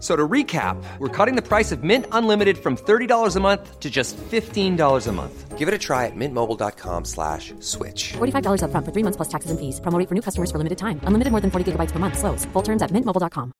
So 0.00 0.16
to 0.16 0.26
recap, 0.26 0.82
we're 0.98 1.08
cutting 1.08 1.36
the 1.36 1.46
price 1.46 1.72
of 1.72 1.84
Mint 1.84 2.06
Unlimited 2.10 2.56
from 2.56 2.76
$30 2.76 3.36
a 3.36 3.40
month 3.40 3.80
to 3.80 3.90
just 3.90 4.16
$15 4.16 5.06
a 5.06 5.12
month. 5.12 5.58
Give 5.58 5.68
it 5.68 5.74
a 5.74 5.78
try 5.78 6.06
at 6.06 6.16
mintmobile.com 6.16 7.04
slash 7.04 7.52
switch. 7.60 8.14
$45 8.14 8.62
upfront 8.64 8.86
for 8.86 8.92
three 8.92 9.04
months 9.04 9.18
plus 9.18 9.28
taxes 9.28 9.50
and 9.50 9.60
fees. 9.60 9.78
Promo 9.78 10.08
for 10.08 10.14
new 10.14 10.22
customers 10.22 10.50
for 10.50 10.56
limited 10.56 10.78
time. 10.78 11.00
Unlimited 11.04 11.32
more 11.32 11.42
than 11.42 11.50
40 11.50 11.72
gigabytes 11.72 11.92
per 11.92 11.98
month. 11.98 12.18
Slows. 12.18 12.46
Full 12.54 12.62
terms 12.62 12.80
at 12.80 12.90
mintmobile.com. 12.90 13.52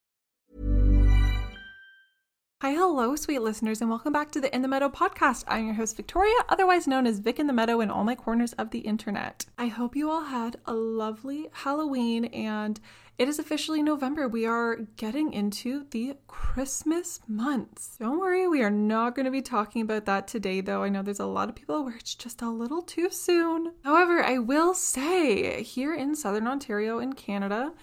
Hi, 2.62 2.72
hello, 2.72 3.16
sweet 3.16 3.40
listeners, 3.40 3.80
and 3.80 3.88
welcome 3.88 4.12
back 4.12 4.30
to 4.32 4.40
the 4.40 4.54
In 4.54 4.60
the 4.60 4.68
Meadow 4.68 4.90
podcast. 4.90 5.44
I'm 5.48 5.64
your 5.64 5.74
host, 5.74 5.96
Victoria, 5.96 6.34
otherwise 6.50 6.86
known 6.86 7.06
as 7.06 7.18
Vic 7.18 7.38
in 7.38 7.46
the 7.46 7.54
Meadow 7.54 7.80
in 7.80 7.90
all 7.90 8.04
my 8.04 8.14
corners 8.14 8.52
of 8.52 8.70
the 8.70 8.80
internet. 8.80 9.46
I 9.56 9.68
hope 9.68 9.96
you 9.96 10.10
all 10.10 10.24
had 10.24 10.56
a 10.66 10.74
lovely 10.74 11.48
Halloween 11.52 12.26
and 12.26 12.78
it 13.20 13.28
is 13.28 13.38
officially 13.38 13.82
November. 13.82 14.26
We 14.26 14.46
are 14.46 14.76
getting 14.96 15.34
into 15.34 15.84
the 15.90 16.16
Christmas 16.26 17.20
months. 17.28 17.98
Don't 18.00 18.18
worry, 18.18 18.48
we 18.48 18.62
are 18.62 18.70
not 18.70 19.14
going 19.14 19.26
to 19.26 19.30
be 19.30 19.42
talking 19.42 19.82
about 19.82 20.06
that 20.06 20.26
today, 20.26 20.62
though. 20.62 20.84
I 20.84 20.88
know 20.88 21.02
there's 21.02 21.20
a 21.20 21.26
lot 21.26 21.50
of 21.50 21.54
people 21.54 21.84
where 21.84 21.96
it's 21.96 22.14
just 22.14 22.40
a 22.40 22.48
little 22.48 22.80
too 22.80 23.10
soon. 23.10 23.74
However, 23.84 24.24
I 24.24 24.38
will 24.38 24.72
say 24.72 25.62
here 25.62 25.92
in 25.92 26.14
Southern 26.14 26.46
Ontario 26.46 26.98
in 26.98 27.12
Canada, 27.12 27.74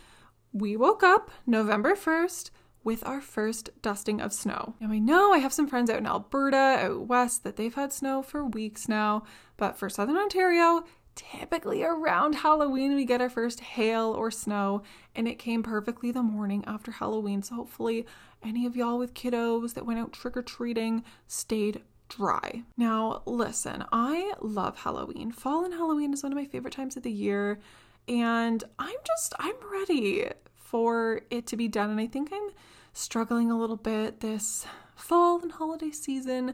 we 0.54 0.76
woke 0.76 1.04
up 1.04 1.30
November 1.46 1.94
1st 1.94 2.50
with 2.84 3.06
our 3.06 3.22
first 3.22 3.70
dusting 3.84 4.20
of 4.20 4.34
snow. 4.34 4.74
Now, 4.80 4.92
I 4.92 4.98
know 4.98 5.34
I 5.34 5.38
have 5.38 5.54
some 5.54 5.68
friends 5.68 5.92
out 5.92 6.00
in 6.00 6.08
Alberta, 6.08 6.58
out 6.58 7.02
west, 7.06 7.44
that 7.44 7.58
they've 7.58 7.76
had 7.76 7.94
snow 7.94 8.24
for 8.24 8.44
weeks 8.44 8.90
now, 8.90 9.22
but 9.56 9.78
for 9.78 9.88
Southern 9.88 10.18
Ontario, 10.18 10.84
typically 11.18 11.84
around 11.84 12.36
Halloween 12.36 12.96
we 12.96 13.04
get 13.04 13.20
our 13.20 13.30
first 13.30 13.60
hail 13.60 14.14
or 14.14 14.32
snow, 14.32 14.84
and 15.16 15.28
it 15.28 15.40
came 15.40 15.64
perfectly 15.64 16.12
the 16.12 16.24
morning 16.24 16.64
after 16.66 16.92
Halloween. 16.92 17.42
So 17.42 17.56
hopefully, 17.56 18.06
any 18.42 18.66
of 18.66 18.78
y'all 18.78 18.98
with 18.98 19.14
kiddos 19.14 19.74
that 19.74 19.86
went 19.86 20.00
out 20.00 20.14
trick 20.14 20.38
or 20.38 20.44
treating 20.44 21.04
stayed 21.28 21.82
dry. 22.08 22.64
Now, 22.78 23.24
listen, 23.26 23.84
I 23.92 24.34
love 24.40 24.78
Halloween. 24.78 25.32
Fall 25.32 25.66
and 25.66 25.74
Halloween 25.74 26.14
is 26.14 26.24
one 26.24 26.32
of 26.32 26.38
my 26.38 26.46
favorite 26.46 26.74
times 26.74 26.96
of 26.96 27.04
the 27.04 27.12
year, 27.12 27.60
and 28.08 28.64
I'm 28.80 28.96
just 29.06 29.34
I'm 29.40 29.56
ready 29.72 30.30
for 30.56 31.22
it 31.30 31.48
to 31.48 31.58
be 31.58 31.68
done. 31.68 31.90
And 31.90 32.00
I 32.00 32.08
think 32.08 32.30
I'm 32.32 32.50
struggling 32.94 33.52
a 33.52 33.60
little 33.60 33.76
bit 33.76 34.20
this 34.20 34.66
fall 34.96 35.42
and 35.42 35.52
holiday 35.52 35.92
season, 35.92 36.54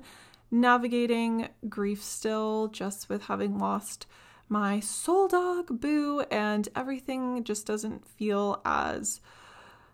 navigating 0.49 1.49
grief 1.67 2.01
still, 2.01 2.69
just 2.69 3.09
with 3.09 3.23
having 3.23 3.59
lost 3.59 4.07
my 4.49 4.79
soul 4.79 5.27
dog, 5.27 5.79
Boo, 5.79 6.21
and 6.31 6.69
everything 6.75 7.43
just 7.43 7.65
doesn't 7.65 8.05
feel 8.05 8.61
as 8.65 9.21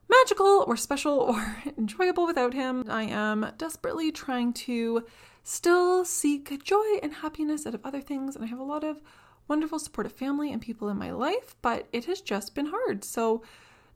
magical 0.10 0.66
or 0.68 0.76
special 0.76 1.20
or 1.20 1.64
enjoyable 1.78 2.26
without 2.26 2.54
him. 2.54 2.84
I 2.90 3.04
am 3.04 3.52
desperately 3.58 4.12
trying 4.12 4.54
to 4.54 5.06
still 5.44 6.04
seek 6.06 6.64
joy 6.64 6.98
and 7.02 7.14
happiness 7.14 7.66
out 7.66 7.76
of 7.76 7.86
other 7.86 8.02
things, 8.02 8.36
and 8.36 8.44
I 8.44 8.48
have 8.48 8.60
a 8.60 8.64
lot 8.64 8.84
of 8.84 9.02
wonderful 9.48 9.80
supportive 9.80 10.14
family 10.14 10.52
and 10.52 10.62
people 10.62 10.90
in 10.90 10.98
my 10.98 11.12
life, 11.12 11.56
but 11.62 11.88
it 11.92 12.06
has 12.06 12.22
just 12.22 12.54
been 12.54 12.68
hard. 12.68 13.04
So, 13.04 13.44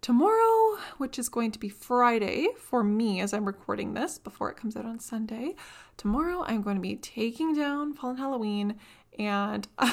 tomorrow, 0.02 0.80
which 0.98 1.20
is 1.20 1.30
going 1.30 1.52
to 1.52 1.60
be 1.60 1.70
Friday 1.70 2.48
for 2.58 2.84
me 2.84 3.22
as 3.22 3.34
I'm 3.34 3.46
recording 3.46 3.94
this 3.94 4.18
before 4.18 4.50
it 4.50 4.58
comes 4.58 4.76
out 4.76 4.86
on 4.86 5.00
Sunday, 5.00 5.56
tomorrow 5.96 6.44
I'm 6.48 6.62
going 6.62 6.76
to 6.76 6.82
be 6.82 6.96
taking 6.96 7.54
down 7.54 7.94
Fallen 7.94 8.18
Halloween 8.18 8.76
and. 9.18 9.68
Uh, 9.78 9.92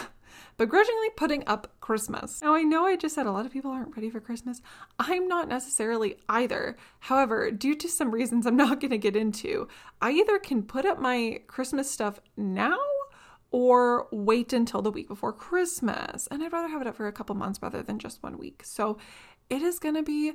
begrudgingly 0.57 1.11
putting 1.17 1.43
up 1.47 1.73
Christmas. 1.81 2.41
Now, 2.43 2.55
I 2.55 2.63
know 2.63 2.87
I 2.87 2.97
just 2.97 3.15
said 3.15 3.27
a 3.27 3.33
lot 3.33 3.47
of 3.47 3.53
people 3.53 3.71
aren't 3.71 3.97
ready 3.97 4.11
for 4.11 4.21
Christmas. 4.21 4.61
I'm 4.99 5.29
not 5.29 5.49
necessarily 5.49 6.17
either. 6.29 6.77
However, 7.01 7.51
due 7.51 7.75
to 7.77 7.89
some 7.89 8.11
reasons 8.11 8.47
I'm 8.47 8.57
not 8.65 8.81
going 8.81 8.91
to 8.91 8.99
get 8.99 9.17
into, 9.17 9.69
I 10.01 10.13
either 10.13 10.39
can 10.39 10.63
put 10.63 10.85
up 10.85 11.01
my 11.01 11.41
Christmas 11.47 11.91
stuff 11.91 12.21
now 12.37 12.79
or 13.51 14.07
wait 14.13 14.53
until 14.53 14.83
the 14.83 14.91
week 14.91 15.09
before 15.09 15.33
Christmas. 15.33 16.29
And 16.31 16.43
I'd 16.43 16.53
rather 16.53 16.69
have 16.69 16.81
it 16.81 16.87
up 16.87 16.97
for 16.97 17.09
a 17.09 17.13
couple 17.13 17.35
months 17.35 17.61
rather 17.61 17.83
than 17.83 17.99
just 17.99 18.23
one 18.23 18.39
week. 18.39 18.63
So 18.65 18.99
it 19.49 19.63
is 19.63 19.79
going 19.79 19.97
to 19.97 20.03
be 20.03 20.35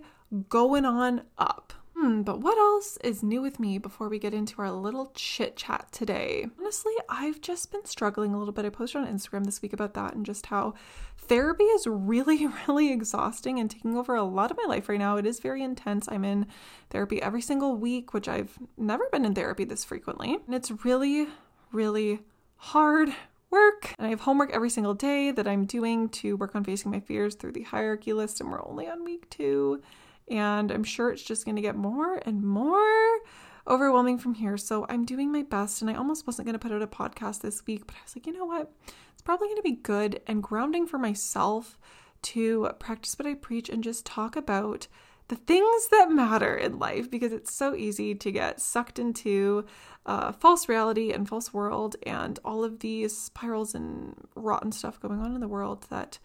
going 0.50 0.86
on 0.86 1.22
up. 1.38 1.74
Hmm, 1.98 2.24
but 2.24 2.42
what 2.42 2.58
else 2.58 2.98
is 3.06 3.24
new 3.24 3.42
with 3.42 3.58
me 3.58 3.78
before 3.78 4.10
we 4.10 4.20
get 4.20 4.34
into 4.34 4.62
our 4.62 4.70
little 4.70 5.12
chit 5.16 5.56
chat 5.56 5.88
today? 5.94 6.46
Honestly, 6.60 6.92
I've 7.08 7.40
just 7.40 7.72
been 7.72 7.86
struggling 7.86 8.34
a 8.34 8.38
little 8.38 8.54
bit. 8.54 8.66
I 8.66 8.70
posted 8.70 9.02
on 9.02 9.08
Instagram 9.08 9.46
this 9.46 9.62
week 9.62 9.72
about 9.72 9.94
that 9.94 10.14
and 10.14 10.26
just 10.26 10.48
how 10.48 10.74
therapy 11.18 11.64
is 11.64 11.88
really, 11.88 12.48
really 12.68 12.92
exhausting 12.92 13.60
and 13.60 13.72
taking 13.72 13.96
over 13.96 14.14
a 14.14 14.24
lot 14.24 14.52
of 14.52 14.58
my 14.58 14.66
life 14.68 14.90
right 14.90 15.00
now. 15.00 15.16
It 15.16 15.26
is 15.26 15.40
very 15.40 15.64
intense. 15.64 16.08
I'm 16.12 16.26
in 16.26 16.48
therapy 16.90 17.22
every 17.22 17.42
single 17.42 17.78
week, 17.78 18.14
which 18.14 18.28
I've 18.28 18.60
never 18.78 19.08
been 19.10 19.24
in 19.24 19.34
therapy 19.34 19.64
this 19.64 19.86
frequently. 19.86 20.38
And 20.46 20.54
it's 20.54 20.72
really, 20.84 21.28
really 21.72 22.20
hard, 22.58 23.16
work. 23.50 23.96
And 23.98 24.08
I 24.08 24.10
have 24.10 24.22
homework 24.22 24.52
every 24.52 24.70
single 24.70 24.96
day 24.96 25.32
that 25.32 25.48
I'm 25.48 25.66
doing 25.66 26.10
to 26.10 26.36
work 26.36 26.56
on 26.56 26.66
facing 26.66 26.92
my 26.92 27.00
fears 27.00 27.36
through 27.36 27.54
the 27.54 27.64
hierarchy 27.64 28.12
list, 28.12 28.42
and 28.42 28.52
we're 28.52 28.68
only 28.68 28.88
on 28.90 29.06
week 29.06 29.30
two. 29.30 29.82
And 30.30 30.72
I'm 30.72 30.84
sure 30.84 31.12
it's 31.12 31.24
just 31.24 31.46
going 31.46 31.56
to 31.56 31.62
get 31.62 31.76
more 31.76 32.22
and 32.26 32.44
more 32.44 33.20
overwhelming 33.68 34.18
from 34.18 34.36
here. 34.36 34.58
So 34.58 34.86
I'm 34.90 35.06
doing 35.06 35.32
my 35.32 35.44
best. 35.44 35.82
And 35.82 35.90
I 35.90 35.96
almost 35.96 36.28
wasn't 36.28 36.48
going 36.48 36.54
to 36.54 36.60
put 36.60 36.72
out 36.72 36.82
a 36.82 36.88
podcast 36.88 37.42
this 37.42 37.66
week, 37.66 37.86
but 37.86 37.96
I 37.96 38.00
was 38.04 38.16
like, 38.16 38.28
you 38.28 38.34
know 38.34 38.46
what? 38.46 38.72
It's 39.14 39.22
probably 39.22 39.48
going 39.48 39.58
to 39.58 39.64
be 39.64 39.74
good 39.74 40.22
and 40.28 40.44
grounding 40.44 40.88
for 40.88 40.98
myself 40.98 41.78
to 42.24 42.70
practice 42.80 43.18
what 43.20 43.28
I 43.28 43.36
preach 43.36 43.70
and 43.70 43.84
just 43.84 44.06
talk 44.06 44.36
about 44.36 44.88
the 45.28 45.36
things 45.36 45.88
that 45.90 46.12
matter 46.12 46.56
in 46.56 46.78
life 46.78 47.10
because 47.10 47.32
it's 47.32 47.54
so 47.54 47.76
easy 47.76 48.14
to 48.14 48.32
get 48.32 48.62
sucked 48.62 49.00
into 49.00 49.66
uh, 50.06 50.32
false 50.32 50.70
reality 50.70 51.12
and 51.12 51.28
false 51.28 51.54
world 51.54 51.96
and 52.04 52.40
all 52.46 52.64
of 52.64 52.80
these 52.80 53.18
spirals 53.18 53.74
and 53.74 54.16
rotten 54.36 54.72
stuff 54.72 55.00
going 55.00 55.20
on 55.20 55.34
in 55.34 55.42
the 55.42 55.48
world 55.48 55.88
that 55.90 56.20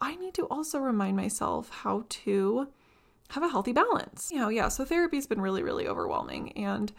I 0.00 0.16
need 0.16 0.34
to 0.34 0.46
also 0.46 0.80
remind 0.80 1.16
myself 1.16 1.70
how 1.70 2.04
to 2.08 2.68
have 3.30 3.42
a 3.42 3.48
healthy 3.48 3.72
balance. 3.72 4.30
You 4.32 4.38
know, 4.38 4.48
yeah, 4.48 4.68
so 4.68 4.84
therapy's 4.84 5.26
been 5.26 5.40
really, 5.40 5.62
really 5.62 5.86
overwhelming 5.86 6.52
and 6.52 6.92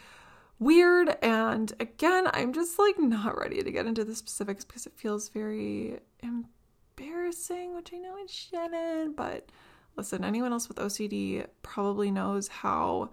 weird. 0.60 1.18
And 1.22 1.74
again, 1.80 2.28
I'm 2.34 2.54
just 2.54 2.80
like 2.80 3.00
not 3.00 3.38
ready 3.38 3.62
to 3.62 3.72
get 3.72 3.86
into 3.86 4.04
the 4.04 4.16
specifics 4.16 4.64
because 4.64 4.86
it 4.86 4.94
feels 4.96 5.30
very 5.30 6.00
embarrassing, 6.22 7.76
which 7.76 7.94
I 7.94 7.98
know 7.98 8.18
it 8.18 8.30
shouldn't. 8.30 9.16
But 9.16 9.50
listen, 9.96 10.24
anyone 10.24 10.52
else 10.52 10.68
with 10.68 10.78
OCD 10.78 11.46
probably 11.62 12.12
knows 12.12 12.48
how 12.48 13.12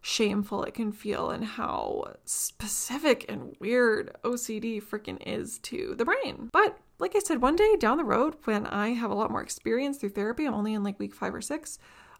shameful 0.00 0.62
it 0.62 0.74
can 0.74 0.92
feel 0.92 1.30
and 1.30 1.44
how 1.44 2.14
specific 2.24 3.24
and 3.28 3.56
weird 3.60 4.16
OCD 4.22 4.82
freaking 4.82 5.20
is 5.26 5.58
to 5.58 5.94
the 5.96 6.04
brain. 6.04 6.48
But 6.52 6.78
like 6.98 7.14
I 7.14 7.20
said, 7.20 7.42
one 7.42 7.56
day 7.56 7.76
down 7.78 7.98
the 7.98 8.04
road, 8.04 8.36
when 8.44 8.66
I 8.66 8.90
have 8.90 9.10
a 9.10 9.14
lot 9.14 9.30
more 9.30 9.42
experience 9.42 9.98
through 9.98 10.10
therapy, 10.10 10.46
I'm 10.46 10.54
only 10.54 10.74
in 10.74 10.82
like 10.82 10.98
week 10.98 11.14
five 11.14 11.34
or 11.34 11.40
six, 11.40 11.78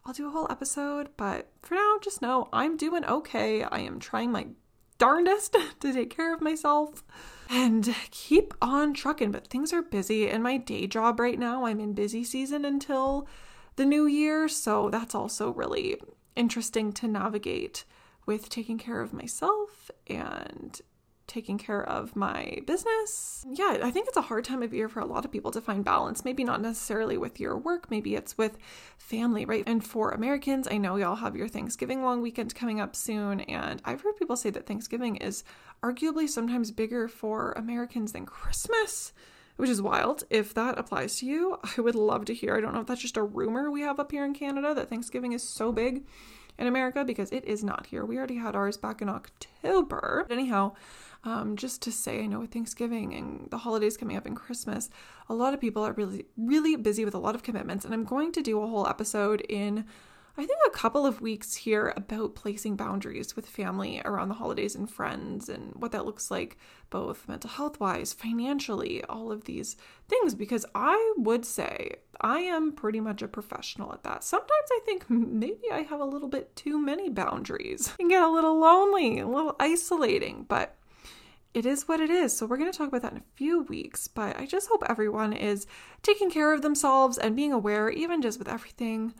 I'll 0.09 0.13
do 0.13 0.27
a 0.27 0.31
whole 0.31 0.47
episode. 0.49 1.09
But 1.17 1.51
for 1.61 1.75
now, 1.75 1.97
just 2.01 2.19
know 2.19 2.49
I'm 2.51 2.77
doing 2.77 3.05
okay. 3.05 3.61
I 3.61 3.81
am 3.81 3.99
trying 3.99 4.31
my 4.31 4.47
darndest 4.97 5.55
to 5.81 5.93
take 5.93 6.09
care 6.09 6.33
of 6.33 6.41
myself 6.41 7.03
and 7.47 7.93
keep 8.09 8.55
on 8.59 8.95
trucking. 8.95 9.31
But 9.31 9.45
things 9.45 9.71
are 9.71 9.83
busy 9.83 10.27
in 10.27 10.41
my 10.41 10.57
day 10.57 10.87
job 10.87 11.19
right 11.19 11.37
now. 11.37 11.65
I'm 11.65 11.79
in 11.79 11.93
busy 11.93 12.23
season 12.23 12.65
until 12.65 13.27
the 13.75 13.85
new 13.85 14.07
year. 14.07 14.47
So 14.47 14.89
that's 14.89 15.13
also 15.13 15.51
really 15.51 16.01
interesting 16.35 16.91
to 16.93 17.07
navigate 17.07 17.85
with 18.25 18.49
taking 18.49 18.79
care 18.79 19.01
of 19.01 19.13
myself 19.13 19.91
and 20.07 20.81
taking 21.29 21.57
care 21.57 21.87
of 21.87 22.15
my 22.15 22.59
business. 22.65 23.45
Yeah, 23.49 23.77
I 23.81 23.91
think 23.91 24.07
it's 24.09 24.17
a 24.17 24.21
hard 24.21 24.43
time 24.43 24.61
of 24.61 24.73
year 24.73 24.89
for 24.89 24.99
a 24.99 25.05
lot 25.05 25.23
of 25.23 25.31
people 25.31 25.51
to 25.51 25.61
find 25.61 25.85
balance. 25.85 26.25
Maybe 26.25 26.43
not 26.43 26.61
necessarily 26.61 27.17
with 27.17 27.39
your 27.39 27.57
work, 27.57 27.89
maybe 27.89 28.15
it's 28.15 28.37
with 28.37 28.57
family, 28.97 29.45
right? 29.45 29.63
And 29.65 29.85
for 29.85 30.11
Americans, 30.11 30.67
I 30.69 30.77
know 30.77 30.97
y'all 30.97 31.15
have 31.15 31.35
your 31.35 31.47
Thanksgiving 31.47 32.03
long 32.03 32.21
weekend 32.21 32.53
coming 32.55 32.81
up 32.81 32.95
soon. 32.95 33.41
And 33.41 33.81
I've 33.85 34.01
heard 34.01 34.17
people 34.17 34.35
say 34.35 34.49
that 34.49 34.65
Thanksgiving 34.65 35.15
is 35.17 35.43
arguably 35.81 36.27
sometimes 36.27 36.71
bigger 36.71 37.07
for 37.07 37.53
Americans 37.53 38.11
than 38.11 38.25
Christmas 38.25 39.13
which 39.59 39.69
is 39.69 39.81
wild. 39.81 40.23
If 40.29 40.53
that 40.53 40.79
applies 40.79 41.17
to 41.17 41.25
you, 41.25 41.59
I 41.77 41.81
would 41.81 41.93
love 41.93 42.23
to 42.25 42.33
hear. 42.33 42.55
I 42.55 42.61
don't 42.61 42.73
know 42.73 42.79
if 42.79 42.87
that's 42.87 43.01
just 43.01 43.17
a 43.17 43.23
rumor 43.23 43.69
we 43.69 43.81
have 43.81 43.99
up 43.99 44.09
here 44.09 44.23
in 44.23 44.33
Canada 44.33 44.73
that 44.73 44.87
Thanksgiving 44.87 45.33
is 45.33 45.43
so 45.43 45.73
big 45.73 46.05
in 46.59 46.67
America 46.67 47.03
because 47.03 47.31
it 47.31 47.45
is 47.45 47.63
not 47.63 47.87
here. 47.87 48.05
We 48.05 48.17
already 48.17 48.35
had 48.35 48.55
ours 48.55 48.77
back 48.77 49.01
in 49.01 49.09
October. 49.09 50.25
But 50.27 50.33
anyhow, 50.33 50.73
um, 51.23 51.55
just 51.55 51.81
to 51.83 51.91
say, 51.91 52.21
I 52.21 52.27
know 52.27 52.39
with 52.39 52.51
Thanksgiving 52.51 53.13
and 53.13 53.49
the 53.49 53.59
holidays 53.59 53.97
coming 53.97 54.17
up 54.17 54.25
and 54.25 54.35
Christmas, 54.35 54.89
a 55.29 55.33
lot 55.33 55.53
of 55.53 55.61
people 55.61 55.83
are 55.83 55.93
really, 55.93 56.25
really 56.37 56.75
busy 56.75 57.05
with 57.05 57.15
a 57.15 57.19
lot 57.19 57.33
of 57.33 57.43
commitments. 57.43 57.85
And 57.85 57.93
I'm 57.93 58.03
going 58.03 58.31
to 58.33 58.41
do 58.41 58.61
a 58.61 58.67
whole 58.67 58.87
episode 58.87 59.41
in 59.47 59.85
I 60.37 60.45
think 60.45 60.59
a 60.65 60.71
couple 60.71 61.05
of 61.05 61.21
weeks 61.21 61.55
here 61.55 61.93
about 61.97 62.35
placing 62.35 62.75
boundaries 62.75 63.35
with 63.35 63.45
family 63.45 64.01
around 64.05 64.29
the 64.29 64.35
holidays 64.35 64.75
and 64.75 64.89
friends 64.89 65.49
and 65.49 65.73
what 65.75 65.91
that 65.91 66.05
looks 66.05 66.31
like, 66.31 66.57
both 66.89 67.27
mental 67.27 67.49
health 67.49 67.79
wise, 67.79 68.13
financially, 68.13 69.03
all 69.05 69.31
of 69.31 69.45
these 69.45 69.75
things. 70.07 70.35
Because 70.35 70.65
I 70.75 71.13
would 71.17 71.45
say 71.45 71.97
I 72.21 72.39
am 72.39 72.71
pretty 72.71 72.99
much 72.99 73.21
a 73.21 73.27
professional 73.27 73.91
at 73.91 74.03
that. 74.03 74.23
Sometimes 74.23 74.69
I 74.71 74.79
think 74.85 75.09
maybe 75.09 75.71
I 75.71 75.81
have 75.81 75.99
a 75.99 76.05
little 76.05 76.29
bit 76.29 76.55
too 76.55 76.79
many 76.79 77.09
boundaries 77.09 77.93
and 77.99 78.09
get 78.09 78.23
a 78.23 78.29
little 78.29 78.57
lonely, 78.59 79.19
a 79.19 79.27
little 79.27 79.55
isolating, 79.59 80.45
but 80.47 80.75
it 81.53 81.65
is 81.65 81.87
what 81.87 81.99
it 81.99 82.11
is. 82.11 82.37
So, 82.37 82.45
we're 82.45 82.57
going 82.57 82.71
to 82.71 82.77
talk 82.77 82.89
about 82.89 83.01
that 83.01 83.13
in 83.13 83.17
a 83.17 83.35
few 83.35 83.63
weeks. 83.63 84.07
But 84.07 84.39
I 84.39 84.45
just 84.45 84.69
hope 84.69 84.83
everyone 84.87 85.33
is 85.33 85.65
taking 86.03 86.29
care 86.29 86.53
of 86.53 86.61
themselves 86.61 87.17
and 87.17 87.35
being 87.35 87.51
aware, 87.51 87.89
even 87.89 88.21
just 88.21 88.37
with 88.37 88.47
everything 88.47 89.13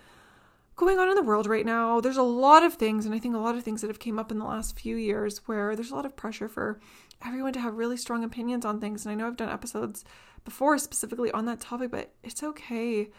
going 0.79 0.97
on 0.97 1.09
in 1.09 1.15
the 1.15 1.21
world 1.21 1.45
right 1.45 1.65
now. 1.65 1.99
There's 1.99 2.15
a 2.15 2.23
lot 2.23 2.63
of 2.63 2.75
things, 2.75 3.05
and 3.05 3.13
I 3.13 3.19
think 3.19 3.35
a 3.35 3.39
lot 3.39 3.55
of 3.55 3.63
things 3.63 3.81
that 3.81 3.89
have 3.89 3.99
came 3.99 4.17
up 4.17 4.31
in 4.31 4.39
the 4.39 4.45
last 4.45 4.79
few 4.79 4.95
years 4.95 5.41
where 5.45 5.75
there's 5.75 5.91
a 5.91 5.95
lot 5.95 6.05
of 6.05 6.15
pressure 6.15 6.47
for 6.47 6.79
everyone 7.25 7.51
to 7.53 7.59
have 7.59 7.75
really 7.75 7.97
strong 7.97 8.23
opinions 8.23 8.63
on 8.63 8.79
things. 8.79 9.05
And 9.05 9.11
I 9.11 9.15
know 9.15 9.27
I've 9.27 9.35
done 9.35 9.49
episodes 9.49 10.05
before 10.45 10.77
specifically 10.77 11.31
on 11.31 11.45
that 11.45 11.59
topic, 11.59 11.91
but 11.91 12.13
it's 12.23 12.43
okay 12.43 13.09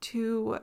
to 0.00 0.58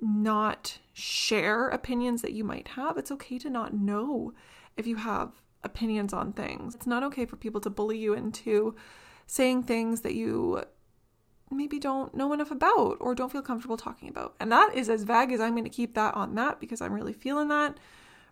not 0.00 0.80
share 0.92 1.68
opinions 1.68 2.20
that 2.22 2.32
you 2.32 2.42
might 2.42 2.66
have. 2.68 2.98
It's 2.98 3.12
okay 3.12 3.38
to 3.38 3.48
not 3.48 3.72
know 3.72 4.32
if 4.76 4.88
you 4.88 4.96
have 4.96 5.40
opinions 5.62 6.12
on 6.12 6.32
things. 6.32 6.74
It's 6.74 6.86
not 6.86 7.04
okay 7.04 7.26
for 7.26 7.36
people 7.36 7.60
to 7.60 7.70
bully 7.70 7.96
you 7.96 8.12
into 8.12 8.74
saying 9.28 9.62
things 9.62 10.00
that 10.00 10.14
you 10.14 10.64
maybe 11.50 11.78
don't 11.78 12.14
know 12.14 12.32
enough 12.32 12.50
about 12.50 12.96
or 13.00 13.14
don't 13.14 13.30
feel 13.30 13.42
comfortable 13.42 13.76
talking 13.76 14.08
about. 14.08 14.34
And 14.40 14.50
that 14.50 14.74
is 14.74 14.88
as 14.88 15.04
vague 15.04 15.32
as 15.32 15.40
I'm 15.40 15.52
going 15.52 15.64
to 15.64 15.70
keep 15.70 15.94
that 15.94 16.14
on 16.14 16.34
that 16.34 16.60
because 16.60 16.80
I'm 16.80 16.92
really 16.92 17.12
feeling 17.12 17.48
that 17.48 17.78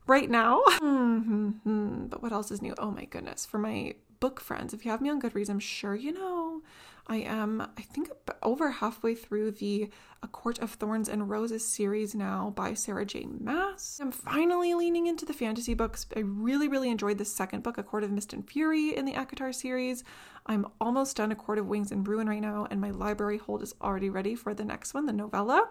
right 0.06 0.31
now. 0.31 0.62
Mm-hmm. 0.84 2.06
but 2.06 2.22
what 2.22 2.32
else 2.32 2.50
is 2.50 2.61
new? 2.61 2.75
Oh 2.78 2.90
my 2.90 3.05
goodness. 3.05 3.46
For 3.46 3.58
my 3.58 3.94
book 4.20 4.40
friends, 4.40 4.75
if 4.75 4.84
you 4.84 4.90
have 4.90 5.00
me 5.00 5.11
on 5.11 5.20
Goodreads, 5.20 5.49
I'm 5.49 5.61
sure 5.61 5.94
you 5.94 6.12
know 6.12 6.62
I 7.06 7.17
am, 7.17 7.61
I 7.61 7.83
think, 7.83 8.11
over 8.43 8.71
halfway 8.71 9.15
through 9.15 9.53
the 9.53 9.91
A 10.23 10.27
Court 10.27 10.59
of 10.61 10.71
Thorns 10.71 11.09
and 11.09 11.29
Roses 11.29 11.67
series 11.67 12.15
now 12.15 12.55
by 12.56 12.73
Sarah 12.73 13.05
J. 13.05 13.27
Maas. 13.27 13.99
I'm 14.01 14.11
finally 14.11 14.73
leaning 14.73 15.06
into 15.06 15.27
the 15.27 15.35
fantasy 15.35 15.75
books. 15.75 16.06
I 16.17 16.21
really, 16.21 16.67
really 16.67 16.89
enjoyed 16.89 17.19
the 17.19 17.25
second 17.27 17.62
book, 17.62 17.77
A 17.77 17.83
Court 17.83 18.05
of 18.05 18.11
Mist 18.11 18.33
and 18.33 18.49
Fury, 18.49 18.97
in 18.97 19.05
the 19.05 19.12
ACOTAR 19.12 19.55
series. 19.55 20.03
I'm 20.47 20.67
almost 20.81 21.19
done 21.19 21.31
A 21.31 21.37
Court 21.37 21.59
of 21.59 21.67
Wings 21.67 21.93
and 21.93 22.09
Ruin 22.09 22.29
right 22.29 22.41
now, 22.41 22.67
and 22.71 22.81
my 22.81 22.91
library 22.91 23.37
hold 23.39 23.62
is 23.62 23.75
already 23.83 24.09
ready 24.09 24.35
for 24.35 24.55
the 24.55 24.65
next 24.65 24.95
one, 24.95 25.05
the 25.05 25.12
novella. 25.12 25.69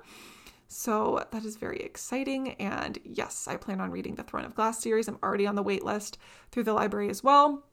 So 0.67 1.25
that 1.31 1.45
is 1.45 1.55
very 1.55 1.79
exciting. 1.79 2.53
And 2.53 2.99
yes, 3.03 3.47
I 3.47 3.57
plan 3.57 3.81
on 3.81 3.91
reading 3.91 4.15
the 4.15 4.23
Throne 4.23 4.45
of 4.45 4.55
Glass 4.55 4.81
series. 4.81 5.07
I'm 5.07 5.19
already 5.23 5.47
on 5.47 5.55
the 5.55 5.63
wait 5.63 5.83
list 5.83 6.19
through 6.51 6.63
the 6.63 6.73
library 6.73 7.09
as 7.09 7.23
well. 7.23 7.63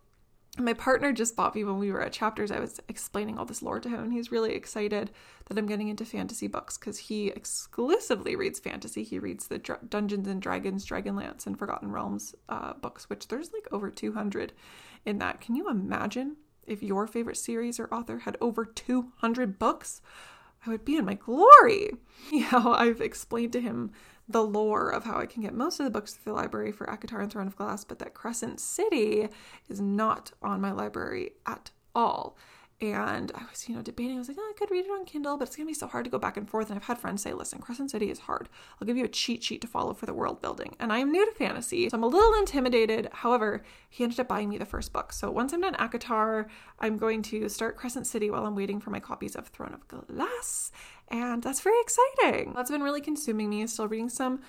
My 0.59 0.73
partner 0.73 1.13
just 1.13 1.37
bought 1.37 1.55
me 1.55 1.63
when 1.63 1.79
we 1.79 1.93
were 1.93 2.03
at 2.03 2.13
Chapters. 2.13 2.51
I 2.51 2.59
was 2.59 2.81
explaining 2.89 3.39
all 3.39 3.45
this 3.45 3.63
lore 3.63 3.79
to 3.79 3.89
him, 3.89 4.01
and 4.01 4.13
he's 4.13 4.33
really 4.33 4.55
excited 4.55 5.13
that 5.47 5.57
I'm 5.57 5.67
getting 5.67 5.89
into 5.89 6.05
fantasy 6.05 6.49
books 6.49 6.77
because 6.77 6.99
he 6.99 7.29
exclusively 7.29 8.35
reads 8.35 8.59
fantasy. 8.59 9.05
He 9.05 9.21
reads 9.21 9.47
the 9.47 9.59
Dr- 9.59 9.89
Dungeons 9.89 10.27
and 10.27 10.43
Dragons, 10.43 10.85
Dragonlance, 10.85 11.47
and 11.47 11.57
Forgotten 11.57 11.93
Realms 11.93 12.35
uh, 12.49 12.75
books, 12.75 13.09
which 13.09 13.29
there's 13.29 13.53
like 13.53 13.69
over 13.71 13.91
200 13.91 14.53
in 15.07 15.19
that. 15.19 15.41
Can 15.41 15.55
you 15.55 15.71
imagine 15.71 16.37
if 16.67 16.83
your 16.83 17.07
favorite 17.07 17.37
series 17.37 17.79
or 17.79 17.93
author 17.95 18.19
had 18.19 18.37
over 18.41 18.65
200 18.65 19.57
books? 19.57 20.03
I 20.67 20.71
would 20.71 20.85
be 20.85 20.97
in 20.97 21.05
my 21.05 21.15
glory. 21.15 21.93
You 22.31 22.47
know, 22.53 22.75
I've 22.75 23.01
explained 23.01 23.55
to 23.55 23.61
him 23.63 23.93
the 24.31 24.43
lore 24.43 24.91
of 24.91 25.05
how 25.05 25.19
I 25.19 25.27
can 25.27 25.43
get 25.43 25.55
most 25.55 25.81
of 25.81 25.85
the 25.85 25.91
books 25.91 26.15
through 26.15 26.33
the 26.33 26.37
library 26.39 26.73
for 26.73 26.87
ACOTAR 26.87 27.21
and 27.21 27.33
Throne 27.33 27.47
of 27.47 27.57
Glass, 27.57 27.85
but 27.85 27.99
that 27.99 28.15
Crescent 28.15 28.61
City 28.61 29.29
is 29.69 29.81
not 29.81 30.33
on 30.43 30.61
my 30.61 30.71
library 30.71 31.33
at 31.47 31.71
all. 31.95 32.37
And 32.83 33.31
I 33.35 33.43
was, 33.51 33.69
you 33.69 33.75
know, 33.75 33.83
debating. 33.83 34.17
I 34.17 34.21
was 34.21 34.29
like, 34.29 34.39
oh, 34.41 34.53
I 34.55 34.59
could 34.59 34.71
read 34.71 34.87
it 34.87 34.91
on 34.91 35.05
Kindle, 35.05 35.37
but 35.37 35.49
it's 35.49 35.57
to 35.57 35.67
be 35.67 35.75
so 35.75 35.87
hard 35.87 36.05
to 36.05 36.11
go 36.11 36.19
back 36.19 36.39
and 36.39 36.49
forth. 36.49 36.71
And 36.71 36.79
I've 36.79 36.87
had 36.87 36.99
friends 36.99 37.23
say, 37.23 37.35
listen, 37.35 37.61
Crescent 37.61 37.91
City 37.91 38.11
is 38.11 38.21
hard. 38.21 38.49
I'll 38.81 38.87
give 38.87 38.97
you 38.97 39.05
a 39.05 39.09
cheat 39.09 39.43
sheet 39.43 39.61
to 39.61 39.67
follow 39.67 39.93
for 39.93 40.07
the 40.07 40.15
world 40.15 40.41
building. 40.41 40.77
And 40.81 40.91
I 40.91 40.99
am 40.99 41.13
new 41.13 41.27
to 41.27 41.33
fantasy, 41.33 41.91
so 41.91 41.99
I'm 41.99 42.05
a 42.05 42.07
little 42.07 42.33
intimidated. 42.39 43.11
However, 43.13 43.63
he 43.91 44.03
ended 44.03 44.19
up 44.19 44.29
buying 44.29 44.49
me 44.49 44.57
the 44.57 44.65
first 44.65 44.95
book. 44.95 45.13
So 45.13 45.31
once 45.31 45.53
I'm 45.53 45.61
done 45.61 45.75
ACOTAR, 45.75 46.47
I'm 46.79 46.97
going 46.97 47.21
to 47.25 47.51
start 47.51 47.77
Crescent 47.77 48.07
City 48.07 48.31
while 48.31 48.47
I'm 48.47 48.57
waiting 48.57 48.81
for 48.81 48.89
my 48.89 49.01
copies 49.01 49.37
of 49.37 49.49
Throne 49.49 49.75
of 49.75 49.87
Glass. 49.87 50.73
And 51.11 51.43
that's 51.43 51.61
very 51.61 51.81
exciting. 51.81 52.53
That's 52.55 52.71
been 52.71 52.83
really 52.83 53.01
consuming 53.01 53.51
me. 53.51 53.67
Still 53.67 53.89
reading 53.89 54.09
some 54.09 54.41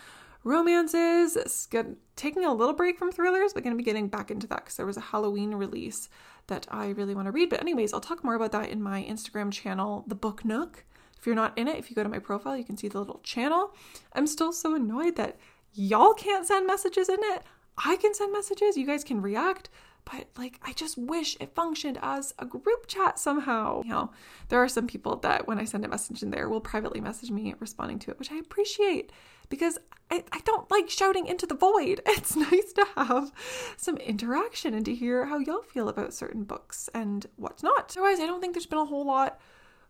romances, 0.44 1.68
taking 2.15 2.46
a 2.46 2.53
little 2.53 2.74
break 2.74 2.98
from 2.98 3.12
thrillers, 3.12 3.53
but 3.53 3.63
going 3.63 3.75
to 3.75 3.77
be 3.77 3.84
getting 3.84 4.08
back 4.08 4.32
into 4.32 4.48
that 4.48 4.65
because 4.65 4.77
there 4.77 4.86
was 4.86 4.98
a 4.98 5.01
Halloween 5.01 5.56
release 5.56 6.10
that 6.48 6.68
I 6.70 6.89
really 6.89 7.15
want 7.15 7.27
to 7.27 7.32
read. 7.32 7.50
But, 7.50 7.62
anyways, 7.62 7.94
I'll 7.94 8.00
talk 8.00 8.24
more 8.24 8.36
about 8.36 8.51
that 8.51 8.70
in 8.70 8.82
my 8.82 9.03
Instagram 9.03 9.51
channel, 9.51 10.03
The 10.08 10.15
Book 10.15 10.46
Nook. 10.46 10.86
If 11.18 11.27
you're 11.27 11.36
not 11.36 11.58
in 11.58 11.68
it, 11.68 11.77
if 11.77 11.89
you 11.89 11.96
go 11.96 12.03
to 12.03 12.10
my 12.10 12.20
profile, 12.20 12.58
you 12.58 12.63
can 12.63 12.77
see 12.77 12.88
the 12.88 12.98
little 12.98 13.20
channel. 13.24 13.75
I'm 14.13 14.25
still 14.25 14.51
so 14.51 14.74
annoyed 14.74 15.15
that 15.18 15.38
y'all 15.74 16.13
can't 16.13 16.48
send 16.48 16.65
messages 16.65 17.10
in 17.10 17.20
it. 17.20 17.44
I 17.84 17.96
can 17.96 18.13
send 18.13 18.34
messages, 18.34 18.75
you 18.75 18.86
guys 18.86 19.03
can 19.03 19.22
react, 19.22 19.70
but 20.05 20.27
like 20.38 20.60
I 20.63 20.74
just 20.74 20.98
wish 20.98 21.38
it 21.39 21.55
functioned 21.55 22.00
as 22.01 22.34
a 22.39 22.46
group 22.46 22.88
chat 22.88 23.20
somehow. 23.20 23.84
You 23.84 23.89
know, 23.89 24.12
there 24.50 24.62
are 24.62 24.70
some 24.70 24.88
people 24.88 25.17
that 25.17 25.48
when 25.48 25.60
I 25.60 25.65
send 25.65 25.86
a 25.86 25.88
message 25.88 26.24
in 26.24 26.31
there 26.31 26.50
will 26.50 26.62
privately 26.62 27.01
message 27.01 27.31
me 27.31 27.53
responding 27.60 28.00
to 28.00 28.12
it, 28.12 28.20
which 28.20 28.31
I 28.31 28.38
appreciate 28.38 29.12
because 29.50 29.77
I, 30.10 30.24
I 30.31 30.39
don't 30.46 30.70
like 30.72 30.89
shouting 30.89 31.27
into 31.27 31.46
the 31.46 31.55
void. 31.55 32.01
It's 32.08 32.36
nice 32.36 32.74
to 32.74 32.86
have 32.98 33.31
some 33.77 33.98
interaction 33.98 34.74
and 34.74 34.86
to 34.86 34.96
hear 34.96 35.25
how 35.25 35.39
y'all 35.39 35.62
feel 35.62 35.89
about 35.89 36.13
certain 36.13 36.43
books 36.43 36.89
and 36.93 37.25
what's 37.36 37.63
not. 37.63 37.91
Otherwise, 37.91 38.20
I 38.20 38.25
don't 38.25 38.41
think 38.41 38.53
there's 38.53 38.65
been 38.65 38.79
a 38.79 38.86
whole 38.86 39.05
lot 39.05 39.39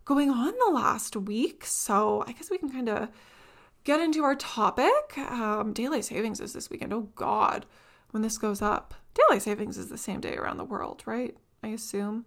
going 0.06 0.30
on 0.30 0.54
the 0.66 0.74
last 0.74 1.16
week. 1.16 1.66
So 1.66 2.24
I 2.28 2.34
guess 2.34 2.50
we 2.50 2.58
can 2.58 2.72
kind 2.72 2.90
of 2.90 3.10
get 3.84 4.00
into 4.00 4.24
our 4.24 4.36
topic. 4.36 5.18
Um, 5.18 5.74
daylight 5.74 6.06
savings 6.06 6.40
is 6.40 6.54
this 6.54 6.70
weekend. 6.70 6.94
Oh 6.94 7.10
God, 7.16 7.66
when 8.12 8.24
this 8.24 8.38
goes 8.38 8.62
up, 8.62 8.94
daylight 9.14 9.42
savings 9.42 9.78
is 9.78 9.90
the 9.90 9.98
same 9.98 10.22
day 10.22 10.36
around 10.36 10.58
the 10.58 10.64
world, 10.66 11.04
right? 11.06 11.36
I 11.64 11.70
assume. 11.70 12.26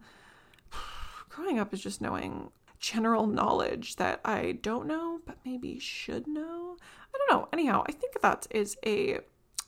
Growing 1.29 1.59
up 1.59 1.73
is 1.75 1.83
just 1.83 2.01
knowing 2.01 2.51
general 2.79 3.27
knowledge 3.27 3.97
that 3.97 4.21
I 4.25 4.59
don't 4.61 4.87
know, 4.87 5.21
but 5.25 5.39
maybe 5.45 5.79
should 5.79 6.27
know. 6.27 6.77
I 7.15 7.19
don't 7.19 7.31
know. 7.31 7.49
Anyhow, 7.53 7.85
I 7.89 7.93
think 7.93 8.21
that 8.21 8.47
is 8.51 8.77
a 8.85 9.21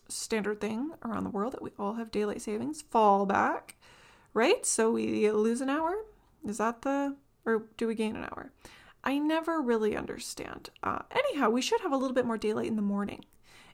standard 0.09 0.61
thing 0.61 0.91
around 1.05 1.25
the 1.25 1.31
world 1.31 1.53
that 1.53 1.63
we 1.63 1.71
all 1.79 1.95
have 1.95 2.11
daylight 2.11 2.43
savings, 2.43 2.83
fall 2.83 3.27
back, 3.27 3.77
right? 4.35 4.65
So 4.67 4.91
we 4.91 5.31
lose 5.31 5.61
an 5.61 5.71
hour. 5.71 5.95
Is 6.47 6.59
that 6.59 6.83
the, 6.83 7.17
or 7.45 7.65
do 7.77 7.87
we 7.87 7.95
gain 7.95 8.17
an 8.17 8.25
hour? 8.25 8.53
I 9.03 9.19
never 9.19 9.61
really 9.61 9.97
understand. 9.97 10.71
Uh, 10.83 10.99
anyhow, 11.11 11.49
we 11.49 11.63
should 11.63 11.81
have 11.81 11.93
a 11.93 11.97
little 11.97 12.15
bit 12.15 12.27
more 12.27 12.39
daylight 12.39 12.67
in 12.67 12.77
the 12.77 12.83
morning 12.83 13.25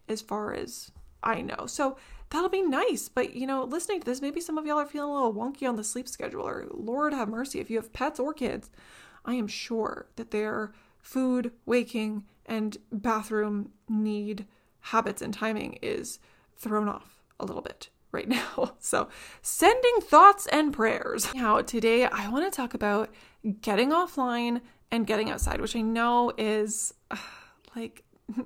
as 0.09 0.21
far 0.21 0.55
as 0.55 0.93
I 1.23 1.41
know. 1.41 1.67
So 1.67 1.97
that'll 2.33 2.49
be 2.49 2.63
nice. 2.63 3.09
But, 3.09 3.35
you 3.37 3.47
know, 3.47 3.63
listening 3.65 4.01
to 4.01 4.07
this, 4.07 4.23
maybe 4.23 4.41
some 4.41 4.59
of 4.59 4.67
y'all 4.67 4.79
are 4.79 4.87
feeling 4.87 5.11
a 5.11 5.15
little 5.15 5.35
wonky 5.35 5.69
on 5.69 5.77
the 5.77 5.85
sleep 5.85 6.09
schedule, 6.09 6.43
or 6.49 6.67
Lord 6.71 7.13
have 7.13 7.29
mercy, 7.29 7.61
if 7.61 7.71
you 7.71 7.77
have 7.77 7.93
pets 7.93 8.19
or 8.19 8.33
kids, 8.33 8.71
I 9.25 9.35
am 9.35 9.47
sure 9.47 10.07
that 10.17 10.31
their 10.31 10.73
food, 10.99 11.53
waking, 11.67 12.25
and 12.47 12.79
bathroom 12.91 13.73
need 13.89 14.47
habits 14.81 15.23
and 15.23 15.33
timing 15.33 15.79
is 15.83 16.19
thrown 16.57 16.89
off 16.89 17.23
a 17.39 17.45
little 17.45 17.63
bit 17.63 17.91
right 18.13 18.29
now. 18.29 18.75
So, 18.79 19.09
sending 19.43 20.01
thoughts 20.01 20.47
and 20.47 20.73
prayers. 20.73 21.33
Now, 21.35 21.61
today 21.61 22.07
I 22.07 22.29
want 22.31 22.51
to 22.51 22.57
talk 22.57 22.73
about 22.73 23.11
getting 23.61 23.91
offline 23.91 24.63
and 24.91 25.07
getting 25.07 25.31
outside, 25.31 25.61
which 25.61 25.77
I 25.77 25.83
know 25.83 26.33
is 26.39 26.95
like 27.77 28.05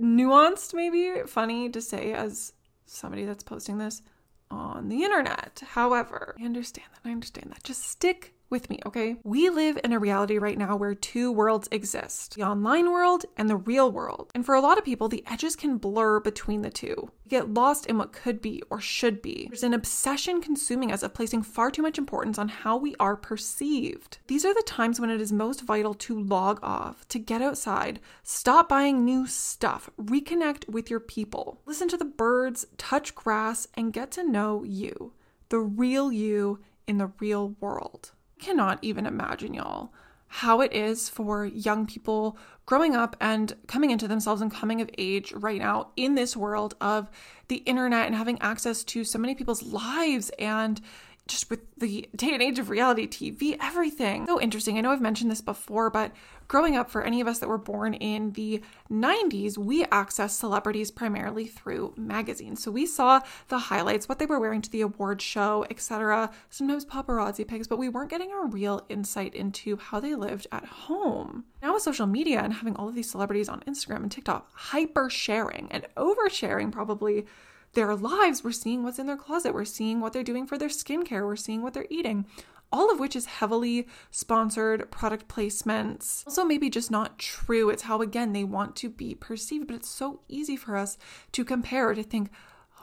nuanced, 0.00 0.72
maybe 0.72 1.26
funny 1.26 1.68
to 1.70 1.82
say 1.82 2.12
as 2.12 2.52
somebody 2.86 3.24
that's 3.24 3.42
posting 3.44 3.78
this 3.78 4.02
on 4.50 4.88
the 4.88 5.02
internet. 5.02 5.62
However, 5.70 6.36
I 6.40 6.44
understand 6.44 6.88
that. 6.92 7.08
I 7.08 7.12
understand 7.12 7.50
that. 7.50 7.64
Just 7.64 7.84
stick 7.84 8.34
with 8.48 8.70
me, 8.70 8.78
okay? 8.86 9.16
We 9.24 9.50
live 9.50 9.78
in 9.82 9.92
a 9.92 9.98
reality 9.98 10.38
right 10.38 10.58
now 10.58 10.76
where 10.76 10.94
two 10.94 11.32
worlds 11.32 11.68
exist 11.70 12.34
the 12.34 12.42
online 12.42 12.90
world 12.90 13.24
and 13.36 13.48
the 13.48 13.56
real 13.56 13.90
world. 13.90 14.30
And 14.34 14.44
for 14.44 14.54
a 14.54 14.60
lot 14.60 14.78
of 14.78 14.84
people, 14.84 15.08
the 15.08 15.24
edges 15.26 15.56
can 15.56 15.78
blur 15.78 16.20
between 16.20 16.62
the 16.62 16.70
two. 16.70 17.10
We 17.24 17.28
get 17.28 17.52
lost 17.52 17.86
in 17.86 17.98
what 17.98 18.12
could 18.12 18.40
be 18.40 18.62
or 18.70 18.80
should 18.80 19.20
be. 19.20 19.46
There's 19.48 19.62
an 19.62 19.74
obsession 19.74 20.40
consuming 20.40 20.92
us 20.92 21.02
of 21.02 21.14
placing 21.14 21.42
far 21.42 21.70
too 21.70 21.82
much 21.82 21.98
importance 21.98 22.38
on 22.38 22.48
how 22.48 22.76
we 22.76 22.94
are 23.00 23.16
perceived. 23.16 24.18
These 24.26 24.44
are 24.44 24.54
the 24.54 24.62
times 24.62 25.00
when 25.00 25.10
it 25.10 25.20
is 25.20 25.32
most 25.32 25.62
vital 25.62 25.94
to 25.94 26.20
log 26.20 26.60
off, 26.62 27.06
to 27.08 27.18
get 27.18 27.42
outside, 27.42 28.00
stop 28.22 28.68
buying 28.68 29.04
new 29.04 29.26
stuff, 29.26 29.90
reconnect 30.00 30.68
with 30.68 30.90
your 30.90 31.00
people, 31.00 31.60
listen 31.66 31.88
to 31.88 31.96
the 31.96 32.04
birds, 32.04 32.66
touch 32.78 33.14
grass, 33.14 33.66
and 33.74 33.92
get 33.92 34.10
to 34.12 34.28
know 34.28 34.62
you, 34.62 35.12
the 35.48 35.58
real 35.58 36.12
you 36.12 36.60
in 36.86 36.98
the 36.98 37.10
real 37.18 37.56
world 37.60 38.12
cannot 38.38 38.78
even 38.82 39.06
imagine, 39.06 39.54
y'all, 39.54 39.92
how 40.28 40.60
it 40.60 40.72
is 40.72 41.08
for 41.08 41.44
young 41.44 41.86
people 41.86 42.36
growing 42.66 42.96
up 42.96 43.16
and 43.20 43.54
coming 43.68 43.90
into 43.90 44.08
themselves 44.08 44.42
and 44.42 44.52
coming 44.52 44.80
of 44.80 44.90
age 44.98 45.32
right 45.32 45.60
now 45.60 45.88
in 45.96 46.14
this 46.14 46.36
world 46.36 46.74
of 46.80 47.08
the 47.48 47.56
internet 47.58 48.06
and 48.06 48.14
having 48.14 48.40
access 48.42 48.82
to 48.82 49.04
so 49.04 49.18
many 49.18 49.34
people's 49.34 49.62
lives 49.62 50.30
and 50.38 50.80
just 51.26 51.50
with 51.50 51.60
the 51.76 52.08
day 52.14 52.32
and 52.32 52.42
age 52.42 52.58
of 52.58 52.70
reality 52.70 53.06
TV, 53.06 53.56
everything. 53.60 54.26
So 54.26 54.40
interesting. 54.40 54.78
I 54.78 54.80
know 54.80 54.92
I've 54.92 55.00
mentioned 55.00 55.30
this 55.30 55.40
before, 55.40 55.90
but 55.90 56.12
growing 56.48 56.76
up, 56.76 56.90
for 56.90 57.02
any 57.02 57.20
of 57.20 57.26
us 57.26 57.40
that 57.40 57.48
were 57.48 57.58
born 57.58 57.94
in 57.94 58.32
the 58.32 58.62
90s, 58.90 59.58
we 59.58 59.84
accessed 59.86 60.38
celebrities 60.38 60.90
primarily 60.90 61.46
through 61.46 61.94
magazines. 61.96 62.62
So 62.62 62.70
we 62.70 62.86
saw 62.86 63.20
the 63.48 63.58
highlights, 63.58 64.08
what 64.08 64.18
they 64.18 64.26
were 64.26 64.38
wearing 64.38 64.62
to 64.62 64.70
the 64.70 64.82
award 64.82 65.20
show, 65.20 65.66
etc. 65.68 66.30
Sometimes 66.50 66.86
paparazzi 66.86 67.46
pics, 67.46 67.66
but 67.66 67.78
we 67.78 67.88
weren't 67.88 68.10
getting 68.10 68.30
a 68.32 68.46
real 68.46 68.86
insight 68.88 69.34
into 69.34 69.76
how 69.76 69.98
they 69.98 70.14
lived 70.14 70.46
at 70.52 70.64
home. 70.64 71.44
Now 71.60 71.74
with 71.74 71.82
social 71.82 72.06
media 72.06 72.40
and 72.40 72.52
having 72.52 72.76
all 72.76 72.88
of 72.88 72.94
these 72.94 73.10
celebrities 73.10 73.48
on 73.48 73.60
Instagram 73.60 74.02
and 74.02 74.12
TikTok 74.12 74.48
hyper 74.54 75.10
sharing 75.10 75.68
and 75.72 75.86
oversharing 75.96 76.70
probably 76.70 77.26
their 77.74 77.94
lives. 77.94 78.42
We're 78.42 78.52
seeing 78.52 78.82
what's 78.82 78.98
in 78.98 79.06
their 79.06 79.16
closet. 79.16 79.54
We're 79.54 79.64
seeing 79.64 80.00
what 80.00 80.12
they're 80.12 80.22
doing 80.22 80.46
for 80.46 80.56
their 80.58 80.68
skincare. 80.68 81.26
We're 81.26 81.36
seeing 81.36 81.62
what 81.62 81.74
they're 81.74 81.86
eating. 81.90 82.26
All 82.72 82.90
of 82.90 82.98
which 82.98 83.14
is 83.14 83.26
heavily 83.26 83.86
sponsored 84.10 84.90
product 84.90 85.28
placements. 85.28 86.26
Also, 86.26 86.44
maybe 86.44 86.68
just 86.68 86.90
not 86.90 87.18
true. 87.18 87.70
It's 87.70 87.84
how, 87.84 88.02
again, 88.02 88.32
they 88.32 88.44
want 88.44 88.74
to 88.76 88.88
be 88.88 89.14
perceived. 89.14 89.68
But 89.68 89.76
it's 89.76 89.88
so 89.88 90.20
easy 90.28 90.56
for 90.56 90.76
us 90.76 90.98
to 91.32 91.44
compare, 91.44 91.94
to 91.94 92.02
think, 92.02 92.30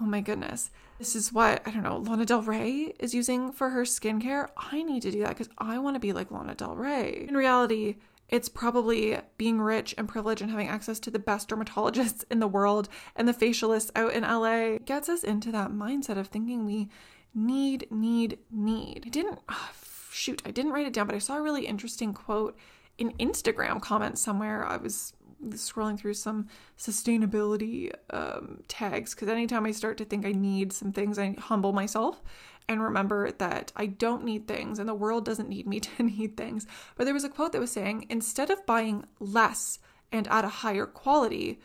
oh 0.02 0.06
my 0.06 0.22
goodness, 0.22 0.72
this 1.00 1.16
is 1.16 1.34
what, 1.34 1.62
I 1.68 1.72
don't 1.72 1.84
know, 1.84 1.98
Lana 1.98 2.25
Del 2.25 2.42
Rey 2.42 2.94
is 3.00 3.13
using 3.13 3.52
for 3.52 3.70
her 3.72 3.84
skincare. 3.84 4.48
I 4.56 4.84
need 4.84 5.02
to 5.02 5.12
do 5.12 5.20
that 5.20 5.30
because 5.30 5.50
I 5.58 5.78
want 5.80 5.96
to 5.96 6.00
be 6.00 6.13
like 6.13 6.32
Lana 6.32 6.56
Del 6.56 6.75
Rey. 6.75 7.25
In 7.28 7.36
reality, 7.36 7.98
it's 8.30 8.50
probably 8.50 9.20
being 9.38 9.62
rich 9.62 9.94
and 9.98 10.08
privileged 10.08 10.42
and 10.42 10.50
having 10.50 10.68
access 10.68 11.00
to 11.01 11.12
the 11.12 11.20
best 11.20 11.50
dermatologists 11.50 12.24
in 12.32 12.39
the 12.39 12.48
world 12.48 12.89
and 13.15 13.27
the 13.27 13.34
facialists 13.34 13.92
out 13.96 14.13
in 14.13 14.24
LA 14.24 14.77
gets 14.80 15.10
us 15.10 15.24
into 15.24 15.51
that 15.51 15.72
mindset 15.72 16.18
of 16.18 16.27
thinking 16.27 16.65
we 16.65 16.89
need, 17.36 17.88
need, 17.92 18.39
need. 18.51 19.03
I 19.06 19.10
didn't, 19.10 19.39
oh, 19.50 19.72
shoot, 20.12 20.42
I 20.46 20.51
didn't 20.51 20.72
write 20.72 20.88
it 20.88 20.94
down, 20.94 21.08
but 21.08 21.15
I 21.15 21.20
saw 21.20 21.38
a 21.38 21.42
really 21.42 21.65
interesting 21.65 22.13
quote 22.13 22.58
in 22.98 23.12
Instagram 23.13 23.82
comments 23.82 24.22
somewhere. 24.22 24.65
I 24.65 24.77
was 24.77 25.13
scrolling 25.50 26.00
through 26.00 26.13
some 26.13 26.48
sustainability 26.77 27.92
um, 28.12 28.62
tags 28.68 29.13
because 29.13 29.27
anytime 29.27 29.65
I 29.65 29.72
start 29.72 29.98
to 29.98 30.06
think 30.06 30.25
I 30.25 30.32
need 30.32 30.72
some 30.72 30.92
things, 30.92 31.20
I 31.20 31.36
humble 31.38 31.74
myself 31.74 32.22
and 32.67 32.82
remember 32.82 33.32
that 33.32 33.72
I 33.75 33.86
don't 33.88 34.24
need 34.24 34.48
things 34.48 34.79
and 34.79 34.88
the 34.88 34.93
world 34.93 35.25
doesn't 35.25 35.50
need 35.50 35.67
me 35.67 35.79
to 35.82 36.03
need 36.03 36.38
things. 36.38 36.67
But 36.96 37.05
there 37.05 37.13
was 37.13 37.24
a 37.24 37.29
quote 37.29 37.51
that 37.51 37.62
was 37.62 37.72
saying 37.72 38.08
instead 38.10 38.50
of 38.50 38.65
buying 38.65 39.05
less 39.20 39.79
and 40.12 40.27
at 40.27 40.46
a 40.46 40.50
higher 40.50 40.86
quality, 40.86 41.60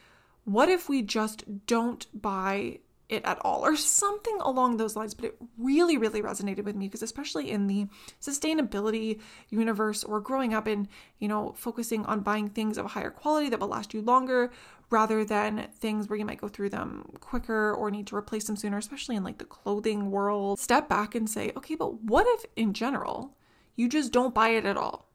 what 0.45 0.69
if 0.69 0.88
we 0.88 1.02
just 1.02 1.67
don't 1.67 2.07
buy 2.19 2.81
it 3.09 3.25
at 3.25 3.38
all? 3.43 3.64
Or 3.64 3.76
something 3.76 4.38
along 4.40 4.76
those 4.76 4.97
lines. 4.97 5.14
But 5.14 5.26
it 5.26 5.37
really 5.59 5.97
really 5.99 6.23
resonated 6.23 6.64
with 6.64 6.76
me 6.76 6.88
because 6.88 7.02
especially 7.02 7.50
in 7.50 7.67
the 7.67 7.87
sustainability 8.21 9.21
universe 9.50 10.05
or 10.05 10.21
growing 10.21 10.55
up 10.55 10.67
in 10.67 10.88
you 11.19 11.28
know 11.28 11.55
focusing 11.57 12.05
on 12.07 12.21
buying 12.21 12.49
things 12.49 12.78
of 12.78 12.87
a 12.87 12.88
higher 12.88 13.11
quality 13.11 13.50
that 13.50 13.61
will 13.61 13.69
last 13.69 13.93
you 13.93 14.00
longer 14.00 14.50
rather 14.90 15.25
than 15.25 15.68
things 15.78 16.09
where 16.09 16.18
you 16.18 16.25
might 16.25 16.40
go 16.40 16.49
through 16.49 16.71
them 16.71 17.04
quicker 17.21 17.73
or 17.75 17.90
need 17.90 18.07
to 18.07 18.16
replace 18.16 18.45
them 18.45 18.57
sooner, 18.57 18.78
especially 18.78 19.16
in 19.16 19.25
like 19.25 19.38
the 19.38 19.45
clothing 19.45 20.11
world. 20.11 20.59
Step 20.59 20.88
back 20.88 21.14
and 21.14 21.28
say, 21.28 21.52
okay, 21.57 21.75
but 21.75 22.02
what 22.02 22.26
if 22.28 22.47
in 22.57 22.73
general 22.73 23.37
you 23.76 23.88
just 23.88 24.12
don't 24.12 24.35
buy 24.35 24.50
it 24.50 24.64
at 24.64 24.76
all? 24.76 25.09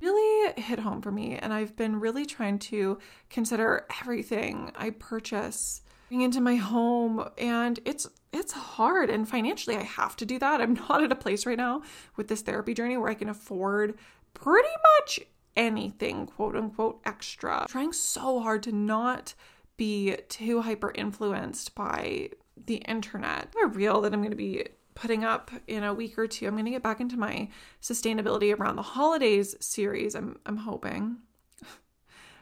Really 0.00 0.52
hit 0.60 0.80
home 0.80 1.00
for 1.00 1.10
me, 1.10 1.36
and 1.36 1.52
I've 1.52 1.76
been 1.76 1.98
really 1.98 2.26
trying 2.26 2.58
to 2.60 2.98
consider 3.30 3.86
everything 4.00 4.70
I 4.76 4.90
purchase 4.90 5.80
into 6.10 6.40
my 6.40 6.56
home 6.56 7.28
and 7.38 7.80
it's 7.84 8.06
it's 8.32 8.52
hard 8.52 9.10
and 9.10 9.28
financially 9.28 9.76
I 9.76 9.82
have 9.82 10.16
to 10.16 10.26
do 10.26 10.38
that. 10.38 10.60
I'm 10.60 10.74
not 10.74 11.02
at 11.02 11.12
a 11.12 11.16
place 11.16 11.46
right 11.46 11.56
now 11.56 11.82
with 12.16 12.28
this 12.28 12.42
therapy 12.42 12.74
journey 12.74 12.96
where 12.96 13.10
I 13.10 13.14
can 13.14 13.28
afford 13.28 13.96
pretty 14.34 14.68
much 14.98 15.20
anything 15.56 16.26
quote 16.26 16.56
unquote 16.56 17.00
extra. 17.04 17.66
Trying 17.68 17.92
so 17.92 18.40
hard 18.40 18.62
to 18.64 18.72
not 18.72 19.34
be 19.76 20.16
too 20.28 20.62
hyper 20.62 20.92
influenced 20.94 21.74
by 21.74 22.30
the 22.66 22.76
internet. 22.76 23.52
A 23.62 23.66
reel 23.66 24.00
that 24.02 24.12
I'm 24.12 24.20
going 24.20 24.30
to 24.30 24.36
be 24.36 24.66
putting 24.94 25.24
up 25.24 25.50
in 25.66 25.82
a 25.82 25.92
week 25.92 26.18
or 26.18 26.26
two. 26.26 26.46
I'm 26.46 26.54
going 26.54 26.64
to 26.66 26.70
get 26.70 26.82
back 26.82 27.00
into 27.00 27.16
my 27.16 27.48
sustainability 27.82 28.56
around 28.56 28.76
the 28.76 28.82
holidays 28.82 29.56
series. 29.60 30.14
I'm 30.14 30.38
I'm 30.46 30.58
hoping. 30.58 31.18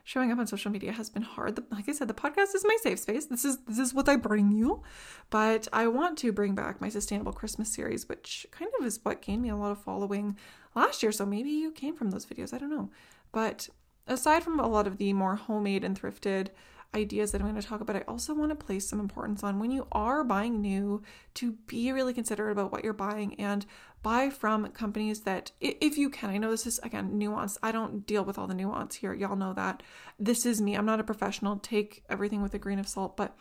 Showing 0.04 0.32
up 0.32 0.38
on 0.38 0.46
social 0.46 0.70
media 0.70 0.92
has 0.92 1.08
been 1.08 1.22
hard. 1.22 1.62
Like 1.70 1.88
I 1.88 1.92
said, 1.92 2.08
the 2.08 2.14
podcast 2.14 2.54
is 2.54 2.64
my 2.64 2.76
safe 2.82 2.98
space. 2.98 3.26
This 3.26 3.44
is 3.44 3.58
this 3.66 3.78
is 3.78 3.94
what 3.94 4.08
I 4.08 4.16
bring 4.16 4.52
you. 4.52 4.82
But 5.30 5.68
I 5.72 5.86
want 5.86 6.18
to 6.18 6.32
bring 6.32 6.54
back 6.54 6.80
my 6.80 6.90
sustainable 6.90 7.32
Christmas 7.32 7.72
series, 7.72 8.08
which 8.08 8.46
kind 8.50 8.70
of 8.78 8.86
is 8.86 9.00
what 9.02 9.22
gained 9.22 9.42
me 9.42 9.48
a 9.48 9.56
lot 9.56 9.72
of 9.72 9.82
following 9.82 10.36
last 10.74 11.02
year. 11.02 11.12
So 11.12 11.26
maybe 11.26 11.50
you 11.50 11.70
came 11.70 11.96
from 11.96 12.10
those 12.10 12.26
videos. 12.26 12.52
I 12.52 12.58
don't 12.58 12.70
know. 12.70 12.90
But 13.32 13.68
aside 14.06 14.42
from 14.42 14.60
a 14.60 14.68
lot 14.68 14.86
of 14.86 14.98
the 14.98 15.12
more 15.12 15.36
homemade 15.36 15.84
and 15.84 16.00
thrifted 16.00 16.48
ideas 16.94 17.32
that 17.32 17.40
I'm 17.40 17.48
going 17.48 17.60
to 17.60 17.66
talk 17.66 17.80
about, 17.80 17.96
I 17.96 18.04
also 18.06 18.34
want 18.34 18.50
to 18.50 18.54
place 18.54 18.86
some 18.86 19.00
importance 19.00 19.42
on 19.42 19.58
when 19.58 19.70
you 19.70 19.86
are 19.92 20.22
buying 20.22 20.60
new 20.60 21.02
to 21.34 21.52
be 21.66 21.90
really 21.90 22.12
considerate 22.12 22.52
about 22.52 22.70
what 22.70 22.84
you're 22.84 22.92
buying 22.92 23.34
and 23.40 23.64
buy 24.02 24.28
from 24.28 24.66
companies 24.72 25.20
that, 25.20 25.52
if 25.60 25.96
you 25.96 26.10
can, 26.10 26.28
I 26.28 26.36
know 26.36 26.50
this 26.50 26.66
is 26.66 26.78
again 26.80 27.16
nuance. 27.16 27.56
I 27.62 27.72
don't 27.72 28.06
deal 28.06 28.24
with 28.24 28.36
all 28.36 28.46
the 28.46 28.54
nuance 28.54 28.96
here. 28.96 29.14
Y'all 29.14 29.36
know 29.36 29.54
that. 29.54 29.82
This 30.18 30.44
is 30.44 30.60
me. 30.60 30.74
I'm 30.74 30.84
not 30.84 31.00
a 31.00 31.04
professional. 31.04 31.56
Take 31.56 32.04
everything 32.10 32.42
with 32.42 32.52
a 32.52 32.58
grain 32.58 32.78
of 32.78 32.88
salt, 32.88 33.16
but 33.16 33.36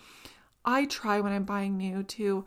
I 0.63 0.85
try 0.85 1.19
when 1.19 1.33
I'm 1.33 1.43
buying 1.43 1.75
new 1.75 2.03
to 2.03 2.45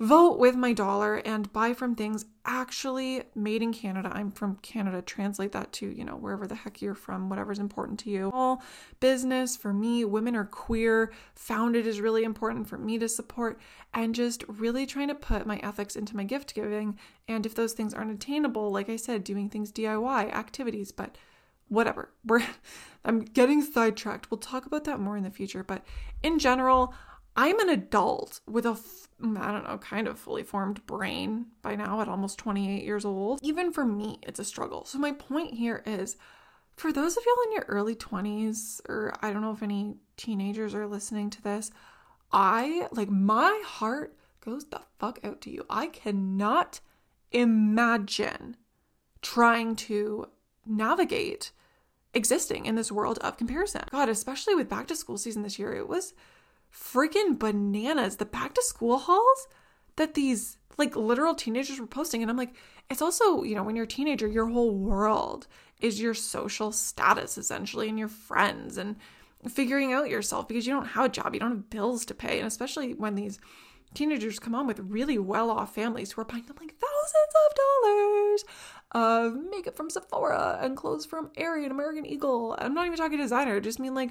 vote 0.00 0.38
with 0.38 0.56
my 0.56 0.72
dollar 0.72 1.16
and 1.16 1.52
buy 1.52 1.72
from 1.72 1.94
things 1.94 2.24
actually 2.44 3.22
made 3.34 3.62
in 3.62 3.72
Canada. 3.72 4.10
I'm 4.12 4.30
from 4.30 4.56
Canada. 4.56 5.00
Translate 5.00 5.52
that 5.52 5.72
to, 5.74 5.88
you 5.88 6.04
know, 6.04 6.16
wherever 6.16 6.46
the 6.46 6.56
heck 6.56 6.82
you're 6.82 6.94
from, 6.94 7.28
whatever's 7.28 7.58
important 7.58 7.98
to 8.00 8.10
you. 8.10 8.30
All 8.34 8.62
business 9.00 9.56
for 9.56 9.72
me, 9.72 10.04
women 10.04 10.34
are 10.34 10.44
queer, 10.44 11.12
founded 11.34 11.86
is 11.86 12.00
really 12.00 12.24
important 12.24 12.68
for 12.68 12.76
me 12.76 12.98
to 12.98 13.08
support, 13.08 13.60
and 13.92 14.14
just 14.14 14.44
really 14.48 14.84
trying 14.84 15.08
to 15.08 15.14
put 15.14 15.46
my 15.46 15.58
ethics 15.58 15.96
into 15.96 16.16
my 16.16 16.24
gift 16.24 16.54
giving. 16.54 16.98
And 17.28 17.46
if 17.46 17.54
those 17.54 17.72
things 17.72 17.94
aren't 17.94 18.12
attainable, 18.12 18.70
like 18.72 18.88
I 18.88 18.96
said, 18.96 19.24
doing 19.24 19.48
things 19.48 19.72
DIY, 19.72 20.32
activities, 20.32 20.90
but 20.92 21.16
whatever. 21.68 22.10
We're 22.24 22.42
I'm 23.04 23.20
getting 23.20 23.62
sidetracked. 23.62 24.30
We'll 24.30 24.38
talk 24.38 24.66
about 24.66 24.84
that 24.84 24.98
more 24.98 25.16
in 25.16 25.24
the 25.24 25.30
future, 25.30 25.62
but 25.62 25.84
in 26.22 26.38
general, 26.38 26.94
I'm 27.36 27.58
an 27.60 27.68
adult 27.68 28.40
with 28.46 28.64
a, 28.64 28.78
mm, 29.20 29.38
I 29.40 29.50
don't 29.52 29.64
know, 29.64 29.78
kind 29.78 30.06
of 30.06 30.18
fully 30.18 30.42
formed 30.42 30.86
brain 30.86 31.46
by 31.62 31.74
now 31.74 32.00
at 32.00 32.08
almost 32.08 32.38
28 32.38 32.84
years 32.84 33.04
old. 33.04 33.40
Even 33.42 33.72
for 33.72 33.84
me, 33.84 34.18
it's 34.22 34.38
a 34.38 34.44
struggle. 34.44 34.84
So, 34.84 34.98
my 34.98 35.12
point 35.12 35.54
here 35.54 35.82
is 35.84 36.16
for 36.76 36.92
those 36.92 37.16
of 37.16 37.24
y'all 37.24 37.44
in 37.46 37.52
your 37.52 37.64
early 37.68 37.94
20s, 37.94 38.80
or 38.88 39.14
I 39.22 39.32
don't 39.32 39.42
know 39.42 39.52
if 39.52 39.62
any 39.62 39.96
teenagers 40.16 40.74
are 40.74 40.86
listening 40.86 41.30
to 41.30 41.42
this, 41.42 41.70
I 42.32 42.88
like 42.92 43.10
my 43.10 43.62
heart 43.64 44.16
goes 44.40 44.66
the 44.66 44.80
fuck 44.98 45.18
out 45.24 45.40
to 45.42 45.50
you. 45.50 45.64
I 45.70 45.86
cannot 45.86 46.80
imagine 47.32 48.56
trying 49.22 49.74
to 49.74 50.28
navigate 50.66 51.52
existing 52.12 52.66
in 52.66 52.74
this 52.74 52.92
world 52.92 53.18
of 53.18 53.36
comparison. 53.36 53.82
God, 53.90 54.08
especially 54.08 54.54
with 54.54 54.68
back 54.68 54.86
to 54.88 54.96
school 54.96 55.18
season 55.18 55.42
this 55.42 55.58
year, 55.58 55.74
it 55.74 55.88
was 55.88 56.14
freaking 56.74 57.38
bananas. 57.38 58.16
The 58.16 58.24
back 58.24 58.54
to 58.54 58.62
school 58.62 58.98
hauls 58.98 59.48
that 59.96 60.14
these 60.14 60.58
like 60.76 60.96
literal 60.96 61.34
teenagers 61.34 61.78
were 61.78 61.86
posting. 61.86 62.22
And 62.22 62.30
I'm 62.30 62.36
like, 62.36 62.54
it's 62.90 63.02
also, 63.02 63.42
you 63.42 63.54
know, 63.54 63.62
when 63.62 63.76
you're 63.76 63.84
a 63.84 63.88
teenager, 63.88 64.26
your 64.26 64.46
whole 64.46 64.74
world 64.74 65.46
is 65.80 66.00
your 66.00 66.14
social 66.14 66.72
status 66.72 67.38
essentially 67.38 67.88
and 67.88 67.98
your 67.98 68.08
friends 68.08 68.76
and 68.76 68.96
figuring 69.48 69.92
out 69.92 70.08
yourself 70.08 70.48
because 70.48 70.66
you 70.66 70.72
don't 70.72 70.86
have 70.86 71.06
a 71.06 71.08
job, 71.08 71.34
you 71.34 71.40
don't 71.40 71.50
have 71.50 71.70
bills 71.70 72.04
to 72.06 72.14
pay. 72.14 72.38
And 72.38 72.46
especially 72.46 72.94
when 72.94 73.14
these 73.14 73.38
teenagers 73.92 74.38
come 74.38 74.54
on 74.54 74.66
with 74.66 74.80
really 74.80 75.18
well 75.18 75.50
off 75.50 75.74
families 75.74 76.12
who 76.12 76.20
are 76.20 76.24
buying 76.24 76.44
them 76.44 76.56
like 76.60 76.74
thousands 76.74 77.34
of 77.46 77.56
dollars 77.56 78.44
of 78.92 79.50
makeup 79.50 79.76
from 79.76 79.90
Sephora 79.90 80.58
and 80.60 80.76
clothes 80.76 81.06
from 81.06 81.30
Aerie 81.36 81.64
and 81.64 81.72
American 81.72 82.06
Eagle. 82.06 82.56
I'm 82.58 82.74
not 82.74 82.86
even 82.86 82.98
talking 82.98 83.18
designer, 83.18 83.56
I 83.56 83.60
just 83.60 83.78
mean 83.78 83.94
like 83.94 84.10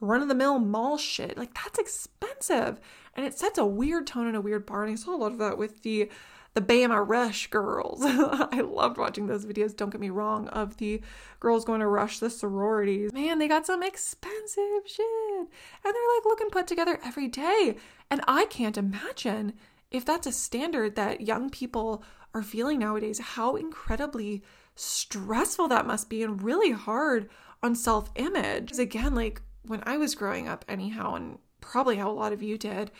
run 0.00 0.22
of 0.22 0.28
the 0.28 0.34
mill 0.34 0.58
mall 0.58 0.98
shit. 0.98 1.36
Like 1.36 1.54
that's 1.54 1.78
expensive. 1.78 2.80
And 3.14 3.24
it 3.24 3.38
sets 3.38 3.58
a 3.58 3.64
weird 3.64 4.06
tone 4.06 4.26
and 4.26 4.36
a 4.36 4.40
weird 4.40 4.66
bar. 4.66 4.84
And 4.84 4.92
I 4.92 4.96
saw 4.96 5.14
a 5.14 5.16
lot 5.16 5.32
of 5.32 5.38
that 5.38 5.58
with 5.58 5.82
the 5.82 6.10
the 6.56 6.62
Bama 6.62 7.06
Rush 7.06 7.48
girls. 7.48 8.00
I 8.02 8.62
loved 8.62 8.96
watching 8.96 9.26
those 9.26 9.44
videos, 9.44 9.76
don't 9.76 9.90
get 9.90 10.00
me 10.00 10.08
wrong, 10.08 10.48
of 10.48 10.78
the 10.78 11.02
girls 11.38 11.66
going 11.66 11.80
to 11.80 11.86
rush 11.86 12.18
the 12.18 12.30
sororities. 12.30 13.12
Man, 13.12 13.38
they 13.38 13.46
got 13.46 13.66
some 13.66 13.82
expensive 13.82 14.64
shit. 14.86 15.06
And 15.38 15.48
they're 15.84 16.16
like 16.16 16.24
looking 16.24 16.48
put 16.48 16.66
together 16.66 16.98
every 17.04 17.28
day. 17.28 17.76
And 18.10 18.22
I 18.26 18.46
can't 18.46 18.78
imagine 18.78 19.52
if 19.90 20.06
that's 20.06 20.26
a 20.26 20.32
standard 20.32 20.96
that 20.96 21.20
young 21.20 21.50
people 21.50 22.02
are 22.32 22.42
feeling 22.42 22.78
nowadays, 22.78 23.18
how 23.18 23.56
incredibly 23.56 24.42
stressful 24.74 25.68
that 25.68 25.86
must 25.86 26.08
be 26.08 26.22
and 26.22 26.42
really 26.42 26.70
hard 26.70 27.28
on 27.62 27.74
self 27.74 28.10
image. 28.14 28.72
Again, 28.78 29.14
like 29.14 29.42
when 29.66 29.82
I 29.84 29.96
was 29.96 30.14
growing 30.14 30.48
up, 30.48 30.64
anyhow, 30.68 31.14
and 31.14 31.38
probably 31.60 31.96
how 31.96 32.10
a 32.10 32.12
lot 32.12 32.32
of 32.32 32.42
you 32.42 32.58
did, 32.58 32.90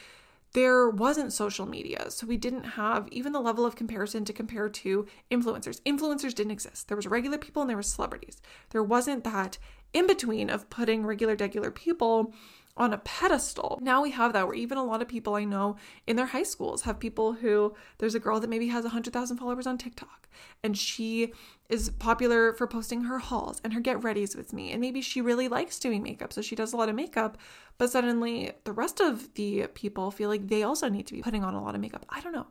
there 0.53 0.89
wasn't 0.89 1.33
social 1.33 1.67
media. 1.67 2.11
So 2.11 2.27
we 2.27 2.37
didn't 2.37 2.65
have 2.65 3.09
even 3.11 3.33
the 3.33 3.41
level 3.41 3.67
of 3.67 3.77
comparison 3.77 4.25
to 4.25 4.33
compare 4.33 4.69
to 4.69 5.07
influencers. 5.31 5.81
Influencers 5.83 6.35
didn't 6.35 6.53
exist. 6.53 6.89
There 6.89 6.97
was 6.97 7.07
regular 7.07 7.39
people 7.39 7.63
and 7.63 7.69
there 7.69 7.77
was 7.77 7.93
celebrities. 7.93 8.41
There 8.71 8.83
wasn't 8.83 9.25
that 9.25 9.59
in 9.93 10.07
between 10.07 10.49
of 10.49 10.71
putting 10.71 11.05
regular, 11.05 11.37
regular 11.37 11.71
people 11.71 12.33
on 12.77 12.93
a 12.93 12.99
pedestal. 12.99 13.79
Now 13.81 14.03
we 14.03 14.11
have 14.11 14.33
that 14.35 14.47
where 14.47 14.55
even 14.57 14.77
a 14.77 14.85
lot 14.85 15.01
of 15.01 15.09
people 15.09 15.35
I 15.35 15.45
know 15.45 15.77
in 16.07 16.17
their 16.17 16.27
high 16.27 16.43
schools 16.43 16.83
have 16.83 16.99
people 16.99 17.33
who 17.33 17.75
there's 17.99 18.15
a 18.15 18.21
girl 18.21 18.39
that 18.41 18.51
maybe 18.51 18.69
has 18.69 18.85
100,000 18.85 19.37
followers 19.39 19.67
on 19.67 19.79
TikTok 19.79 20.29
and 20.63 20.77
she 20.77 21.33
is 21.71 21.91
popular 21.91 22.53
for 22.53 22.67
posting 22.67 23.05
her 23.05 23.19
hauls 23.19 23.61
and 23.65 23.73
her 23.73 23.81
get 23.81 24.01
readies 24.01 24.37
with 24.37 24.53
me 24.53 24.73
and 24.73 24.81
maybe 24.81 25.01
she 25.01 25.21
really 25.21 25.49
likes 25.49 25.79
doing 25.79 26.03
makeup 26.03 26.33
so 26.33 26.43
she 26.43 26.55
does 26.55 26.75
a 26.75 26.77
lot 26.77 26.91
of 26.91 26.95
makeup 26.95 27.39
but 27.79 27.91
suddenly 27.91 28.53
the 28.65 28.73
rest 28.73 29.01
of 29.01 29.33
the 29.35 29.67
people 29.75 30.11
feel 30.11 30.29
like 30.29 30.47
they 30.47 30.63
also 30.63 30.89
need 30.89 31.07
to 31.07 31.15
be 31.15 31.23
putting 31.23 31.45
on 31.45 31.55
a 31.55 31.63
lot 31.63 31.75
of 31.75 31.81
makeup. 31.81 32.05
I 32.09 32.21
don't 32.21 32.33
know. 32.33 32.47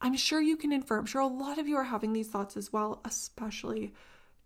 I'm 0.00 0.16
sure 0.16 0.40
you 0.40 0.56
can 0.56 0.72
infer. 0.72 0.98
I'm 0.98 1.06
sure 1.06 1.22
a 1.22 1.26
lot 1.26 1.58
of 1.58 1.66
you 1.66 1.76
are 1.76 1.84
having 1.84 2.12
these 2.12 2.28
thoughts 2.28 2.56
as 2.56 2.72
well, 2.72 3.00
especially 3.04 3.94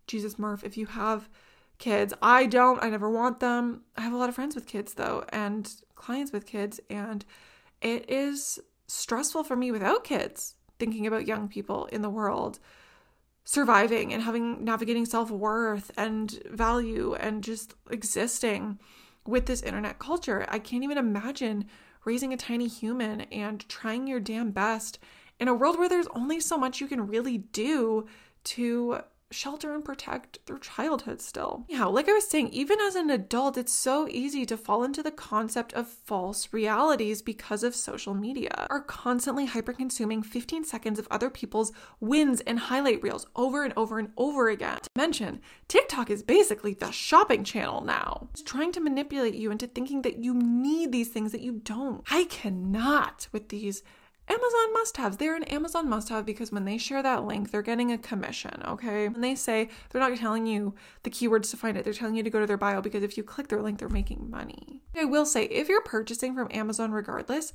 Jesus 0.07 0.39
Murph 0.39 0.65
if 0.65 0.77
you 0.77 0.87
have 0.87 1.29
kids. 1.81 2.15
I 2.23 2.47
don't, 2.47 2.81
I 2.83 2.89
never 2.89 3.11
want 3.11 3.41
them. 3.41 3.83
I 3.97 4.03
have 4.03 4.13
a 4.13 4.17
lot 4.17 4.29
of 4.29 4.37
friends 4.37 4.55
with 4.55 4.67
kids 4.67 4.95
though, 4.95 5.25
and 5.31 5.69
clients 5.97 6.31
with 6.33 6.47
kids, 6.47 6.79
and 6.89 7.25
it 7.83 8.09
is 8.09 8.61
stressful 8.87 9.43
for 9.43 9.57
me 9.57 9.73
without 9.73 10.05
kids 10.05 10.55
thinking 10.79 11.07
about 11.07 11.27
young 11.27 11.49
people 11.49 11.87
in 11.87 12.03
the 12.03 12.11
world 12.11 12.59
surviving 13.45 14.13
and 14.13 14.23
having 14.23 14.65
navigating 14.65 15.05
self-worth 15.05 15.91
and 15.97 16.41
value 16.51 17.15
and 17.15 17.43
just 17.43 17.75
existing 17.91 18.79
with 19.27 19.47
this 19.47 19.63
internet 19.63 19.99
culture. 19.99 20.47
I 20.49 20.59
can't 20.59 20.85
even 20.85 20.99
imagine 20.99 21.67
raising 22.05 22.33
a 22.33 22.37
tiny 22.37 22.69
human 22.69 23.23
and 23.23 23.69
trying 23.69 24.07
your 24.07 24.21
damn 24.21 24.51
best 24.53 24.99
in 25.39 25.49
a 25.49 25.55
world 25.55 25.79
where 25.79 25.89
there's 25.89 26.07
only 26.15 26.41
so 26.41 26.57
much 26.57 26.81
you 26.81 26.87
can 26.87 27.07
really 27.07 27.39
do 27.39 28.07
to 28.45 29.01
shelter 29.31 29.75
and 29.75 29.85
protect 29.85 30.45
their 30.47 30.59
childhood 30.59 31.21
still. 31.21 31.65
Yeah, 31.69 31.85
like 31.85 32.09
I 32.09 32.13
was 32.13 32.29
saying, 32.29 32.49
even 32.49 32.81
as 32.81 32.95
an 32.95 33.11
adult, 33.11 33.57
it's 33.57 33.73
so 33.73 34.09
easy 34.09 34.45
to 34.47 34.57
fall 34.57 34.83
into 34.83 35.03
the 35.03 35.11
concept 35.11 35.73
of 35.73 35.89
false 35.89 36.49
realities 36.53 37.23
because 37.23 37.63
of 37.63 37.75
social 37.75 38.15
media. 38.15 38.67
Are 38.71 38.81
constantly 38.81 39.47
hyper 39.47 39.73
consuming 39.73 40.23
15 40.23 40.65
seconds 40.65 40.99
of 40.99 41.09
other 41.11 41.31
people's 41.31 41.73
wins 42.01 42.41
and 42.43 42.59
highlight 42.59 43.03
reels 43.03 43.27
over 43.37 43.65
and 43.65 43.73
over 43.77 43.99
and 43.99 44.13
over 44.17 44.49
again. 44.49 44.79
To 44.83 44.89
mention, 44.97 45.41
TikTok 45.69 46.11
is 46.11 46.23
basically 46.23 46.75
the 46.75 46.91
shopping 46.91 47.45
channel 47.45 47.81
now. 47.83 48.29
It's 48.33 48.43
trying 48.43 48.73
to 48.73 48.81
manipulate 48.81 49.35
you 49.35 49.51
into 49.51 49.67
thinking 49.67 50.03
that 50.03 50.23
you 50.23 50.35
need 50.35 50.93
these 50.93 51.09
things 51.09 51.33
that 51.33 51.43
you 51.43 51.61
don't. 51.65 52.03
I 52.11 52.25
cannot 52.25 53.29
with 53.33 53.49
these 53.49 53.83
Amazon 54.31 54.73
must 54.73 54.97
haves. 54.97 55.17
They're 55.17 55.35
an 55.35 55.43
Amazon 55.45 55.89
must 55.89 56.09
have 56.09 56.25
because 56.25 56.53
when 56.53 56.65
they 56.65 56.79
share 56.79 57.03
that 57.03 57.25
link, 57.25 57.51
they're 57.51 57.63
getting 57.63 57.91
a 57.91 57.99
commission, 57.99 58.63
okay? 58.65 59.07
And 59.07 59.25
they 59.25 59.35
say 59.35 59.69
they're 59.91 60.01
not 60.01 60.17
telling 60.17 60.47
you 60.47 60.75
the 61.03 61.11
keywords 61.11 61.51
to 61.51 61.57
find 61.57 61.77
it, 61.77 61.83
they're 61.83 61.93
telling 61.93 62.15
you 62.15 62.23
to 62.23 62.31
go 62.31 62.39
to 62.39 62.47
their 62.47 62.57
bio 62.57 62.81
because 62.81 63.03
if 63.03 63.17
you 63.17 63.25
click 63.25 63.49
their 63.49 63.61
link, 63.61 63.81
they're 63.81 63.89
making 63.89 64.31
money. 64.31 64.83
I 64.97 65.05
will 65.05 65.27
say, 65.27 65.47
if 65.47 65.69
you're 65.69 65.83
purchasing 65.83 66.37
from 66.37 66.47
Amazon 66.53 66.93
regardless, 66.93 67.53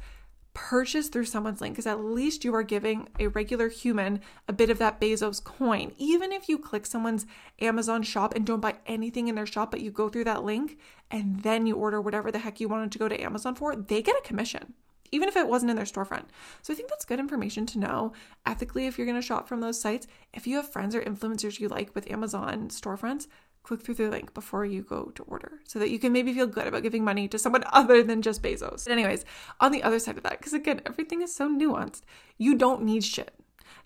purchase 0.54 1.08
through 1.08 1.26
someone's 1.26 1.62
link 1.62 1.76
because 1.76 1.88
at 1.88 2.04
least 2.04 2.44
you 2.44 2.54
are 2.54 2.64
giving 2.64 3.08
a 3.20 3.28
regular 3.28 3.70
human 3.70 4.20
a 4.50 4.54
bit 4.54 4.70
of 4.70 4.78
that 4.80 5.00
Bezos 5.00 5.42
coin. 5.42 5.94
Even 5.98 6.34
if 6.34 6.50
you 6.50 6.58
click 6.58 6.86
someone's 6.86 7.26
Amazon 7.62 8.04
shop 8.04 8.36
and 8.36 8.46
don't 8.46 8.62
buy 8.62 8.76
anything 8.86 9.30
in 9.30 9.36
their 9.36 9.46
shop, 9.46 9.72
but 9.72 9.82
you 9.82 9.92
go 9.92 10.10
through 10.10 10.26
that 10.26 10.44
link 10.44 10.78
and 11.10 11.44
then 11.44 11.68
you 11.68 11.76
order 11.78 12.02
whatever 12.02 12.32
the 12.32 12.40
heck 12.40 12.60
you 12.60 12.68
wanted 12.68 12.92
to 12.92 13.00
go 13.00 13.08
to 13.08 13.22
Amazon 13.22 13.56
for, 13.56 13.78
they 13.78 14.02
get 14.02 14.18
a 14.18 14.28
commission 14.28 14.74
even 15.16 15.30
if 15.30 15.38
it 15.38 15.48
wasn't 15.48 15.70
in 15.70 15.78
their 15.78 15.86
storefront. 15.86 16.26
So 16.62 16.74
I 16.74 16.76
think 16.76 16.90
that's 16.90 17.06
good 17.06 17.20
information 17.20 17.66
to 17.68 17.80
know 17.80 18.14
ethically 18.46 18.86
if 18.86 18.98
you're 18.98 19.08
going 19.08 19.20
to 19.20 19.26
shop 19.26 19.48
from 19.48 19.62
those 19.62 19.80
sites. 19.80 20.08
If 20.34 20.46
you 20.46 20.58
have 20.58 20.70
friends 20.70 20.94
or 20.94 21.02
influencers 21.02 21.60
you 21.60 21.70
like 21.70 21.96
with 21.96 22.12
Amazon 22.12 22.68
storefronts, 22.68 23.28
click 23.64 23.82
through 23.82 23.96
the 23.96 24.10
link 24.10 24.34
before 24.34 24.66
you 24.66 24.82
go 24.82 25.06
to 25.16 25.24
order 25.24 25.62
so 25.64 25.80
that 25.80 25.90
you 25.90 26.00
can 26.00 26.12
maybe 26.12 26.34
feel 26.34 26.46
good 26.46 26.68
about 26.68 26.84
giving 26.84 27.04
money 27.04 27.30
to 27.30 27.40
someone 27.40 27.64
other 27.72 28.04
than 28.04 28.22
just 28.22 28.44
Bezos. 28.44 28.84
But 28.84 28.92
anyways, 28.92 29.24
on 29.62 29.72
the 29.72 29.84
other 29.84 30.00
side 30.00 30.18
of 30.18 30.24
that, 30.24 30.38
because 30.38 30.54
again, 30.54 30.82
everything 30.86 31.22
is 31.22 31.34
so 31.34 31.50
nuanced, 31.50 32.02
you 32.38 32.56
don't 32.56 32.84
need 32.84 33.06
shit. 33.06 33.34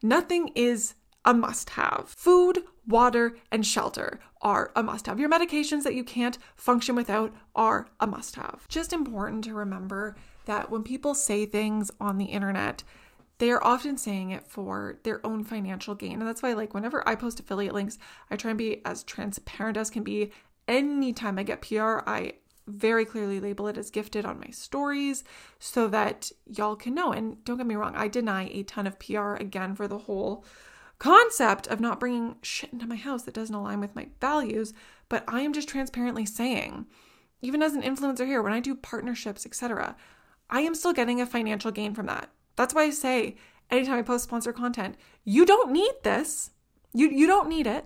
Nothing 0.01 0.49
is 0.55 0.95
a 1.25 1.33
must 1.33 1.71
have. 1.71 2.05
Food, 2.07 2.63
water, 2.87 3.35
and 3.51 3.65
shelter 3.65 4.19
are 4.41 4.71
a 4.75 4.81
must 4.81 5.05
have. 5.05 5.19
Your 5.19 5.29
medications 5.29 5.83
that 5.83 5.93
you 5.93 6.03
can't 6.03 6.37
function 6.55 6.95
without 6.95 7.33
are 7.55 7.87
a 7.99 8.07
must 8.07 8.35
have. 8.35 8.67
Just 8.67 8.93
important 8.93 9.43
to 9.43 9.53
remember 9.53 10.15
that 10.49 10.71
when 10.71 10.81
people 10.81 11.13
say 11.13 11.45
things 11.45 11.91
on 12.01 12.17
the 12.17 12.25
internet, 12.25 12.83
they 13.38 13.51
are 13.51 13.63
often 13.63 13.99
saying 13.99 14.31
it 14.31 14.47
for 14.47 14.97
their 15.03 15.23
own 15.23 15.43
financial 15.43 15.93
gain. 15.93 16.13
And 16.13 16.27
that's 16.27 16.41
why, 16.41 16.53
like, 16.53 16.73
whenever 16.73 17.07
I 17.07 17.13
post 17.13 17.39
affiliate 17.39 17.75
links, 17.75 17.99
I 18.31 18.35
try 18.35 18.49
and 18.49 18.57
be 18.57 18.83
as 18.83 19.03
transparent 19.03 19.77
as 19.77 19.91
can 19.91 20.01
be. 20.01 20.31
Anytime 20.67 21.38
I 21.38 21.43
get 21.43 21.62
PR, 21.62 21.99
I 22.07 22.33
very 22.65 23.05
clearly 23.05 23.39
label 23.39 23.67
it 23.67 23.77
as 23.77 23.91
gifted 23.91 24.25
on 24.25 24.39
my 24.39 24.49
stories 24.49 25.23
so 25.59 25.88
that 25.89 26.31
y'all 26.47 26.75
can 26.75 26.95
know. 26.95 27.12
And 27.12 27.43
don't 27.45 27.57
get 27.57 27.67
me 27.67 27.75
wrong, 27.75 27.95
I 27.95 28.07
deny 28.07 28.49
a 28.51 28.63
ton 28.63 28.88
of 28.88 28.97
PR 28.97 29.35
again 29.35 29.75
for 29.75 29.88
the 29.88 29.99
whole 29.99 30.43
concept 30.97 31.67
of 31.67 31.79
not 31.79 31.99
bringing 31.99 32.38
shit 32.41 32.73
into 32.73 32.88
my 32.88 32.95
house 32.95 33.21
that 33.23 33.35
doesn't 33.35 33.53
align 33.55 33.81
with 33.81 33.95
my 33.95 34.07
values. 34.19 34.73
But 35.09 35.23
I 35.27 35.41
am 35.41 35.53
just 35.53 35.69
transparently 35.69 36.25
saying, 36.25 36.88
even 37.39 37.62
as 37.62 37.75
an 37.75 37.83
influencer 37.83 38.25
here, 38.25 38.41
when 38.41 38.51
I 38.53 38.59
do 38.59 38.73
partnerships, 38.73 39.45
etc., 39.45 39.95
I 40.49 40.62
am 40.62 40.75
still 40.75 40.93
getting 40.93 41.21
a 41.21 41.25
financial 41.25 41.71
gain 41.71 41.93
from 41.93 42.07
that. 42.07 42.29
That's 42.55 42.73
why 42.73 42.83
I 42.83 42.89
say 42.89 43.35
anytime 43.69 43.99
I 43.99 44.01
post 44.01 44.23
sponsor 44.25 44.53
content, 44.53 44.95
you 45.23 45.45
don't 45.45 45.71
need 45.71 45.93
this. 46.03 46.51
You 46.93 47.09
you 47.09 47.27
don't 47.27 47.49
need 47.49 47.67
it. 47.67 47.85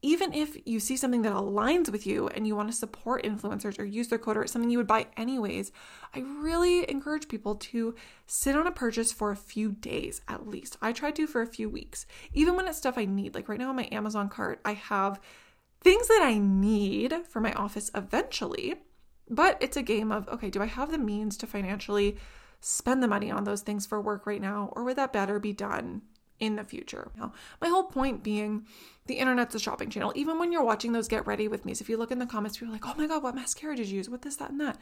Even 0.00 0.32
if 0.32 0.56
you 0.64 0.78
see 0.78 0.96
something 0.96 1.22
that 1.22 1.32
aligns 1.32 1.90
with 1.90 2.06
you 2.06 2.28
and 2.28 2.46
you 2.46 2.54
want 2.54 2.70
to 2.70 2.76
support 2.76 3.24
influencers 3.24 3.80
or 3.80 3.84
use 3.84 4.06
their 4.06 4.18
code 4.18 4.36
or 4.36 4.42
it's 4.42 4.52
something 4.52 4.70
you 4.70 4.78
would 4.78 4.86
buy 4.86 5.08
anyways, 5.16 5.72
I 6.14 6.20
really 6.20 6.88
encourage 6.88 7.26
people 7.26 7.56
to 7.56 7.96
sit 8.24 8.54
on 8.54 8.68
a 8.68 8.70
purchase 8.70 9.10
for 9.10 9.32
a 9.32 9.36
few 9.36 9.72
days 9.72 10.20
at 10.28 10.46
least. 10.46 10.76
I 10.80 10.92
try 10.92 11.10
to 11.10 11.26
for 11.26 11.42
a 11.42 11.48
few 11.48 11.68
weeks. 11.68 12.06
Even 12.32 12.54
when 12.54 12.68
it's 12.68 12.78
stuff 12.78 12.96
I 12.96 13.06
need. 13.06 13.34
Like 13.34 13.48
right 13.48 13.58
now 13.58 13.70
on 13.70 13.76
my 13.76 13.88
Amazon 13.90 14.28
cart, 14.28 14.60
I 14.64 14.74
have 14.74 15.20
things 15.80 16.06
that 16.06 16.22
I 16.22 16.38
need 16.38 17.26
for 17.28 17.40
my 17.40 17.52
office 17.54 17.90
eventually 17.92 18.76
but 19.30 19.56
it's 19.60 19.76
a 19.76 19.82
game 19.82 20.12
of 20.12 20.28
okay, 20.28 20.50
do 20.50 20.62
I 20.62 20.66
have 20.66 20.90
the 20.90 20.98
means 20.98 21.36
to 21.38 21.46
financially 21.46 22.16
spend 22.60 23.02
the 23.02 23.08
money 23.08 23.30
on 23.30 23.44
those 23.44 23.62
things 23.62 23.86
for 23.86 24.00
work 24.00 24.26
right 24.26 24.40
now, 24.40 24.72
or 24.72 24.84
would 24.84 24.96
that 24.96 25.12
better 25.12 25.38
be 25.38 25.52
done 25.52 26.02
in 26.40 26.56
the 26.56 26.64
future? 26.64 27.10
Now, 27.16 27.32
my 27.60 27.68
whole 27.68 27.84
point 27.84 28.22
being 28.22 28.66
the 29.06 29.14
internet's 29.14 29.54
a 29.54 29.60
shopping 29.60 29.90
channel. 29.90 30.12
Even 30.14 30.38
when 30.38 30.52
you're 30.52 30.64
watching 30.64 30.92
those 30.92 31.08
get 31.08 31.26
ready 31.26 31.48
with 31.48 31.64
me, 31.64 31.74
so 31.74 31.82
if 31.82 31.88
you 31.88 31.96
look 31.96 32.10
in 32.10 32.18
the 32.18 32.26
comments, 32.26 32.58
people 32.58 32.72
are 32.72 32.76
like, 32.76 32.86
oh 32.86 32.94
my 32.96 33.06
God, 33.06 33.22
what 33.22 33.34
mascara 33.34 33.76
did 33.76 33.88
you 33.88 33.96
use? 33.96 34.10
What 34.10 34.22
this, 34.22 34.36
that, 34.36 34.50
and 34.50 34.60
that. 34.60 34.78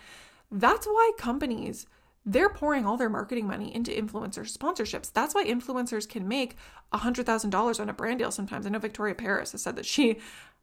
That's 0.51 0.87
why 0.87 1.13
companies 1.19 1.87
they're 2.29 2.51
pouring 2.51 2.85
all 2.85 2.97
their 2.97 3.09
marketing 3.09 3.47
money 3.47 3.73
into 3.73 3.93
influencer 3.93 4.53
sponsorships. 4.53 5.13
That's 5.13 5.33
why 5.33 5.45
influencers 5.45 6.09
can 6.09 6.27
make 6.27 6.57
$100,000 6.93 7.81
on 7.81 7.89
a 7.89 7.93
brand 7.93 8.19
deal 8.19 8.33
sometimes. 8.33 8.67
I 8.67 8.71
know 8.71 8.81
Victoria 8.81 9.15
Paris 9.15 9.53
has 9.53 9.63
said 9.63 9.77
that 9.77 9.87
she 9.87 10.19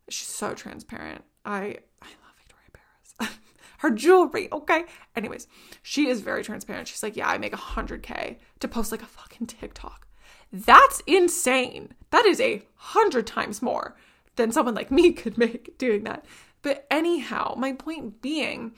she's 0.10 0.28
so 0.28 0.54
transparent. 0.54 1.24
I 1.46 1.78
I 2.02 2.10
love 2.22 2.36
Victoria 2.38 2.70
Paris. 2.74 3.38
Her 3.84 3.92
jewelry, 3.92 4.48
okay? 4.50 4.86
Anyways, 5.14 5.46
she 5.82 6.08
is 6.08 6.22
very 6.22 6.42
transparent. 6.42 6.88
She's 6.88 7.04
like, 7.04 7.18
"Yeah, 7.18 7.28
I 7.28 7.38
make 7.38 7.52
100k 7.52 8.38
to 8.62 8.68
post 8.70 8.94
like 8.94 9.02
a 9.02 9.06
fucking 9.06 9.48
TikTok." 9.48 10.08
That's 10.54 11.02
insane. 11.06 11.94
That 12.12 12.26
is 12.26 12.40
a 12.40 12.64
hundred 12.76 13.28
times 13.28 13.62
more 13.62 13.98
than 14.38 14.54
someone 14.54 14.74
like 14.74 14.90
me 14.90 15.12
could 15.22 15.38
make 15.38 15.78
doing 15.78 16.06
that. 16.06 16.24
But 16.62 16.88
anyhow, 16.90 17.56
my 17.58 17.74
point 17.74 18.22
being, 18.22 18.72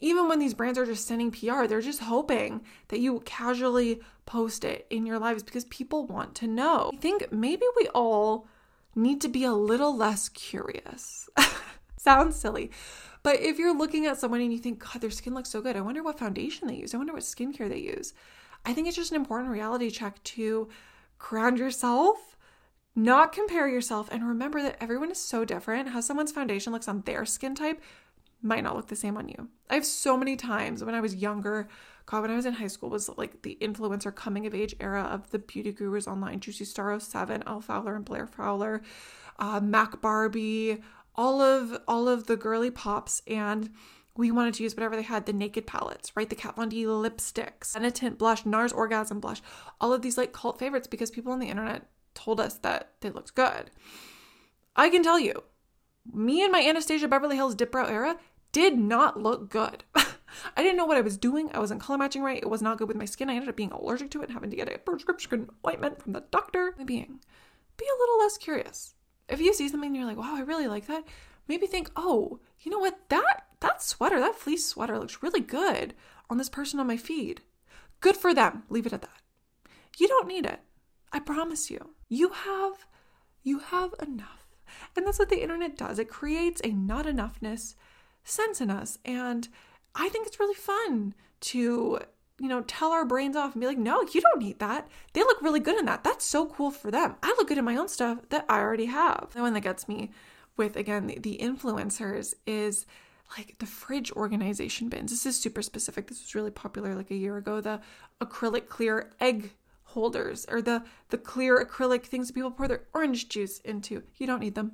even 0.00 0.26
when 0.26 0.40
these 0.40 0.54
brands 0.54 0.80
are 0.80 0.86
just 0.86 1.06
sending 1.06 1.30
PR, 1.30 1.68
they're 1.68 1.80
just 1.80 2.00
hoping 2.00 2.62
that 2.88 2.98
you 2.98 3.20
casually 3.20 4.00
post 4.26 4.64
it 4.64 4.84
in 4.90 5.06
your 5.06 5.20
lives 5.20 5.44
because 5.44 5.64
people 5.66 6.08
want 6.08 6.34
to 6.34 6.48
know. 6.48 6.90
I 6.92 6.96
think 6.96 7.30
maybe 7.30 7.66
we 7.76 7.86
all 7.94 8.48
need 8.96 9.20
to 9.20 9.28
be 9.28 9.44
a 9.44 9.52
little 9.52 9.96
less 9.96 10.28
curious. 10.28 11.28
Sounds 11.96 12.34
silly. 12.34 12.72
But 13.24 13.40
if 13.40 13.58
you're 13.58 13.76
looking 13.76 14.06
at 14.06 14.20
someone 14.20 14.42
and 14.42 14.52
you 14.52 14.58
think, 14.58 14.78
God, 14.78 15.00
their 15.00 15.10
skin 15.10 15.34
looks 15.34 15.48
so 15.48 15.62
good, 15.62 15.76
I 15.76 15.80
wonder 15.80 16.02
what 16.02 16.18
foundation 16.18 16.68
they 16.68 16.76
use. 16.76 16.94
I 16.94 16.98
wonder 16.98 17.14
what 17.14 17.22
skincare 17.22 17.68
they 17.68 17.78
use. 17.78 18.12
I 18.64 18.74
think 18.74 18.86
it's 18.86 18.96
just 18.96 19.10
an 19.10 19.16
important 19.16 19.50
reality 19.50 19.90
check 19.90 20.22
to 20.22 20.68
ground 21.18 21.58
yourself, 21.58 22.36
not 22.94 23.32
compare 23.32 23.66
yourself, 23.66 24.08
and 24.12 24.28
remember 24.28 24.62
that 24.62 24.76
everyone 24.78 25.10
is 25.10 25.18
so 25.20 25.44
different. 25.44 25.88
How 25.88 26.00
someone's 26.00 26.32
foundation 26.32 26.72
looks 26.72 26.86
on 26.86 27.00
their 27.00 27.24
skin 27.24 27.54
type 27.54 27.80
might 28.42 28.62
not 28.62 28.76
look 28.76 28.88
the 28.88 28.96
same 28.96 29.16
on 29.16 29.28
you. 29.28 29.48
I 29.70 29.74
have 29.74 29.86
so 29.86 30.18
many 30.18 30.36
times 30.36 30.84
when 30.84 30.94
I 30.94 31.00
was 31.00 31.16
younger, 31.16 31.66
God, 32.04 32.22
when 32.22 32.30
I 32.30 32.36
was 32.36 32.44
in 32.44 32.52
high 32.52 32.66
school, 32.66 32.90
was 32.90 33.08
like 33.16 33.40
the 33.40 33.56
influencer 33.58 34.14
coming 34.14 34.46
of 34.46 34.54
age 34.54 34.76
era 34.80 35.02
of 35.02 35.30
the 35.30 35.38
beauty 35.38 35.72
gurus 35.72 36.06
online, 36.06 36.40
Juicy 36.40 36.66
Star 36.66 37.00
07, 37.00 37.42
Elle 37.46 37.62
Fowler 37.62 37.96
and 37.96 38.04
Blair 38.04 38.26
Fowler, 38.26 38.82
uh, 39.38 39.60
Mac 39.60 40.02
Barbie, 40.02 40.82
all 41.14 41.40
of 41.40 41.78
all 41.86 42.08
of 42.08 42.26
the 42.26 42.36
girly 42.36 42.70
pops, 42.70 43.22
and 43.26 43.70
we 44.16 44.30
wanted 44.30 44.54
to 44.54 44.62
use 44.62 44.74
whatever 44.74 44.96
they 44.96 45.02
had 45.02 45.26
the 45.26 45.32
naked 45.32 45.66
palettes, 45.66 46.12
right? 46.16 46.28
The 46.28 46.36
Kat 46.36 46.56
Von 46.56 46.68
D 46.68 46.84
lipsticks, 46.84 47.64
Senna 47.64 47.90
blush, 48.12 48.44
NARS 48.44 48.72
Orgasm 48.72 49.20
blush, 49.20 49.42
all 49.80 49.92
of 49.92 50.02
these 50.02 50.16
like 50.16 50.32
cult 50.32 50.58
favorites 50.58 50.86
because 50.86 51.10
people 51.10 51.32
on 51.32 51.40
the 51.40 51.48
internet 51.48 51.88
told 52.14 52.40
us 52.40 52.54
that 52.58 52.92
they 53.00 53.10
looked 53.10 53.34
good. 53.34 53.70
I 54.76 54.88
can 54.88 55.02
tell 55.02 55.18
you, 55.18 55.42
me 56.12 56.42
and 56.42 56.52
my 56.52 56.60
Anastasia 56.60 57.08
Beverly 57.08 57.36
Hills 57.36 57.54
dip 57.54 57.72
brow 57.72 57.86
era 57.86 58.18
did 58.52 58.78
not 58.78 59.20
look 59.20 59.50
good. 59.50 59.84
I 60.56 60.62
didn't 60.62 60.76
know 60.76 60.84
what 60.84 60.96
I 60.96 61.02
was 61.02 61.16
doing. 61.16 61.50
I 61.52 61.58
wasn't 61.58 61.80
color 61.80 61.98
matching 61.98 62.22
right. 62.22 62.42
It 62.42 62.50
was 62.50 62.62
not 62.62 62.78
good 62.78 62.88
with 62.88 62.96
my 62.96 63.04
skin. 63.04 63.30
I 63.30 63.34
ended 63.34 63.48
up 63.48 63.56
being 63.56 63.72
allergic 63.72 64.10
to 64.12 64.20
it 64.20 64.24
and 64.24 64.32
having 64.32 64.50
to 64.50 64.56
get 64.56 64.72
a 64.72 64.78
prescription 64.78 65.48
ointment 65.66 66.02
from 66.02 66.12
the 66.12 66.24
doctor. 66.30 66.74
Being, 66.84 67.20
be 67.76 67.84
a 67.84 67.98
little 67.98 68.18
less 68.18 68.38
curious. 68.38 68.94
If 69.28 69.40
you 69.40 69.54
see 69.54 69.68
something 69.68 69.88
and 69.88 69.96
you're 69.96 70.06
like, 70.06 70.18
wow, 70.18 70.36
I 70.36 70.40
really 70.40 70.66
like 70.66 70.86
that, 70.86 71.04
maybe 71.48 71.66
think, 71.66 71.90
oh, 71.96 72.40
you 72.60 72.70
know 72.70 72.78
what? 72.78 73.08
That 73.08 73.46
that 73.60 73.82
sweater, 73.82 74.20
that 74.20 74.34
fleece 74.34 74.66
sweater 74.66 74.98
looks 74.98 75.22
really 75.22 75.40
good 75.40 75.94
on 76.28 76.36
this 76.36 76.50
person 76.50 76.78
on 76.80 76.86
my 76.86 76.96
feed. 76.96 77.40
Good 78.00 78.16
for 78.16 78.34
them. 78.34 78.64
Leave 78.68 78.86
it 78.86 78.92
at 78.92 79.00
that. 79.02 79.22
You 79.98 80.08
don't 80.08 80.28
need 80.28 80.44
it. 80.44 80.60
I 81.12 81.20
promise 81.20 81.70
you. 81.70 81.90
You 82.08 82.30
have 82.30 82.86
you 83.42 83.60
have 83.60 83.94
enough. 84.02 84.44
And 84.96 85.06
that's 85.06 85.18
what 85.18 85.28
the 85.28 85.42
internet 85.42 85.76
does. 85.76 85.98
It 85.98 86.08
creates 86.08 86.60
a 86.64 86.68
not 86.68 87.06
enoughness 87.06 87.74
sense 88.24 88.60
in 88.60 88.70
us. 88.70 88.98
And 89.04 89.48
I 89.94 90.08
think 90.08 90.26
it's 90.26 90.40
really 90.40 90.54
fun 90.54 91.14
to, 91.40 92.00
you 92.40 92.48
know, 92.48 92.62
tell 92.62 92.90
our 92.90 93.04
brains 93.04 93.36
off 93.36 93.52
and 93.52 93.60
be 93.60 93.66
like, 93.66 93.78
no, 93.78 94.02
you 94.12 94.20
don't 94.20 94.42
need 94.42 94.58
that. 94.58 94.88
They 95.12 95.20
look 95.20 95.40
really 95.40 95.60
good 95.60 95.78
in 95.78 95.86
that. 95.86 96.02
That's 96.02 96.24
so 96.24 96.46
cool 96.46 96.70
for 96.70 96.90
them. 96.90 97.14
I 97.22 97.28
look 97.36 97.48
good 97.48 97.58
in 97.58 97.64
my 97.64 97.76
own 97.76 97.88
stuff 97.88 98.18
that 98.30 98.44
I 98.48 98.60
already 98.60 98.86
have. 98.86 99.28
The 99.32 99.40
one 99.40 99.54
that 99.54 99.60
gets 99.60 99.86
me 99.86 100.10
with, 100.56 100.76
again, 100.76 101.06
the, 101.06 101.38
influencers 101.40 102.34
is 102.46 102.86
like 103.36 103.56
the 103.58 103.66
fridge 103.66 104.10
organization 104.12 104.88
bins. 104.88 105.10
This 105.10 105.26
is 105.26 105.38
super 105.38 105.62
specific. 105.62 106.08
This 106.08 106.22
was 106.22 106.34
really 106.34 106.50
popular 106.50 106.94
like 106.94 107.10
a 107.10 107.16
year 107.16 107.36
ago. 107.36 107.60
The 107.60 107.80
acrylic 108.20 108.68
clear 108.68 109.12
egg 109.20 109.52
holders 109.84 110.44
or 110.48 110.60
the 110.60 110.82
the 111.10 111.18
clear 111.18 111.64
acrylic 111.64 112.04
things 112.04 112.26
that 112.26 112.34
people 112.34 112.50
pour 112.50 112.66
their 112.66 112.82
orange 112.92 113.28
juice 113.28 113.60
into. 113.60 114.02
You 114.16 114.26
don't 114.26 114.40
need 114.40 114.54
them. 114.54 114.72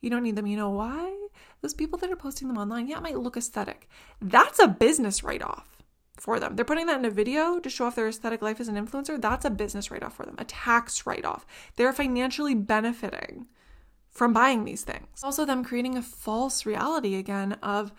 You 0.00 0.10
don't 0.10 0.22
need 0.22 0.36
them. 0.36 0.46
You 0.46 0.56
know 0.56 0.70
why? 0.70 1.16
Those 1.60 1.74
people 1.74 1.98
that 1.98 2.10
are 2.10 2.16
posting 2.16 2.48
them 2.48 2.56
online, 2.56 2.86
yeah, 2.86 2.98
it 2.98 3.02
might 3.02 3.18
look 3.18 3.36
aesthetic. 3.36 3.88
That's 4.20 4.58
a 4.58 4.68
business 4.68 5.22
write 5.22 5.42
off 5.42 5.79
for 6.20 6.38
them. 6.38 6.56
They're 6.56 6.64
putting 6.64 6.86
that 6.86 6.98
in 6.98 7.04
a 7.04 7.10
video 7.10 7.58
to 7.58 7.70
show 7.70 7.86
off 7.86 7.96
their 7.96 8.08
aesthetic 8.08 8.42
life 8.42 8.60
as 8.60 8.68
an 8.68 8.76
influencer. 8.76 9.20
That's 9.20 9.44
a 9.44 9.50
business 9.50 9.90
write 9.90 10.02
off 10.02 10.16
for 10.16 10.26
them, 10.26 10.36
a 10.38 10.44
tax 10.44 11.06
write 11.06 11.24
off. 11.24 11.46
They're 11.76 11.92
financially 11.92 12.54
benefiting 12.54 13.46
from 14.10 14.32
buying 14.32 14.64
these 14.64 14.82
things. 14.82 15.22
Also, 15.22 15.44
them 15.44 15.64
creating 15.64 15.96
a 15.96 16.02
false 16.02 16.66
reality 16.66 17.14
again 17.16 17.54
of 17.62 17.92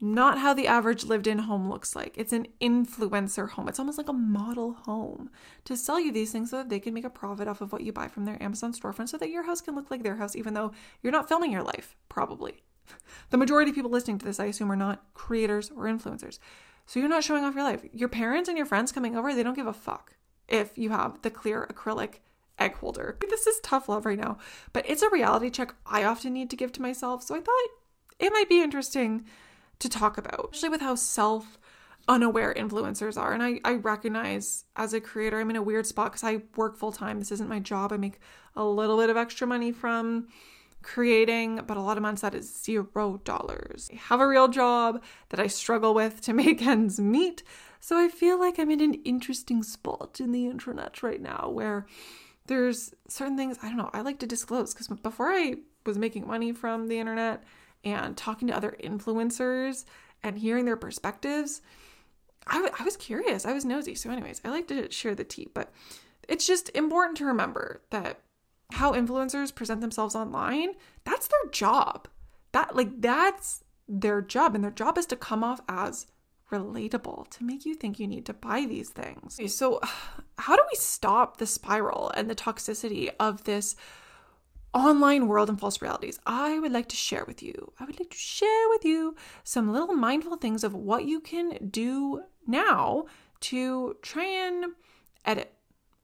not 0.00 0.38
how 0.38 0.54
the 0.54 0.66
average 0.66 1.04
lived 1.04 1.26
in 1.26 1.40
home 1.40 1.68
looks 1.68 1.94
like. 1.94 2.14
It's 2.16 2.32
an 2.32 2.48
influencer 2.60 3.50
home. 3.50 3.68
It's 3.68 3.78
almost 3.78 3.98
like 3.98 4.08
a 4.08 4.14
model 4.14 4.72
home 4.72 5.28
to 5.66 5.76
sell 5.76 6.00
you 6.00 6.10
these 6.10 6.32
things 6.32 6.50
so 6.50 6.56
that 6.56 6.70
they 6.70 6.80
can 6.80 6.94
make 6.94 7.04
a 7.04 7.10
profit 7.10 7.46
off 7.46 7.60
of 7.60 7.70
what 7.70 7.82
you 7.82 7.92
buy 7.92 8.08
from 8.08 8.24
their 8.24 8.42
Amazon 8.42 8.72
storefront 8.72 9.10
so 9.10 9.18
that 9.18 9.28
your 9.28 9.42
house 9.42 9.60
can 9.60 9.74
look 9.74 9.90
like 9.90 10.02
their 10.02 10.16
house, 10.16 10.34
even 10.34 10.54
though 10.54 10.72
you're 11.02 11.12
not 11.12 11.28
filming 11.28 11.52
your 11.52 11.62
life, 11.62 11.96
probably. 12.08 12.62
The 13.30 13.36
majority 13.36 13.70
of 13.70 13.76
people 13.76 13.90
listening 13.90 14.18
to 14.18 14.26
this, 14.26 14.40
I 14.40 14.46
assume, 14.46 14.72
are 14.72 14.76
not 14.76 15.04
creators 15.14 15.70
or 15.70 15.84
influencers. 15.84 16.40
So 16.90 16.98
you're 16.98 17.08
not 17.08 17.22
showing 17.22 17.44
off 17.44 17.54
your 17.54 17.62
life. 17.62 17.84
Your 17.92 18.08
parents 18.08 18.48
and 18.48 18.58
your 18.58 18.66
friends 18.66 18.90
coming 18.90 19.16
over, 19.16 19.32
they 19.32 19.44
don't 19.44 19.54
give 19.54 19.68
a 19.68 19.72
fuck 19.72 20.16
if 20.48 20.76
you 20.76 20.90
have 20.90 21.22
the 21.22 21.30
clear 21.30 21.64
acrylic 21.72 22.14
egg 22.58 22.74
holder. 22.74 23.16
This 23.30 23.46
is 23.46 23.60
tough 23.60 23.88
love 23.88 24.04
right 24.04 24.18
now, 24.18 24.38
but 24.72 24.90
it's 24.90 25.02
a 25.02 25.08
reality 25.08 25.50
check 25.50 25.72
I 25.86 26.02
often 26.02 26.32
need 26.32 26.50
to 26.50 26.56
give 26.56 26.72
to 26.72 26.82
myself. 26.82 27.22
So 27.22 27.36
I 27.36 27.42
thought 27.42 27.68
it 28.18 28.32
might 28.32 28.48
be 28.48 28.60
interesting 28.60 29.24
to 29.78 29.88
talk 29.88 30.18
about, 30.18 30.48
especially 30.52 30.70
with 30.70 30.80
how 30.80 30.96
self 30.96 31.60
unaware 32.08 32.52
influencers 32.52 33.16
are. 33.16 33.32
And 33.32 33.40
I, 33.40 33.60
I 33.64 33.74
recognize 33.74 34.64
as 34.74 34.92
a 34.92 35.00
creator, 35.00 35.38
I'm 35.38 35.50
in 35.50 35.54
a 35.54 35.62
weird 35.62 35.86
spot 35.86 36.10
because 36.10 36.24
I 36.24 36.42
work 36.56 36.76
full 36.76 36.90
time. 36.90 37.20
This 37.20 37.30
isn't 37.30 37.48
my 37.48 37.60
job. 37.60 37.92
I 37.92 37.98
make 37.98 38.18
a 38.56 38.64
little 38.64 38.96
bit 38.96 39.10
of 39.10 39.16
extra 39.16 39.46
money 39.46 39.70
from 39.70 40.26
creating, 40.82 41.62
but 41.66 41.76
a 41.76 41.82
lot 41.82 41.96
of 41.96 42.02
months 42.02 42.22
that 42.22 42.34
is 42.34 42.62
zero 42.62 43.20
dollars. 43.24 43.90
I 43.92 43.96
have 43.96 44.20
a 44.20 44.26
real 44.26 44.48
job 44.48 45.02
that 45.28 45.40
I 45.40 45.46
struggle 45.46 45.94
with 45.94 46.20
to 46.22 46.32
make 46.34 46.62
ends 46.62 47.00
meet. 47.00 47.42
So 47.80 47.98
I 47.98 48.08
feel 48.08 48.38
like 48.38 48.58
I'm 48.58 48.70
in 48.70 48.80
an 48.80 48.94
interesting 49.04 49.62
spot 49.62 50.20
in 50.20 50.32
the 50.32 50.46
internet 50.46 51.02
right 51.02 51.20
now 51.20 51.50
where 51.50 51.86
there's 52.46 52.94
certain 53.08 53.36
things 53.36 53.58
I 53.62 53.68
don't 53.68 53.78
know, 53.78 53.90
I 53.92 54.00
like 54.02 54.18
to 54.20 54.26
disclose 54.26 54.74
because 54.74 54.88
before 54.88 55.30
I 55.30 55.56
was 55.86 55.98
making 55.98 56.26
money 56.26 56.52
from 56.52 56.88
the 56.88 56.98
internet 56.98 57.44
and 57.84 58.16
talking 58.16 58.48
to 58.48 58.56
other 58.56 58.76
influencers 58.82 59.84
and 60.22 60.38
hearing 60.38 60.66
their 60.66 60.76
perspectives, 60.76 61.62
I, 62.46 62.54
w- 62.54 62.74
I 62.78 62.84
was 62.84 62.96
curious. 62.96 63.46
I 63.46 63.52
was 63.52 63.64
nosy. 63.64 63.94
So, 63.94 64.10
anyways, 64.10 64.40
I 64.44 64.50
like 64.50 64.68
to 64.68 64.90
share 64.90 65.14
the 65.14 65.24
tea, 65.24 65.48
but 65.54 65.72
it's 66.28 66.46
just 66.46 66.70
important 66.74 67.16
to 67.18 67.24
remember 67.24 67.82
that 67.90 68.20
how 68.72 68.92
influencers 68.92 69.54
present 69.54 69.80
themselves 69.80 70.14
online, 70.14 70.70
that's 71.04 71.28
their 71.28 71.50
job. 71.50 72.08
That 72.52 72.74
like 72.74 73.00
that's 73.00 73.62
their 73.88 74.22
job 74.22 74.54
and 74.54 74.62
their 74.62 74.70
job 74.70 74.98
is 74.98 75.06
to 75.06 75.16
come 75.16 75.42
off 75.44 75.60
as 75.68 76.06
relatable 76.50 77.28
to 77.30 77.44
make 77.44 77.64
you 77.64 77.74
think 77.74 77.98
you 77.98 78.06
need 78.06 78.26
to 78.26 78.34
buy 78.34 78.66
these 78.66 78.90
things. 78.90 79.38
So, 79.54 79.80
how 80.38 80.56
do 80.56 80.62
we 80.70 80.76
stop 80.76 81.36
the 81.36 81.46
spiral 81.46 82.10
and 82.16 82.28
the 82.28 82.34
toxicity 82.34 83.10
of 83.18 83.44
this 83.44 83.76
online 84.72 85.26
world 85.26 85.48
and 85.48 85.58
false 85.58 85.82
realities? 85.82 86.18
I 86.26 86.58
would 86.58 86.72
like 86.72 86.88
to 86.88 86.96
share 86.96 87.24
with 87.24 87.42
you. 87.42 87.72
I 87.78 87.84
would 87.84 87.98
like 87.98 88.10
to 88.10 88.16
share 88.16 88.68
with 88.70 88.84
you 88.84 89.16
some 89.44 89.72
little 89.72 89.94
mindful 89.94 90.36
things 90.36 90.64
of 90.64 90.74
what 90.74 91.04
you 91.04 91.20
can 91.20 91.68
do 91.70 92.22
now 92.46 93.06
to 93.40 93.96
try 94.02 94.24
and 94.24 94.72
edit 95.24 95.54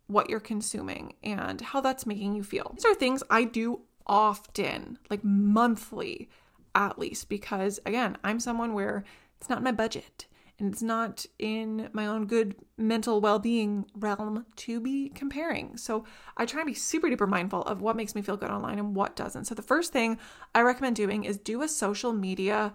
what 0.07 0.31
you're 0.31 0.41
consuming 0.41 1.15
and 1.23 1.61
how 1.61 1.81
that's 1.81 2.07
making 2.07 2.35
you 2.35 2.43
feel. 2.43 2.73
These 2.75 2.85
are 2.85 2.95
things 2.95 3.23
I 3.31 3.45
do 3.45 3.81
often, 4.07 4.99
like 5.11 5.25
monthly 5.25 6.29
at 6.75 6.99
least, 6.99 7.29
because 7.29 7.81
again, 7.87 8.17
I'm 8.23 8.39
someone 8.39 8.75
where 8.75 9.05
it's 9.39 9.49
not 9.49 9.63
my 9.63 9.73
budget 9.73 10.27
and 10.59 10.73
it's 10.73 10.83
not 10.83 11.27
in 11.39 11.89
my 11.93 12.07
own 12.07 12.27
good 12.27 12.55
mental 12.79 13.21
well 13.21 13.39
being 13.39 13.87
realm 13.95 14.47
to 14.57 14.81
be 14.81 15.11
comparing. 15.11 15.77
So 15.77 16.05
I 16.37 16.47
try 16.47 16.61
and 16.61 16.67
be 16.67 16.75
super 16.75 17.09
duper 17.09 17.29
mindful 17.29 17.63
of 17.63 17.83
what 17.83 17.97
makes 17.97 18.15
me 18.15 18.23
feel 18.23 18.37
good 18.37 18.51
online 18.51 18.79
and 18.79 18.95
what 18.95 19.17
doesn't. 19.17 19.47
So 19.47 19.55
the 19.55 19.63
first 19.63 19.93
thing 19.93 20.19
I 20.55 20.63
recommend 20.63 20.97
doing 20.97 21.25
is 21.25 21.37
do 21.37 21.63
a 21.63 21.69
social 21.69 22.13
media 22.13 22.73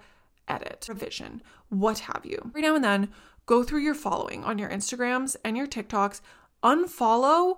edit, 0.48 0.86
revision, 0.90 1.42
what 1.70 2.00
have 2.00 2.26
you. 2.26 2.40
Every 2.48 2.62
now 2.62 2.76
and 2.76 2.84
then, 2.84 3.10
go 3.46 3.64
through 3.64 3.82
your 3.82 3.96
following 3.96 4.44
on 4.44 4.58
your 4.58 4.70
Instagrams 4.70 5.36
and 5.44 5.58
your 5.58 5.68
TikToks, 5.68 6.22
unfollow 6.64 7.58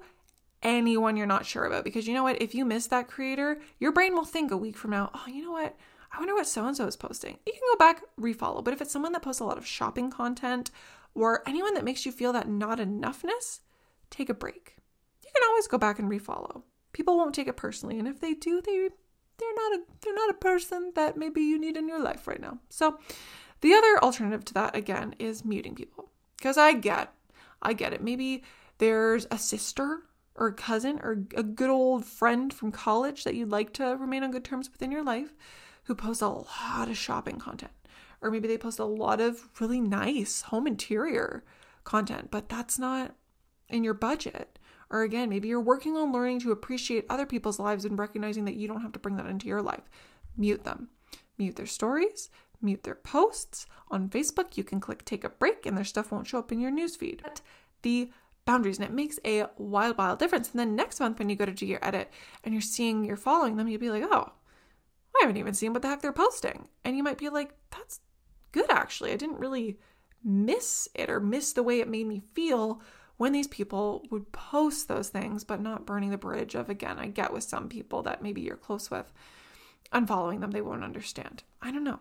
anyone 0.61 1.17
you're 1.17 1.27
not 1.27 1.45
sure 1.45 1.65
about 1.65 1.83
because 1.83 2.07
you 2.07 2.13
know 2.13 2.23
what? 2.23 2.41
If 2.41 2.55
you 2.55 2.65
miss 2.65 2.87
that 2.87 3.07
creator, 3.07 3.59
your 3.79 3.91
brain 3.91 4.13
will 4.15 4.25
think 4.25 4.51
a 4.51 4.57
week 4.57 4.77
from 4.77 4.91
now, 4.91 5.11
oh, 5.13 5.25
you 5.27 5.43
know 5.43 5.51
what? 5.51 5.75
I 6.11 6.19
wonder 6.19 6.35
what 6.35 6.47
so 6.47 6.65
and 6.65 6.77
so 6.77 6.85
is 6.85 6.95
posting. 6.95 7.37
You 7.45 7.53
can 7.53 7.61
go 7.73 7.77
back, 7.77 8.03
refollow. 8.19 8.63
But 8.63 8.73
if 8.73 8.81
it's 8.81 8.91
someone 8.91 9.13
that 9.13 9.23
posts 9.23 9.41
a 9.41 9.45
lot 9.45 9.57
of 9.57 9.65
shopping 9.65 10.11
content 10.11 10.69
or 11.15 11.41
anyone 11.47 11.73
that 11.73 11.83
makes 11.83 12.05
you 12.05 12.11
feel 12.11 12.33
that 12.33 12.47
not 12.47 12.79
enoughness, 12.79 13.61
take 14.09 14.29
a 14.29 14.33
break. 14.33 14.77
You 15.23 15.29
can 15.33 15.47
always 15.49 15.67
go 15.67 15.77
back 15.77 15.99
and 15.99 16.09
refollow. 16.09 16.63
People 16.91 17.17
won't 17.17 17.33
take 17.33 17.47
it 17.47 17.57
personally, 17.57 17.97
and 17.97 18.07
if 18.07 18.19
they 18.19 18.35
do, 18.35 18.61
they 18.61 18.89
they're 19.39 19.55
not 19.55 19.73
a 19.73 19.81
they're 20.01 20.13
not 20.13 20.29
a 20.29 20.35
person 20.35 20.91
that 20.95 21.17
maybe 21.17 21.41
you 21.41 21.59
need 21.59 21.75
in 21.75 21.87
your 21.87 22.01
life 22.01 22.27
right 22.27 22.39
now. 22.39 22.59
So 22.69 22.99
the 23.61 23.73
other 23.73 24.03
alternative 24.03 24.45
to 24.45 24.53
that 24.53 24.75
again 24.75 25.15
is 25.17 25.43
muting 25.43 25.73
people. 25.73 26.11
Because 26.37 26.57
I 26.57 26.73
get 26.73 27.13
I 27.61 27.73
get 27.73 27.93
it. 27.93 28.03
Maybe 28.03 28.43
there's 28.77 29.27
a 29.31 29.37
sister 29.37 30.03
or 30.35 30.47
a 30.47 30.53
cousin 30.53 30.99
or 31.03 31.23
a 31.35 31.43
good 31.43 31.69
old 31.69 32.05
friend 32.05 32.53
from 32.53 32.71
college 32.71 33.23
that 33.23 33.35
you'd 33.35 33.49
like 33.51 33.73
to 33.73 33.95
remain 33.99 34.23
on 34.23 34.31
good 34.31 34.43
terms 34.43 34.69
with 34.71 34.81
in 34.81 34.91
your 34.91 35.03
life 35.03 35.33
who 35.83 35.95
posts 35.95 36.21
a 36.21 36.27
lot 36.27 36.89
of 36.89 36.97
shopping 36.97 37.37
content. 37.37 37.71
Or 38.21 38.31
maybe 38.31 38.47
they 38.47 38.57
post 38.57 38.79
a 38.79 38.85
lot 38.85 39.19
of 39.19 39.49
really 39.59 39.81
nice 39.81 40.43
home 40.43 40.65
interior 40.65 41.43
content, 41.83 42.29
but 42.31 42.49
that's 42.49 42.79
not 42.79 43.15
in 43.69 43.83
your 43.83 43.93
budget. 43.93 44.57
Or 44.89 45.01
again, 45.01 45.29
maybe 45.29 45.47
you're 45.47 45.59
working 45.59 45.97
on 45.97 46.13
learning 46.13 46.39
to 46.41 46.51
appreciate 46.51 47.05
other 47.09 47.25
people's 47.25 47.59
lives 47.59 47.83
and 47.83 47.99
recognizing 47.99 48.45
that 48.45 48.55
you 48.55 48.67
don't 48.67 48.81
have 48.81 48.93
to 48.93 48.99
bring 48.99 49.17
that 49.17 49.25
into 49.25 49.47
your 49.47 49.61
life. 49.61 49.89
Mute 50.37 50.63
them. 50.63 50.89
Mute 51.37 51.55
their 51.55 51.65
stories, 51.65 52.29
mute 52.61 52.83
their 52.83 52.95
posts. 52.95 53.65
On 53.89 54.07
Facebook, 54.07 54.55
you 54.55 54.63
can 54.63 54.79
click 54.79 55.03
take 55.03 55.23
a 55.23 55.29
break 55.29 55.65
and 55.65 55.75
their 55.75 55.83
stuff 55.83 56.11
won't 56.11 56.27
show 56.27 56.39
up 56.39 56.51
in 56.51 56.59
your 56.59 56.71
newsfeed. 56.71 57.21
But 57.23 57.41
the 57.81 58.11
boundaries 58.45 58.77
and 58.77 58.85
it 58.85 58.91
makes 58.91 59.19
a 59.25 59.45
wild, 59.57 59.97
wild 59.97 60.19
difference. 60.19 60.51
And 60.51 60.59
then 60.59 60.75
next 60.75 60.99
month, 60.99 61.19
when 61.19 61.29
you 61.29 61.35
go 61.35 61.45
to 61.45 61.51
do 61.51 61.65
your 61.65 61.85
edit 61.85 62.11
and 62.43 62.53
you're 62.53 62.61
seeing 62.61 63.05
you're 63.05 63.15
following 63.15 63.55
them, 63.55 63.67
you'll 63.67 63.79
be 63.79 63.89
like, 63.89 64.03
oh, 64.03 64.31
I 65.15 65.19
haven't 65.21 65.37
even 65.37 65.53
seen 65.53 65.73
what 65.73 65.81
the 65.81 65.87
heck 65.87 66.01
they're 66.01 66.11
posting. 66.11 66.67
And 66.83 66.97
you 66.97 67.03
might 67.03 67.17
be 67.17 67.29
like, 67.29 67.53
that's 67.71 67.99
good 68.51 68.69
actually. 68.69 69.11
I 69.11 69.17
didn't 69.17 69.39
really 69.39 69.79
miss 70.23 70.87
it 70.95 71.09
or 71.09 71.19
miss 71.19 71.53
the 71.53 71.63
way 71.63 71.79
it 71.79 71.87
made 71.87 72.07
me 72.07 72.21
feel 72.33 72.81
when 73.17 73.31
these 73.31 73.47
people 73.47 74.03
would 74.09 74.31
post 74.31 74.87
those 74.87 75.09
things, 75.09 75.43
but 75.43 75.61
not 75.61 75.85
burning 75.85 76.09
the 76.09 76.17
bridge 76.17 76.55
of, 76.55 76.69
again, 76.69 76.97
I 76.97 77.07
get 77.07 77.31
with 77.31 77.43
some 77.43 77.69
people 77.69 78.01
that 78.03 78.23
maybe 78.23 78.41
you're 78.41 78.57
close 78.57 78.89
with, 78.89 79.13
unfollowing 79.93 80.41
them, 80.41 80.51
they 80.51 80.61
won't 80.61 80.83
understand. 80.83 81.43
I 81.61 81.71
don't 81.71 81.83
know. 81.83 81.99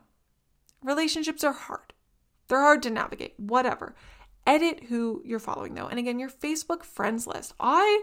Relationships 0.82 1.44
are 1.44 1.52
hard. 1.52 1.92
They're 2.48 2.60
hard 2.60 2.82
to 2.84 2.90
navigate, 2.90 3.34
whatever. 3.38 3.94
Edit 4.46 4.84
who 4.84 5.22
you're 5.24 5.38
following 5.38 5.74
though. 5.74 5.86
And 5.86 5.98
again, 5.98 6.18
your 6.18 6.30
Facebook 6.30 6.84
friends 6.84 7.26
list. 7.26 7.54
I 7.60 8.02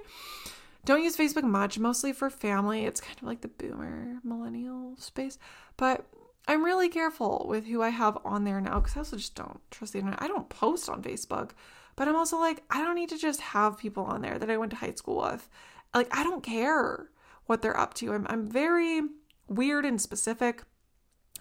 don't 0.86 1.04
use 1.04 1.17
Facebook 1.17 1.43
much, 1.43 1.78
mostly 1.78 2.13
for 2.13 2.30
family. 2.30 2.86
It's 2.86 3.02
kind 3.02 3.17
of 3.17 3.23
like 3.23 3.41
the 3.41 3.49
boomer 3.49 4.19
millennial 4.23 4.95
space. 4.97 5.38
But 5.78 6.06
I'm 6.47 6.63
really 6.63 6.89
careful 6.89 7.45
with 7.47 7.65
who 7.65 7.82
I 7.82 7.89
have 7.89 8.17
on 8.25 8.43
there 8.43 8.62
now 8.62 8.80
because 8.80 8.95
I 8.95 9.02
also 9.02 9.17
just 9.17 9.36
don't 9.36 9.60
trust 9.69 9.93
the 9.93 9.99
internet. 9.99 10.21
I 10.21 10.28
don't 10.28 10.49
post 10.49 10.89
on 10.89 11.04
Facebook, 11.04 11.52
but 11.95 12.08
I'm 12.08 12.15
also 12.15 12.39
like, 12.39 12.63
I 12.69 12.82
don't 12.82 12.95
need 12.95 13.10
to 13.10 13.17
just 13.17 13.41
have 13.41 13.78
people 13.78 14.04
on 14.04 14.21
there 14.21 14.39
that 14.39 14.49
I 14.49 14.58
went 14.58 14.71
to 14.71 14.78
high 14.78 14.93
school 14.93 15.21
with. 15.21 15.49
Like, 15.93 16.15
I 16.15 16.23
don't 16.23 16.41
care 16.41 17.10
what 17.45 17.62
they're 17.62 17.80
up 17.80 17.93
to. 17.95 18.13
I'm, 18.13 18.25
I'm 18.30 18.47
very 18.49 19.02
weird 19.47 19.86
and 19.86 20.02
specific 20.02 20.63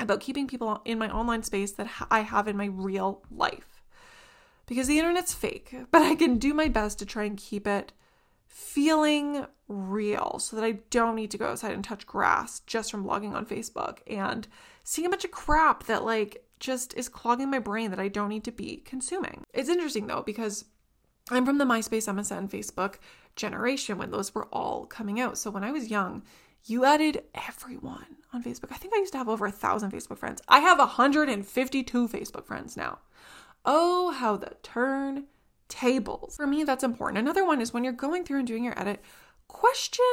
about 0.01 0.21
keeping 0.21 0.47
people 0.47 0.83
in 0.85 0.99
my 0.99 1.11
online 1.11 1.43
space 1.43 1.73
that 1.73 1.89
I 2.11 2.21
have 2.21 2.49
in 2.49 2.57
my 2.57 2.67
real 2.67 3.23
life. 3.31 3.78
Because 4.69 4.87
the 4.87 4.99
internet's 4.99 5.35
fake, 5.35 5.75
but 5.91 6.03
I 6.03 6.15
can 6.15 6.39
do 6.39 6.55
my 6.55 6.69
best 6.69 6.99
to 7.01 7.07
try 7.07 7.25
and 7.25 7.37
keep 7.37 7.67
it 7.67 7.93
feeling 8.47 9.47
real 9.67 10.39
so 10.39 10.57
that 10.57 10.65
I 10.65 10.79
don't 10.91 11.17
need 11.17 11.31
to 11.33 11.39
go 11.39 11.49
outside 11.49 11.73
and 11.73 11.83
touch 11.83 12.07
grass 12.07 12.61
just 12.61 12.91
from 12.91 13.07
logging 13.07 13.35
on 13.35 13.47
Facebook 13.47 13.99
and 14.07 14.47
seeing 14.85 15.07
a 15.07 15.11
bunch 15.11 15.25
of 15.25 15.31
crap 15.31 15.85
that 15.85 16.05
like 16.05 16.45
just 16.61 16.95
is 16.95 17.09
clogging 17.09 17.51
my 17.51 17.59
brain 17.59 17.91
that 17.91 18.01
I 18.01 18.09
don't 18.09 18.29
need 18.29 18.45
to 18.45 18.53
be 18.53 18.77
consuming. 18.85 19.43
It's 19.53 19.69
interesting 19.69 20.07
though 20.07 20.23
because 20.25 20.65
I'm 21.31 21.45
from 21.45 21.59
the 21.59 21.65
MySpace, 21.65 22.09
MSN, 22.09 22.51
Facebook 22.51 22.97
generation 23.37 23.99
when 23.99 24.11
those 24.11 24.35
were 24.35 24.47
all 24.47 24.87
coming 24.87 25.21
out. 25.21 25.39
So 25.39 25.51
when 25.51 25.65
I 25.65 25.71
was 25.71 25.91
young, 25.91 26.23
you 26.65 26.85
added 26.85 27.23
everyone 27.35 28.17
on 28.33 28.43
Facebook. 28.43 28.73
I 28.73 28.77
think 28.77 28.95
I 28.95 28.99
used 28.99 29.13
to 29.13 29.19
have 29.19 29.29
over 29.29 29.47
a 29.47 29.53
thousand 29.53 29.93
Facebook 29.93 30.19
friends. 30.19 30.43
I 30.49 30.61
have 30.61 30.79
152 30.79 32.09
Facebook 32.09 32.47
friends 32.47 32.77
now. 32.77 32.99
Oh, 33.71 34.13
how 34.13 34.39
the 34.39 34.53
turn 34.63 35.27
tables. 35.69 36.37
For 36.37 36.47
me, 36.47 36.65
that's 36.65 36.83
important. 36.83 37.19
Another 37.19 37.45
one 37.45 37.61
is 37.61 37.75
when 37.75 37.85
you're 37.85 37.93
going 37.93 38.25
through 38.25 38.39
and 38.39 38.49
doing 38.49 38.65
your 38.65 38.79
edit, 38.81 39.03
question 39.47 40.07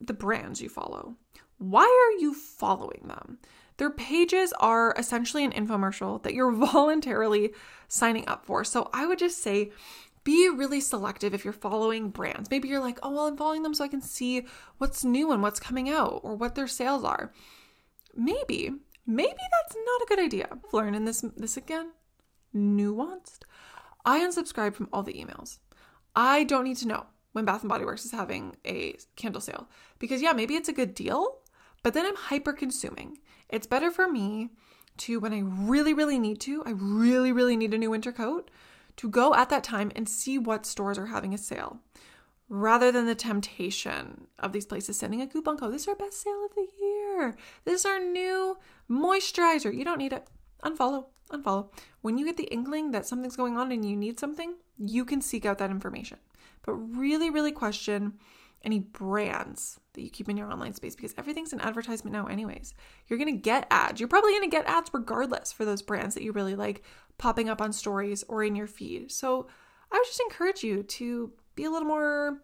the 0.00 0.14
brands 0.14 0.62
you 0.62 0.70
follow. 0.70 1.14
Why 1.58 1.82
are 1.82 2.18
you 2.18 2.32
following 2.32 3.04
them? 3.06 3.40
Their 3.76 3.90
pages 3.90 4.54
are 4.58 4.94
essentially 4.96 5.44
an 5.44 5.52
infomercial 5.52 6.22
that 6.22 6.32
you're 6.32 6.50
voluntarily 6.72 7.52
signing 7.88 8.26
up 8.26 8.46
for. 8.46 8.64
So 8.64 8.88
I 8.94 9.06
would 9.06 9.18
just 9.18 9.42
say, 9.42 9.70
be 10.24 10.48
really 10.48 10.80
selective 10.80 11.34
if 11.34 11.44
you're 11.44 11.52
following 11.52 12.08
brands. 12.08 12.50
Maybe 12.50 12.68
you're 12.68 12.80
like, 12.80 12.98
oh, 13.02 13.10
well, 13.10 13.26
I'm 13.26 13.36
following 13.36 13.64
them 13.64 13.74
so 13.74 13.84
I 13.84 13.88
can 13.88 14.00
see 14.00 14.46
what's 14.78 15.04
new 15.04 15.30
and 15.30 15.42
what's 15.42 15.60
coming 15.60 15.90
out 15.90 16.20
or 16.22 16.36
what 16.36 16.54
their 16.54 16.66
sales 16.66 17.04
are. 17.04 17.34
Maybe, 18.14 18.70
maybe 19.06 19.36
that's 19.36 19.76
not 19.76 20.02
a 20.02 20.06
good 20.08 20.20
idea. 20.20 20.48
Learning 20.72 21.04
this 21.04 21.22
this 21.36 21.58
again, 21.58 21.92
nuanced. 22.54 23.40
I 24.04 24.20
unsubscribe 24.20 24.74
from 24.74 24.88
all 24.92 25.02
the 25.02 25.14
emails. 25.14 25.58
I 26.14 26.44
don't 26.44 26.64
need 26.64 26.78
to 26.78 26.88
know 26.88 27.06
when 27.32 27.44
Bath 27.44 27.62
and 27.62 27.68
Body 27.68 27.84
Works 27.84 28.04
is 28.04 28.12
having 28.12 28.56
a 28.66 28.96
candle 29.16 29.40
sale 29.40 29.68
because 29.98 30.22
yeah, 30.22 30.32
maybe 30.32 30.54
it's 30.54 30.68
a 30.68 30.72
good 30.72 30.94
deal, 30.94 31.38
but 31.82 31.94
then 31.94 32.06
I'm 32.06 32.16
hyper 32.16 32.52
consuming. 32.52 33.18
It's 33.48 33.66
better 33.66 33.90
for 33.90 34.08
me 34.10 34.50
to 34.98 35.20
when 35.20 35.32
I 35.32 35.42
really 35.44 35.94
really 35.94 36.18
need 36.18 36.40
to, 36.42 36.62
I 36.64 36.70
really 36.70 37.32
really 37.32 37.56
need 37.56 37.74
a 37.74 37.78
new 37.78 37.90
winter 37.90 38.12
coat 38.12 38.50
to 38.96 39.08
go 39.08 39.34
at 39.34 39.50
that 39.50 39.62
time 39.62 39.92
and 39.94 40.08
see 40.08 40.38
what 40.38 40.66
stores 40.66 40.98
are 40.98 41.06
having 41.06 41.32
a 41.32 41.38
sale 41.38 41.78
rather 42.48 42.90
than 42.90 43.06
the 43.06 43.14
temptation 43.14 44.26
of 44.38 44.52
these 44.52 44.66
places 44.66 44.98
sending 44.98 45.20
a 45.20 45.26
coupon 45.26 45.56
code. 45.58 45.72
This 45.72 45.82
is 45.82 45.88
our 45.88 45.94
best 45.94 46.22
sale 46.22 46.46
of 46.46 46.54
the 46.54 46.66
year. 46.80 47.36
This 47.64 47.80
is 47.80 47.86
our 47.86 48.00
new 48.00 48.56
moisturizer. 48.90 49.74
You 49.74 49.84
don't 49.84 49.98
need 49.98 50.12
it. 50.12 50.26
Unfollow, 50.64 51.06
unfollow. 51.30 51.70
When 52.00 52.18
you 52.18 52.24
get 52.24 52.36
the 52.36 52.52
inkling 52.52 52.90
that 52.92 53.06
something's 53.06 53.36
going 53.36 53.56
on 53.56 53.72
and 53.72 53.84
you 53.88 53.96
need 53.96 54.18
something, 54.18 54.54
you 54.78 55.04
can 55.04 55.20
seek 55.20 55.46
out 55.46 55.58
that 55.58 55.70
information. 55.70 56.18
But 56.64 56.74
really, 56.74 57.30
really 57.30 57.52
question 57.52 58.14
any 58.64 58.80
brands 58.80 59.78
that 59.92 60.02
you 60.02 60.10
keep 60.10 60.28
in 60.28 60.36
your 60.36 60.50
online 60.50 60.74
space 60.74 60.96
because 60.96 61.14
everything's 61.16 61.52
an 61.52 61.60
advertisement 61.60 62.12
now, 62.12 62.26
anyways. 62.26 62.74
You're 63.06 63.18
gonna 63.18 63.32
get 63.32 63.66
ads. 63.70 64.00
You're 64.00 64.08
probably 64.08 64.32
gonna 64.32 64.48
get 64.48 64.66
ads 64.66 64.90
regardless 64.92 65.52
for 65.52 65.64
those 65.64 65.82
brands 65.82 66.14
that 66.14 66.24
you 66.24 66.32
really 66.32 66.56
like 66.56 66.82
popping 67.18 67.48
up 67.48 67.60
on 67.60 67.72
stories 67.72 68.24
or 68.28 68.42
in 68.42 68.56
your 68.56 68.66
feed. 68.66 69.12
So 69.12 69.46
I 69.92 69.96
would 69.96 70.06
just 70.06 70.20
encourage 70.20 70.62
you 70.62 70.82
to 70.82 71.32
be 71.54 71.64
a 71.64 71.70
little 71.70 71.88
more 71.88 72.42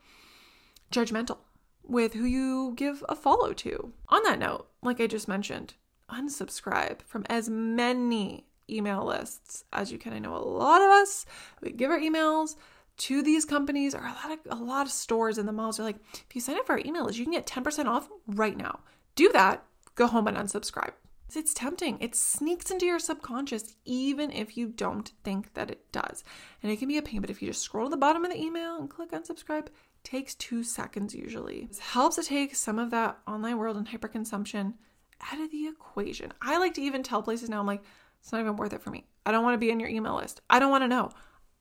judgmental 0.93 1.39
with 1.83 2.15
who 2.15 2.25
you 2.25 2.73
give 2.77 3.05
a 3.09 3.15
follow 3.15 3.53
to. 3.53 3.93
On 4.09 4.23
that 4.23 4.39
note, 4.39 4.69
like 4.83 5.01
I 5.01 5.07
just 5.07 5.29
mentioned, 5.29 5.75
unsubscribe 6.15 7.03
from 7.03 7.25
as 7.29 7.49
many 7.49 8.47
email 8.71 9.05
lists 9.05 9.65
as 9.73 9.93
you 9.93 9.99
can. 9.99 10.13
I 10.13 10.19
know 10.19 10.37
a 10.37 10.39
lot 10.39 10.81
of 10.81 10.89
us, 10.89 11.27
we 11.61 11.73
give 11.73 11.91
our 11.91 11.99
emails 11.99 12.57
to 12.97 13.23
these 13.23 13.45
companies 13.45 13.95
or 13.95 14.01
a 14.01 14.13
lot 14.13 14.31
of 14.31 14.39
a 14.51 14.63
lot 14.63 14.87
of 14.87 14.93
stores 14.93 15.39
in 15.39 15.47
the 15.47 15.53
malls 15.53 15.81
are 15.81 15.85
like, 15.85 15.99
if 16.15 16.35
you 16.35 16.41
sign 16.41 16.57
up 16.57 16.67
for 16.67 16.73
our 16.73 16.83
email 16.85 17.05
list, 17.05 17.19
you 17.19 17.25
can 17.25 17.33
get 17.33 17.47
10% 17.47 17.87
off 17.87 18.09
right 18.27 18.57
now. 18.57 18.81
Do 19.17 19.31
that, 19.33 19.65
go 19.95 20.07
home 20.07 20.29
and 20.29 20.37
unsubscribe. 20.37 20.93
It's 21.35 21.55
tempting. 21.55 21.99
It 22.01 22.15
sneaks 22.15 22.71
into 22.71 22.87
your 22.87 23.01
subconscious, 23.01 23.75
even 23.85 24.31
if 24.31 24.57
you 24.57 24.69
don't 24.69 25.11
think 25.25 25.55
that 25.55 25.71
it 25.71 25.91
does. 25.91 26.23
And 26.63 26.71
it 26.71 26.79
can 26.79 26.87
be 26.87 26.99
a 26.99 27.03
pain, 27.03 27.21
but 27.21 27.31
if 27.31 27.43
you 27.43 27.49
just 27.49 27.63
scroll 27.63 27.87
to 27.87 27.91
the 27.91 27.97
bottom 27.97 28.25
of 28.25 28.31
the 28.31 28.41
email 28.41 28.77
and 28.77 28.89
click 28.89 29.11
unsubscribe, 29.11 29.67
takes 30.05 30.37
two 30.37 30.63
seconds 30.63 31.13
usually. 31.13 31.67
This 31.67 31.81
helps 31.81 32.17
to 32.17 32.23
take 32.23 32.55
some 32.55 32.79
of 32.79 32.91
that 32.91 33.19
online 33.27 33.59
world 33.59 33.77
and 33.77 33.89
hyperconsumption 33.89 34.75
out 35.21 35.41
of 35.41 35.51
the 35.51 35.67
equation. 35.67 36.33
I 36.41 36.59
like 36.59 36.75
to 36.75 36.83
even 36.83 37.03
tell 37.03 37.23
places 37.23 37.49
now, 37.49 37.61
I'm 37.61 37.67
like, 37.67 37.83
it's 38.21 38.33
not 38.33 38.41
even 38.41 38.57
worth 38.57 38.73
it 38.73 38.83
for 38.83 38.91
me. 38.91 39.07
I 39.27 39.33
don't 39.33 39.45
want 39.45 39.55
to 39.55 39.59
be 39.59 39.71
in 39.71 39.81
your 39.81 39.89
email 39.89 40.17
list. 40.17 40.41
I 40.49 40.59
don't 40.59 40.71
want 40.71 40.83
to 40.83 40.89
know. 40.89 41.11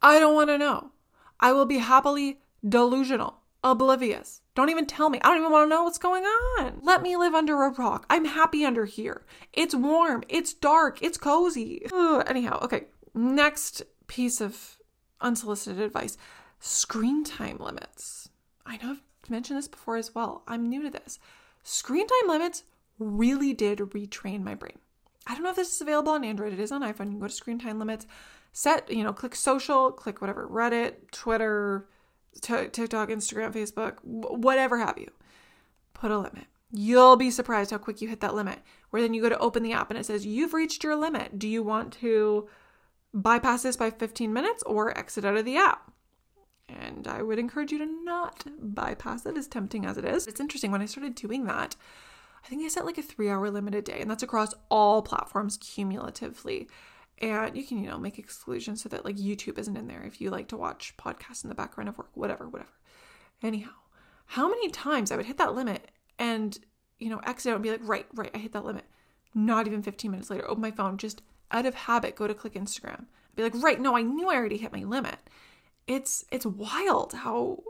I 0.01 0.19
don't 0.19 0.35
want 0.35 0.49
to 0.49 0.57
know. 0.57 0.91
I 1.39 1.51
will 1.53 1.65
be 1.65 1.79
happily 1.79 2.39
delusional, 2.67 3.39
oblivious. 3.63 4.41
Don't 4.55 4.69
even 4.69 4.85
tell 4.85 5.09
me. 5.09 5.19
I 5.21 5.27
don't 5.27 5.39
even 5.39 5.51
want 5.51 5.65
to 5.65 5.75
know 5.75 5.83
what's 5.83 5.97
going 5.97 6.23
on. 6.23 6.79
Let 6.81 7.01
me 7.01 7.17
live 7.17 7.33
under 7.33 7.63
a 7.63 7.69
rock. 7.69 8.05
I'm 8.09 8.25
happy 8.25 8.65
under 8.65 8.85
here. 8.85 9.25
It's 9.51 9.75
warm. 9.75 10.23
It's 10.29 10.53
dark. 10.53 11.01
It's 11.01 11.17
cozy. 11.17 11.85
Ugh, 11.91 12.23
anyhow, 12.27 12.59
okay. 12.61 12.85
Next 13.13 13.83
piece 14.07 14.41
of 14.41 14.77
unsolicited 15.21 15.81
advice 15.81 16.17
screen 16.59 17.23
time 17.23 17.57
limits. 17.57 18.29
I 18.65 18.77
know 18.77 18.91
I've 18.91 19.29
mentioned 19.29 19.57
this 19.57 19.67
before 19.67 19.97
as 19.97 20.15
well. 20.15 20.43
I'm 20.47 20.69
new 20.69 20.81
to 20.83 20.89
this. 20.89 21.19
Screen 21.63 22.07
time 22.07 22.29
limits 22.29 22.63
really 23.03 23.53
did 23.53 23.79
retrain 23.79 24.43
my 24.43 24.55
brain. 24.55 24.77
I 25.25 25.33
don't 25.33 25.43
know 25.43 25.49
if 25.49 25.55
this 25.55 25.73
is 25.73 25.81
available 25.81 26.11
on 26.11 26.23
Android. 26.23 26.53
It 26.53 26.59
is 26.59 26.71
on 26.71 26.81
iPhone. 26.81 27.05
You 27.05 27.11
can 27.11 27.19
go 27.19 27.27
to 27.27 27.33
screen 27.33 27.59
time 27.59 27.79
limits, 27.79 28.05
set, 28.51 28.91
you 28.91 29.03
know, 29.03 29.13
click 29.13 29.35
social, 29.35 29.91
click 29.91 30.21
whatever, 30.21 30.47
Reddit, 30.47 31.11
Twitter, 31.11 31.87
t- 32.41 32.67
TikTok, 32.67 33.09
Instagram, 33.09 33.53
Facebook, 33.53 33.97
whatever 34.03 34.79
have 34.79 34.97
you. 34.97 35.09
Put 35.93 36.11
a 36.11 36.17
limit. 36.17 36.45
You'll 36.71 37.15
be 37.15 37.31
surprised 37.31 37.71
how 37.71 37.77
quick 37.77 38.01
you 38.01 38.09
hit 38.09 38.19
that 38.21 38.35
limit. 38.35 38.59
Where 38.89 39.01
then 39.01 39.13
you 39.13 39.21
go 39.21 39.29
to 39.29 39.37
open 39.37 39.63
the 39.63 39.73
app 39.73 39.91
and 39.91 39.99
it 39.99 40.05
says, 40.05 40.25
You've 40.25 40.53
reached 40.53 40.83
your 40.83 40.95
limit. 40.95 41.37
Do 41.39 41.47
you 41.47 41.63
want 41.63 41.93
to 42.01 42.47
bypass 43.13 43.63
this 43.63 43.77
by 43.77 43.91
15 43.91 44.33
minutes 44.33 44.63
or 44.63 44.97
exit 44.97 45.25
out 45.25 45.37
of 45.37 45.45
the 45.45 45.57
app. 45.57 45.91
And 46.67 47.07
I 47.07 47.21
would 47.21 47.37
encourage 47.37 47.71
you 47.71 47.77
to 47.79 48.03
not 48.03 48.45
bypass 48.59 49.25
it, 49.25 49.37
as 49.37 49.47
tempting 49.47 49.85
as 49.85 49.97
it 49.97 50.05
is. 50.05 50.27
It's 50.27 50.39
interesting, 50.39 50.71
when 50.71 50.81
I 50.81 50.85
started 50.85 51.13
doing 51.13 51.45
that, 51.45 51.75
I 52.43 52.47
think 52.47 52.63
I 52.63 52.67
set 52.67 52.85
like 52.85 52.97
a 52.97 53.03
three 53.03 53.29
hour 53.29 53.49
limit 53.49 53.75
a 53.75 53.81
day, 53.81 53.99
and 54.01 54.09
that's 54.09 54.23
across 54.23 54.53
all 54.69 55.01
platforms 55.01 55.57
cumulatively. 55.57 56.67
And 57.19 57.55
you 57.55 57.63
can, 57.63 57.77
you 57.77 57.89
know, 57.89 57.97
make 57.97 58.19
exclusions 58.19 58.81
so 58.81 58.89
that 58.89 59.05
like 59.05 59.15
YouTube 59.15 59.57
isn't 59.57 59.77
in 59.77 59.87
there 59.87 60.03
if 60.03 60.19
you 60.19 60.29
like 60.29 60.49
to 60.49 60.57
watch 60.57 60.95
podcasts 60.97 61.43
in 61.43 61.49
the 61.49 61.55
background 61.55 61.89
of 61.89 61.97
work, 61.97 62.09
whatever, 62.15 62.49
whatever. 62.49 62.71
Anyhow, 63.41 63.71
how 64.25 64.49
many 64.49 64.69
times 64.69 65.11
I 65.11 65.15
would 65.15 65.25
hit 65.25 65.37
that 65.37 65.55
limit 65.55 65.91
and, 66.19 66.57
you 66.99 67.09
know, 67.09 67.21
exit 67.25 67.51
out 67.51 67.55
and 67.55 67.63
be 67.63 67.71
like, 67.71 67.81
right, 67.83 68.07
right, 68.13 68.31
I 68.33 68.39
hit 68.39 68.53
that 68.53 68.65
limit. 68.65 68.85
Not 69.35 69.67
even 69.67 69.83
15 69.83 70.11
minutes 70.11 70.29
later, 70.29 70.49
open 70.49 70.61
my 70.61 70.71
phone, 70.71 70.97
just 70.97 71.21
out 71.51 71.65
of 71.65 71.75
habit, 71.75 72.15
go 72.15 72.27
to 72.27 72.33
click 72.33 72.53
Instagram. 72.53 73.01
I'd 73.01 73.35
Be 73.35 73.43
like, 73.43 73.63
right, 73.63 73.79
no, 73.79 73.95
I 73.95 74.01
knew 74.01 74.29
I 74.29 74.35
already 74.35 74.57
hit 74.57 74.73
my 74.73 74.83
limit. 74.83 75.17
It's 75.87 76.23
it's 76.31 76.45
wild 76.45 77.13
how 77.13 77.63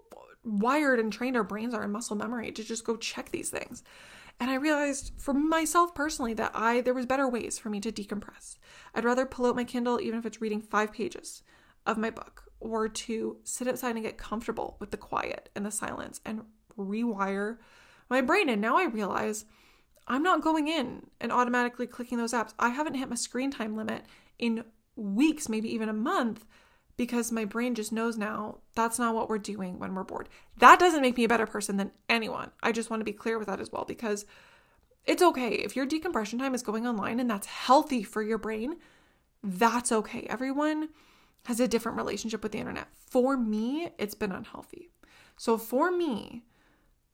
wired 0.43 0.99
and 0.99 1.11
trained 1.11 1.35
our 1.35 1.43
brains 1.43 1.73
are 1.73 1.83
in 1.83 1.91
muscle 1.91 2.15
memory 2.15 2.51
to 2.51 2.63
just 2.63 2.83
go 2.83 2.95
check 2.95 3.31
these 3.31 3.49
things. 3.49 3.83
And 4.39 4.51
I 4.51 4.55
realized 4.55 5.13
for 5.17 5.33
myself 5.33 5.95
personally 5.95 6.33
that 6.33 6.51
I 6.53 6.81
there 6.81 6.93
was 6.93 7.05
better 7.05 7.27
ways 7.27 7.57
for 7.57 7.69
me 7.69 7.79
to 7.79 7.91
decompress. 7.91 8.57
I'd 8.93 9.05
rather 9.05 9.25
pull 9.25 9.45
out 9.45 9.55
my 9.55 9.63
Kindle 9.63 10.01
even 10.01 10.19
if 10.19 10.25
it's 10.25 10.41
reading 10.41 10.61
5 10.61 10.91
pages 10.91 11.43
of 11.85 11.97
my 11.97 12.09
book 12.09 12.43
or 12.59 12.87
to 12.87 13.37
sit 13.43 13.67
outside 13.67 13.95
and 13.95 14.03
get 14.03 14.17
comfortable 14.17 14.77
with 14.79 14.91
the 14.91 14.97
quiet 14.97 15.49
and 15.55 15.65
the 15.65 15.71
silence 15.71 16.19
and 16.25 16.43
rewire 16.77 17.57
my 18.09 18.21
brain. 18.21 18.49
And 18.49 18.61
now 18.61 18.77
I 18.77 18.85
realize 18.85 19.45
I'm 20.07 20.23
not 20.23 20.41
going 20.41 20.67
in 20.67 21.07
and 21.21 21.31
automatically 21.31 21.87
clicking 21.87 22.17
those 22.17 22.33
apps. 22.33 22.53
I 22.59 22.69
haven't 22.69 22.95
hit 22.95 23.09
my 23.09 23.15
screen 23.15 23.51
time 23.51 23.77
limit 23.77 24.03
in 24.39 24.65
weeks, 24.95 25.47
maybe 25.47 25.73
even 25.73 25.89
a 25.89 25.93
month, 25.93 26.45
because 26.97 27.31
my 27.31 27.45
brain 27.45 27.75
just 27.75 27.91
knows 27.91 28.17
now 28.17 28.59
that's 28.75 28.99
not 28.99 29.15
what 29.15 29.29
we're 29.29 29.37
doing 29.37 29.79
when 29.79 29.95
we're 29.95 30.03
bored. 30.03 30.29
That 30.57 30.79
doesn't 30.79 31.01
make 31.01 31.17
me 31.17 31.23
a 31.23 31.29
better 31.29 31.47
person 31.47 31.77
than 31.77 31.91
anyone. 32.07 32.51
I 32.61 32.71
just 32.71 32.89
want 32.89 33.01
to 33.01 33.05
be 33.05 33.13
clear 33.13 33.37
with 33.37 33.47
that 33.47 33.59
as 33.59 33.71
well 33.71 33.85
because 33.85 34.25
it's 35.05 35.23
okay. 35.23 35.49
If 35.49 35.75
your 35.75 35.85
decompression 35.85 36.39
time 36.39 36.55
is 36.55 36.63
going 36.63 36.87
online 36.87 37.19
and 37.19 37.29
that's 37.29 37.47
healthy 37.47 38.03
for 38.03 38.21
your 38.21 38.37
brain, 38.37 38.77
that's 39.43 39.91
okay. 39.91 40.25
Everyone 40.29 40.89
has 41.45 41.59
a 41.59 41.67
different 41.67 41.97
relationship 41.97 42.41
with 42.41 42.53
the 42.53 42.59
internet. 42.59 42.87
For 42.93 43.35
me, 43.35 43.89
it's 43.97 44.15
been 44.15 44.31
unhealthy. 44.31 44.89
So 45.35 45.57
for 45.57 45.91
me, 45.91 46.43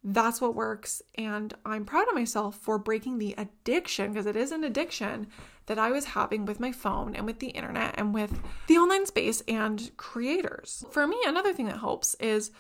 that's 0.04 0.40
what 0.40 0.56
works. 0.56 1.02
And 1.16 1.54
I'm 1.66 1.86
proud 1.86 2.08
of 2.08 2.16
myself 2.16 2.56
for 2.56 2.78
breaking 2.78 3.18
the 3.18 3.36
addiction, 3.38 4.12
because 4.12 4.26
it 4.26 4.36
is 4.36 4.52
an 4.52 4.64
addiction 4.64 5.28
that 5.66 5.78
I 5.78 5.92
was 5.92 6.06
having 6.06 6.46
with 6.46 6.60
my 6.60 6.72
phone 6.72 7.16
and 7.16 7.26
with 7.26 7.40
the 7.40 7.50
internet 7.50 7.96
and 7.98 8.14
with 8.14 8.42
the 8.68 8.78
online 8.78 9.06
space 9.06 9.44
and 9.48 9.92
creators. 9.98 10.86
For 10.92 11.06
me, 11.06 11.18
another 11.26 11.54
thing 11.54 11.68
that 11.68 11.80
helps 11.80 12.16
is 12.16 12.52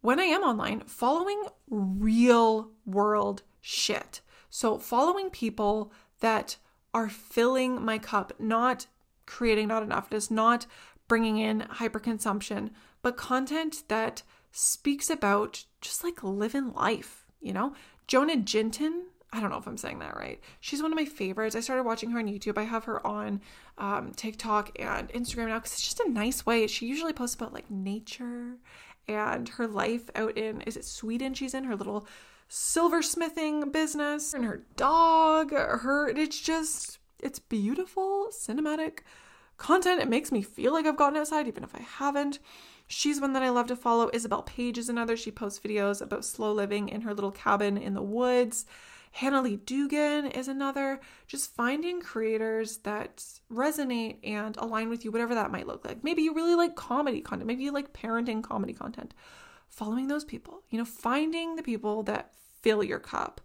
when 0.00 0.18
I 0.18 0.24
am 0.24 0.42
online, 0.42 0.80
following 0.80 1.44
real 1.68 2.70
world 2.86 3.42
shit. 3.60 4.20
So, 4.50 4.78
following 4.78 5.30
people 5.30 5.92
that 6.20 6.56
are 6.94 7.08
filling 7.08 7.84
my 7.84 7.98
cup, 7.98 8.32
not 8.38 8.86
creating 9.26 9.68
not 9.68 9.82
enough, 9.82 10.10
just 10.10 10.30
not 10.30 10.66
bringing 11.06 11.38
in 11.38 11.60
hyperconsumption, 11.60 12.70
but 13.02 13.16
content 13.16 13.82
that 13.88 14.22
speaks 14.50 15.10
about 15.10 15.64
just 15.80 16.04
like 16.04 16.22
living 16.22 16.72
life, 16.72 17.24
you 17.40 17.52
know? 17.52 17.74
Jonna 18.06 18.42
Jinton, 18.42 19.02
I 19.32 19.40
don't 19.40 19.50
know 19.50 19.58
if 19.58 19.66
I'm 19.66 19.76
saying 19.76 19.98
that 19.98 20.16
right. 20.16 20.40
She's 20.60 20.82
one 20.82 20.92
of 20.92 20.96
my 20.96 21.04
favorites. 21.04 21.54
I 21.54 21.60
started 21.60 21.82
watching 21.82 22.10
her 22.10 22.18
on 22.18 22.26
YouTube. 22.26 22.56
I 22.56 22.62
have 22.62 22.84
her 22.84 23.06
on 23.06 23.42
um, 23.76 24.12
TikTok 24.16 24.78
and 24.80 25.10
Instagram 25.10 25.48
now 25.48 25.58
because 25.58 25.72
it's 25.72 25.82
just 25.82 26.00
a 26.00 26.10
nice 26.10 26.46
way. 26.46 26.66
She 26.66 26.86
usually 26.86 27.12
posts 27.12 27.36
about 27.36 27.52
like 27.52 27.70
nature 27.70 28.56
and 29.06 29.48
her 29.50 29.66
life 29.66 30.08
out 30.14 30.36
in, 30.38 30.62
is 30.62 30.76
it 30.76 30.84
Sweden 30.84 31.34
she's 31.34 31.54
in? 31.54 31.64
Her 31.64 31.76
little 31.76 32.06
silversmithing 32.48 33.70
business 33.70 34.32
and 34.32 34.44
her 34.44 34.62
dog. 34.76 35.50
Her, 35.50 36.08
it's 36.08 36.40
just, 36.40 36.98
it's 37.20 37.38
beautiful, 37.38 38.28
cinematic 38.30 39.00
content. 39.58 40.00
It 40.00 40.08
makes 40.08 40.32
me 40.32 40.40
feel 40.40 40.72
like 40.72 40.86
I've 40.86 40.96
gotten 40.96 41.18
outside, 41.18 41.48
even 41.48 41.64
if 41.64 41.74
I 41.74 41.80
haven't. 41.80 42.38
She's 42.88 43.20
one 43.20 43.34
that 43.34 43.42
I 43.42 43.50
love 43.50 43.66
to 43.66 43.76
follow. 43.76 44.10
Isabel 44.12 44.42
Paige 44.42 44.78
is 44.78 44.88
another. 44.88 45.16
She 45.16 45.30
posts 45.30 45.60
videos 45.60 46.00
about 46.00 46.24
slow 46.24 46.52
living 46.52 46.88
in 46.88 47.02
her 47.02 47.14
little 47.14 47.30
cabin 47.30 47.76
in 47.76 47.94
the 47.94 48.02
woods. 48.02 48.64
Hannah 49.12 49.42
Lee 49.42 49.56
Dugan 49.56 50.26
is 50.26 50.48
another. 50.48 51.00
Just 51.26 51.54
finding 51.54 52.00
creators 52.00 52.78
that 52.78 53.24
resonate 53.52 54.16
and 54.24 54.56
align 54.56 54.88
with 54.88 55.04
you, 55.04 55.10
whatever 55.10 55.34
that 55.34 55.50
might 55.50 55.66
look 55.66 55.84
like. 55.84 56.02
Maybe 56.02 56.22
you 56.22 56.34
really 56.34 56.54
like 56.54 56.76
comedy 56.76 57.20
content. 57.20 57.46
Maybe 57.46 57.64
you 57.64 57.72
like 57.72 57.92
parenting 57.92 58.42
comedy 58.42 58.72
content. 58.72 59.12
Following 59.68 60.08
those 60.08 60.24
people, 60.24 60.62
you 60.70 60.78
know, 60.78 60.84
finding 60.84 61.56
the 61.56 61.62
people 61.62 62.02
that 62.04 62.32
fill 62.62 62.82
your 62.82 62.98
cup, 62.98 63.40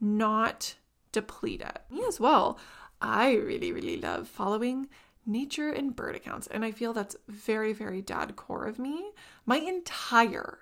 not 0.00 0.76
deplete 1.10 1.60
it. 1.60 1.80
Me 1.90 2.04
as 2.06 2.20
well. 2.20 2.58
I 3.00 3.34
really, 3.34 3.72
really 3.72 4.00
love 4.00 4.28
following 4.28 4.88
nature 5.26 5.70
and 5.70 5.94
bird 5.94 6.14
accounts. 6.14 6.46
And 6.46 6.64
I 6.64 6.70
feel 6.70 6.92
that's 6.92 7.16
very, 7.28 7.72
very 7.72 8.00
dad 8.00 8.36
core 8.36 8.66
of 8.66 8.78
me. 8.78 9.10
My 9.44 9.58
entire, 9.58 10.60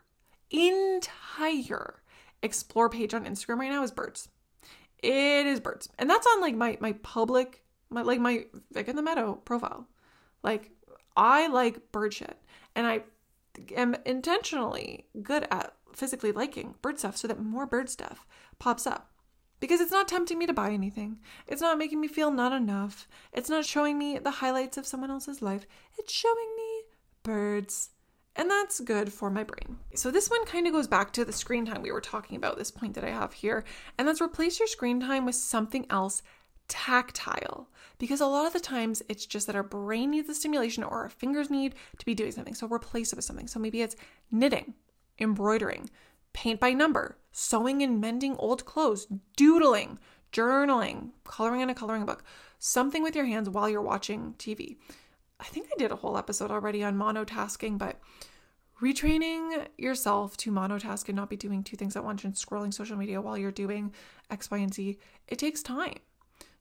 entire 0.51 2.03
explore 2.43 2.89
page 2.89 3.15
on 3.15 3.25
Instagram 3.25 3.59
right 3.59 3.71
now 3.71 3.83
is 3.83 3.91
birds. 3.91 4.29
It 5.03 5.47
is 5.47 5.61
birds. 5.61 5.89
And 5.99 6.09
that's 6.09 6.27
on 6.27 6.41
like 6.41 6.55
my 6.55 6.79
my 6.81 6.93
public, 7.03 7.65
my 7.91 8.03
like 8.03 8.21
my 8.21 8.47
Vic 8.73 8.89
in 8.89 8.97
the 8.97 9.03
Meadow 9.03 9.35
profile. 9.45 9.87
Like 10.43 10.71
I 11.17 11.49
like 11.49 11.93
bird 11.93 12.15
shit. 12.15 12.39
And 12.75 12.87
I 12.87 13.03
am 13.77 13.97
intentionally 14.05 15.07
good 15.23 15.47
at 15.51 15.75
physically 15.95 16.33
liking 16.33 16.75
bird 16.83 16.99
stuff 16.99 17.17
so 17.17 17.29
that 17.29 17.41
more 17.41 17.67
bird 17.67 17.89
stuff 17.89 18.27
pops 18.59 18.87
up 18.87 19.14
because 19.61 19.81
it's 19.81 19.93
not 19.93 20.09
tempting 20.09 20.39
me 20.39 20.47
to 20.47 20.53
buy 20.53 20.71
anything. 20.71 21.19
It's 21.47 21.63
not 21.63 21.79
making 21.79 22.01
me 22.01 22.09
feel 22.09 22.31
not 22.31 22.53
enough. 22.53 23.09
It's 23.33 23.49
not 23.49 23.65
showing 23.65 23.99
me 23.99 24.19
the 24.19 24.31
highlights 24.31 24.77
of 24.77 24.87
someone 24.87 25.11
else's 25.11 25.43
life. 25.43 25.67
It's 25.99 26.13
showing 26.13 26.55
me 26.57 26.83
birds. 27.23 27.91
And 28.37 28.51
that's 28.51 28.81
good 28.81 29.13
for 29.13 29.31
my 29.31 29.45
brain. 29.45 29.79
So, 29.95 30.11
this 30.11 30.29
one 30.29 30.45
kind 30.45 30.67
of 30.67 30.73
goes 30.73 30.89
back 30.89 31.13
to 31.13 31.25
the 31.25 31.33
screen 31.33 31.65
time 31.65 31.83
we 31.83 31.93
were 31.93 32.01
talking 32.01 32.37
about, 32.37 32.59
this 32.59 32.71
point 32.71 32.95
that 32.95 33.05
I 33.05 33.11
have 33.11 33.33
here. 33.33 33.65
And 33.97 34.09
that's 34.09 34.21
replace 34.21 34.59
your 34.59 34.67
screen 34.67 35.01
time 35.01 35.25
with 35.25 35.37
something 35.37 35.87
else 35.89 36.23
tactile. 36.67 37.69
Because 37.99 38.21
a 38.21 38.27
lot 38.27 38.47
of 38.47 38.53
the 38.53 38.61
times 38.61 39.03
it's 39.09 39.25
just 39.25 39.47
that 39.47 39.55
our 39.55 39.63
brain 39.63 40.11
needs 40.11 40.27
the 40.27 40.35
stimulation 40.35 40.83
or 40.83 41.03
our 41.03 41.09
fingers 41.09 41.49
need 41.49 41.77
to 41.99 42.05
be 42.05 42.15
doing 42.15 42.33
something. 42.33 42.55
So, 42.55 42.67
replace 42.67 43.13
it 43.13 43.17
with 43.17 43.25
something. 43.25 43.47
So, 43.47 43.61
maybe 43.61 43.83
it's 43.83 43.97
knitting, 44.33 44.75
embroidering, 45.21 45.89
paint 46.35 46.61
by 46.61 46.75
number, 46.75 47.17
sewing 47.33 47.83
and 47.83 47.99
mending 47.99 48.37
old 48.37 48.67
clothes, 48.67 49.07
doodling, 49.37 49.99
journaling, 50.33 51.13
coloring 51.25 51.63
in 51.63 51.71
a 51.71 51.75
coloring 51.75 52.05
book, 52.05 52.23
something 52.59 53.03
with 53.03 53.17
your 53.17 53.25
hands 53.25 53.49
while 53.49 53.71
you're 53.71 53.81
watching 53.81 54.35
TV. 54.39 54.77
I 55.41 55.45
think 55.45 55.69
I 55.73 55.79
did 55.79 55.93
a 55.93 55.97
whole 55.97 56.19
episode 56.19 56.51
already 56.51 56.85
on 56.85 56.97
monotasking, 56.97 57.79
but 57.79 57.99
retraining 58.83 59.67
yourself 59.79 60.37
to 60.39 60.53
monotask 60.53 61.09
and 61.09 61.17
not 61.17 61.31
be 61.31 61.37
doing 61.37 61.63
two 61.63 61.77
things 61.77 61.97
at 61.97 62.05
once 62.05 62.25
and 62.25 62.35
scrolling 62.35 62.75
social 62.75 62.97
media 62.97 63.21
while 63.21 63.39
you're 63.39 63.51
doing 63.51 63.93
X, 64.31 64.51
Y, 64.51 64.59
and 64.59 64.75
Z, 64.75 64.99
it 65.29 65.39
takes 65.39 65.63
time. 65.63 65.99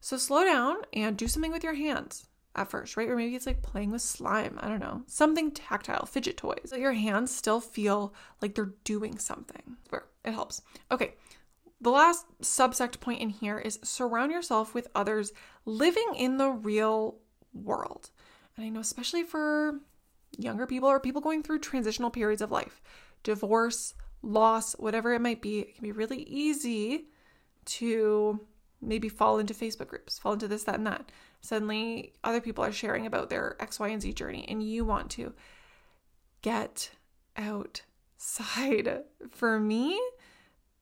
So 0.00 0.16
slow 0.16 0.44
down 0.44 0.76
and 0.92 1.16
do 1.16 1.28
something 1.28 1.52
with 1.52 1.64
your 1.64 1.74
hands 1.74 2.26
at 2.56 2.70
first, 2.70 2.96
right? 2.96 3.08
Or 3.08 3.16
maybe 3.16 3.34
it's 3.34 3.46
like 3.46 3.62
playing 3.62 3.90
with 3.90 4.02
slime. 4.02 4.58
I 4.60 4.68
don't 4.68 4.80
know. 4.80 5.02
Something 5.06 5.50
tactile, 5.50 6.06
fidget 6.06 6.36
toys. 6.36 6.66
So 6.66 6.76
your 6.76 6.92
hands 6.92 7.34
still 7.34 7.60
feel 7.60 8.14
like 8.40 8.54
they're 8.54 8.74
doing 8.84 9.18
something. 9.18 9.76
It 10.24 10.32
helps. 10.32 10.62
Okay. 10.90 11.14
The 11.80 11.90
last 11.90 12.26
subsect 12.40 13.00
point 13.00 13.20
in 13.20 13.28
here 13.28 13.58
is 13.58 13.78
surround 13.82 14.32
yourself 14.32 14.72
with 14.72 14.88
others 14.94 15.32
living 15.66 16.14
in 16.16 16.38
the 16.38 16.50
real 16.50 17.16
world. 17.52 18.10
And 18.56 18.64
I 18.64 18.68
know, 18.68 18.80
especially 18.80 19.24
for 19.24 19.80
younger 20.38 20.66
people 20.66 20.88
or 20.88 21.00
people 21.00 21.20
going 21.20 21.42
through 21.42 21.58
transitional 21.58 22.10
periods 22.10 22.40
of 22.40 22.50
life, 22.50 22.80
divorce, 23.22 23.94
loss, 24.22 24.74
whatever 24.74 25.12
it 25.12 25.20
might 25.20 25.42
be, 25.42 25.60
it 25.60 25.74
can 25.74 25.82
be 25.82 25.92
really 25.92 26.22
easy 26.22 27.06
to 27.66 28.40
maybe 28.80 29.08
fall 29.08 29.38
into 29.38 29.54
Facebook 29.54 29.88
groups, 29.88 30.18
fall 30.18 30.34
into 30.34 30.48
this, 30.48 30.64
that, 30.64 30.76
and 30.76 30.86
that. 30.86 31.10
Suddenly, 31.44 32.14
other 32.24 32.40
people 32.40 32.64
are 32.64 32.72
sharing 32.72 33.04
about 33.04 33.28
their 33.28 33.56
X, 33.60 33.78
Y, 33.78 33.88
and 33.88 34.00
Z 34.00 34.14
journey, 34.14 34.46
and 34.48 34.62
you 34.62 34.82
want 34.82 35.10
to 35.10 35.34
get 36.40 36.90
outside. 37.36 39.02
For 39.30 39.60
me, 39.60 40.00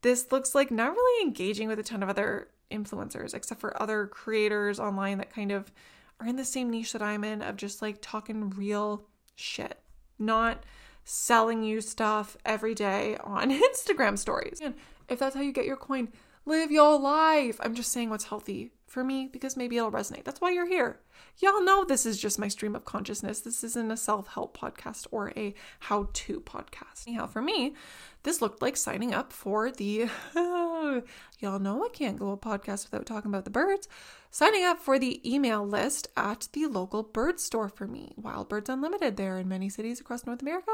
this 0.02 0.30
looks 0.30 0.54
like 0.54 0.70
not 0.70 0.92
really 0.92 1.26
engaging 1.26 1.66
with 1.66 1.80
a 1.80 1.82
ton 1.82 2.04
of 2.04 2.08
other 2.08 2.46
influencers, 2.70 3.34
except 3.34 3.60
for 3.60 3.82
other 3.82 4.06
creators 4.06 4.78
online 4.78 5.18
that 5.18 5.34
kind 5.34 5.50
of 5.50 5.72
are 6.20 6.28
in 6.28 6.36
the 6.36 6.44
same 6.44 6.70
niche 6.70 6.92
that 6.92 7.02
I'm 7.02 7.24
in 7.24 7.42
of 7.42 7.56
just 7.56 7.82
like 7.82 7.98
talking 8.00 8.50
real 8.50 9.08
shit, 9.34 9.80
not 10.20 10.64
selling 11.02 11.64
you 11.64 11.80
stuff 11.80 12.36
every 12.44 12.74
day 12.74 13.16
on 13.24 13.50
Instagram 13.74 14.16
stories. 14.16 14.60
And 14.62 14.74
if 15.08 15.18
that's 15.18 15.34
how 15.34 15.42
you 15.42 15.52
get 15.52 15.66
your 15.66 15.76
coin, 15.76 16.08
live 16.45 16.70
your 16.70 16.99
life. 16.99 17.59
I'm 17.61 17.74
just 17.74 17.93
saying 17.93 18.11
what's 18.11 18.24
healthy 18.24 18.72
for 18.86 19.03
me 19.03 19.28
because 19.32 19.57
maybe 19.57 19.76
it'll 19.76 19.90
resonate. 19.90 20.24
That's 20.24 20.40
why 20.40 20.51
you're 20.51 20.66
here. 20.66 21.01
Y'all 21.38 21.64
know 21.64 21.84
this 21.84 22.05
is 22.05 22.20
just 22.20 22.38
my 22.38 22.49
stream 22.49 22.76
of 22.76 22.84
consciousness. 22.84 23.40
This 23.40 23.64
isn't 23.64 23.90
a 23.90 23.97
self 23.97 24.28
help 24.28 24.57
podcast 24.57 25.07
or 25.11 25.32
a 25.36 25.55
how 25.80 26.09
to 26.12 26.40
podcast. 26.40 27.07
Anyhow, 27.07 27.26
for 27.26 27.40
me, 27.40 27.74
this 28.22 28.43
looked 28.43 28.61
like 28.61 28.76
signing 28.76 29.14
up 29.14 29.32
for 29.32 29.70
the, 29.70 30.09
y'all 30.34 31.59
know 31.59 31.84
I 31.84 31.88
can't 31.93 32.18
go 32.18 32.30
a 32.32 32.36
podcast 32.36 32.90
without 32.90 33.07
talking 33.07 33.30
about 33.30 33.45
the 33.45 33.51
birds, 33.51 33.88
signing 34.30 34.64
up 34.64 34.78
for 34.78 34.99
the 34.99 35.20
email 35.28 35.66
list 35.66 36.09
at 36.16 36.49
the 36.53 36.66
local 36.66 37.03
bird 37.03 37.40
store 37.40 37.68
for 37.68 37.86
me. 37.86 38.12
Wild 38.16 38.49
Birds 38.49 38.68
Unlimited 38.68 39.16
there 39.16 39.38
in 39.38 39.49
many 39.49 39.68
cities 39.68 40.01
across 40.01 40.26
North 40.26 40.43
America. 40.43 40.72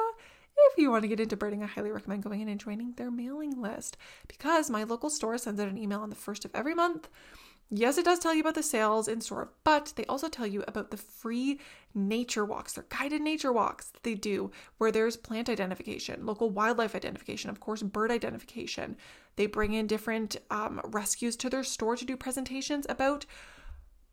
If 0.73 0.79
you 0.79 0.91
want 0.91 1.03
to 1.03 1.09
get 1.09 1.21
into 1.21 1.37
birding, 1.37 1.63
I 1.63 1.67
highly 1.67 1.91
recommend 1.91 2.23
going 2.23 2.41
in 2.41 2.49
and 2.49 2.61
joining 2.61 2.93
their 2.93 3.11
mailing 3.11 3.61
list 3.61 3.97
because 4.27 4.71
my 4.71 4.85
local 4.85 5.11
store 5.11 5.39
sends 5.39 5.61
out 5.61 5.69
an 5.69 5.79
email 5.79 6.01
on 6.01 6.11
the 6.11 6.17
first 6.17 6.45
of 6.45 6.51
every 6.55 6.75
month 6.75 7.09
Yes, 7.71 7.99
it 7.99 8.07
does 8.07 8.19
tell 8.19 8.33
you 8.33 8.41
about 8.41 8.55
the 8.55 8.63
sales 8.63 9.09
in 9.09 9.21
store, 9.21 9.53
but 9.63 9.93
they 9.97 10.07
also 10.07 10.29
tell 10.29 10.47
you 10.47 10.65
about 10.67 10.91
the 10.91 10.97
free 10.97 11.61
nature 11.95 12.45
walks. 12.45 12.73
They're 12.73 12.87
guided 12.89 13.21
nature 13.21 13.53
walks 13.53 13.91
that 13.91 14.05
they 14.05 14.15
do 14.15 14.51
where 14.79 14.91
there's 14.91 15.19
plant 15.19 15.51
identification, 15.51 16.25
local 16.25 16.49
wildlife 16.49 16.95
identification, 16.95 17.51
of 17.51 17.61
course, 17.61 17.83
bird 17.83 18.11
identification. 18.11 18.97
They 19.37 19.45
bring 19.45 19.75
in 19.75 19.87
different 19.87 20.37
um, 20.51 20.81
rescues 20.83 21.37
to 21.37 21.51
their 21.51 21.63
store 21.63 21.95
to 21.97 22.07
do 22.07 22.17
presentations 22.17 22.87
about 22.89 23.27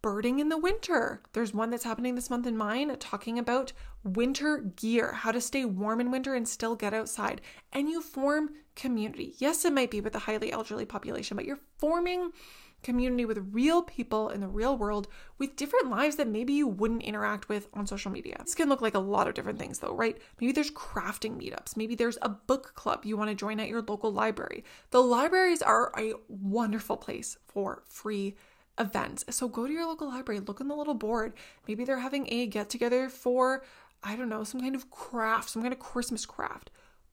birding 0.05 0.37
in 0.37 0.49
the 0.49 0.57
winter. 0.59 1.19
There's 1.33 1.51
one 1.51 1.71
that's 1.71 1.83
happening 1.83 2.13
this 2.13 2.29
month 2.29 2.45
in 2.45 2.55
mine 2.55 2.95
talking 2.99 3.39
about 3.39 3.73
winter 4.03 4.59
gear, 4.75 5.13
how 5.13 5.31
to 5.31 5.41
stay 5.41 5.65
warm 5.65 5.99
in 5.99 6.11
winter 6.11 6.35
and 6.35 6.47
still 6.47 6.75
get 6.75 6.93
outside. 6.93 7.41
And 7.73 7.89
you 7.89 8.03
form 8.03 8.51
community. 8.75 9.33
Yes, 9.39 9.65
it 9.65 9.73
might 9.73 9.89
be 9.89 10.01
with 10.01 10.13
a 10.13 10.19
highly 10.19 10.51
elderly 10.51 10.85
population, 10.85 11.35
but 11.35 11.45
you're 11.47 11.57
forming 11.79 12.33
community 12.83 13.25
with 13.25 13.49
real 13.49 13.81
people 13.81 14.29
in 14.29 14.41
the 14.41 14.47
real 14.47 14.77
world 14.77 15.07
with 15.39 15.55
different 15.55 15.89
lives 15.89 16.17
that 16.17 16.27
maybe 16.27 16.53
you 16.53 16.67
wouldn't 16.67 17.01
interact 17.01 17.49
with 17.49 17.67
on 17.73 17.87
social 17.87 18.11
media. 18.11 18.37
This 18.43 18.53
can 18.53 18.69
look 18.69 18.83
like 18.83 18.93
a 18.93 18.99
lot 18.99 19.27
of 19.27 19.33
different 19.33 19.57
things 19.57 19.79
though, 19.79 19.95
right? 19.95 20.19
Maybe 20.39 20.51
there's 20.51 20.69
crafting 20.69 21.35
meetups, 21.35 21.75
maybe 21.75 21.95
there's 21.95 22.19
a 22.21 22.29
book 22.29 22.75
club 22.75 23.05
you 23.05 23.17
want 23.17 23.31
to 23.31 23.35
join 23.35 23.59
at 23.59 23.69
your 23.69 23.81
local 23.81 24.13
library. 24.13 24.65
The 24.91 25.01
libraries 25.01 25.63
are 25.63 25.91
a 25.97 26.13
wonderful 26.27 26.95
place 26.95 27.39
for 27.47 27.81
free 27.87 28.35
events. 28.79 29.23
So 29.29 29.47
go 29.47 29.67
to 29.67 29.73
your 29.73 29.85
local 29.85 30.09
library, 30.09 30.39
look 30.41 30.61
on 30.61 30.67
the 30.67 30.75
little 30.75 30.93
board. 30.93 31.33
Maybe 31.67 31.85
they're 31.85 31.99
having 31.99 32.31
a 32.31 32.47
get 32.47 32.69
together 32.69 33.09
for, 33.09 33.63
I 34.03 34.15
don't 34.15 34.29
know, 34.29 34.43
some 34.43 34.61
kind 34.61 34.75
of 34.75 34.89
craft, 34.91 35.49
some 35.49 35.61
kind 35.61 35.73
of 35.73 35.79
Christmas 35.79 36.25
craft. 36.25 36.71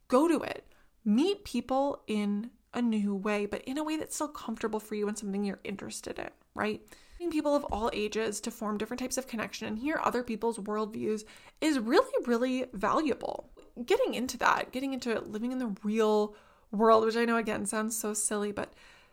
Go 0.08 0.28
to 0.28 0.42
it. 0.42 0.66
Meet 1.04 1.44
people 1.44 2.02
in 2.06 2.50
a 2.74 2.82
new 2.82 3.14
way, 3.14 3.46
but 3.46 3.62
in 3.62 3.78
a 3.78 3.84
way 3.84 3.96
that's 3.96 4.14
still 4.14 4.28
comfortable 4.28 4.80
for 4.80 4.94
you 4.94 5.08
and 5.08 5.18
something 5.18 5.44
you're 5.44 5.60
interested 5.64 6.18
in, 6.18 6.30
right? 6.54 6.80
Meeting 7.18 7.30
people 7.30 7.54
of 7.54 7.64
all 7.64 7.90
ages 7.92 8.40
to 8.40 8.50
form 8.50 8.78
different 8.78 9.00
types 9.00 9.18
of 9.18 9.26
connection 9.26 9.68
and 9.68 9.78
hear 9.78 10.00
other 10.02 10.22
people's 10.22 10.58
worldviews 10.58 11.24
is 11.60 11.78
really, 11.78 12.26
really 12.26 12.66
valuable. 12.72 13.50
Getting 13.84 14.14
into 14.14 14.38
that, 14.38 14.72
getting 14.72 14.92
into 14.92 15.20
living 15.20 15.52
in 15.52 15.58
the 15.58 15.74
real 15.82 16.34
world, 16.70 17.04
which 17.04 17.16
I 17.16 17.24
know 17.24 17.36
again 17.36 17.66
sounds 17.66 17.96
so 17.96 18.14
silly, 18.14 18.52
but 18.52 18.72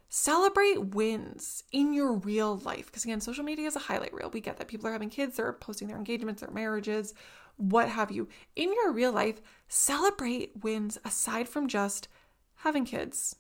celebrate 0.09 0.93
wins 0.93 1.63
in 1.71 1.93
your 1.93 2.13
real 2.13 2.57
life. 2.57 2.87
Because 2.87 3.05
again, 3.05 3.21
social 3.21 3.43
media 3.43 3.67
is 3.67 3.75
a 3.75 3.79
highlight 3.79 4.13
reel. 4.13 4.29
We 4.31 4.41
get 4.41 4.57
that 4.57 4.67
people 4.67 4.87
are 4.87 4.91
having 4.93 5.09
kids, 5.09 5.37
they're 5.37 5.53
posting 5.53 5.87
their 5.87 5.97
engagements, 5.97 6.41
their 6.41 6.51
marriages, 6.51 7.13
what 7.57 7.89
have 7.89 8.11
you. 8.11 8.27
In 8.55 8.73
your 8.73 8.91
real 8.91 9.11
life, 9.11 9.41
celebrate 9.67 10.63
wins 10.63 10.97
aside 11.05 11.47
from 11.47 11.67
just 11.67 12.07
having 12.57 12.85
kids, 12.85 13.35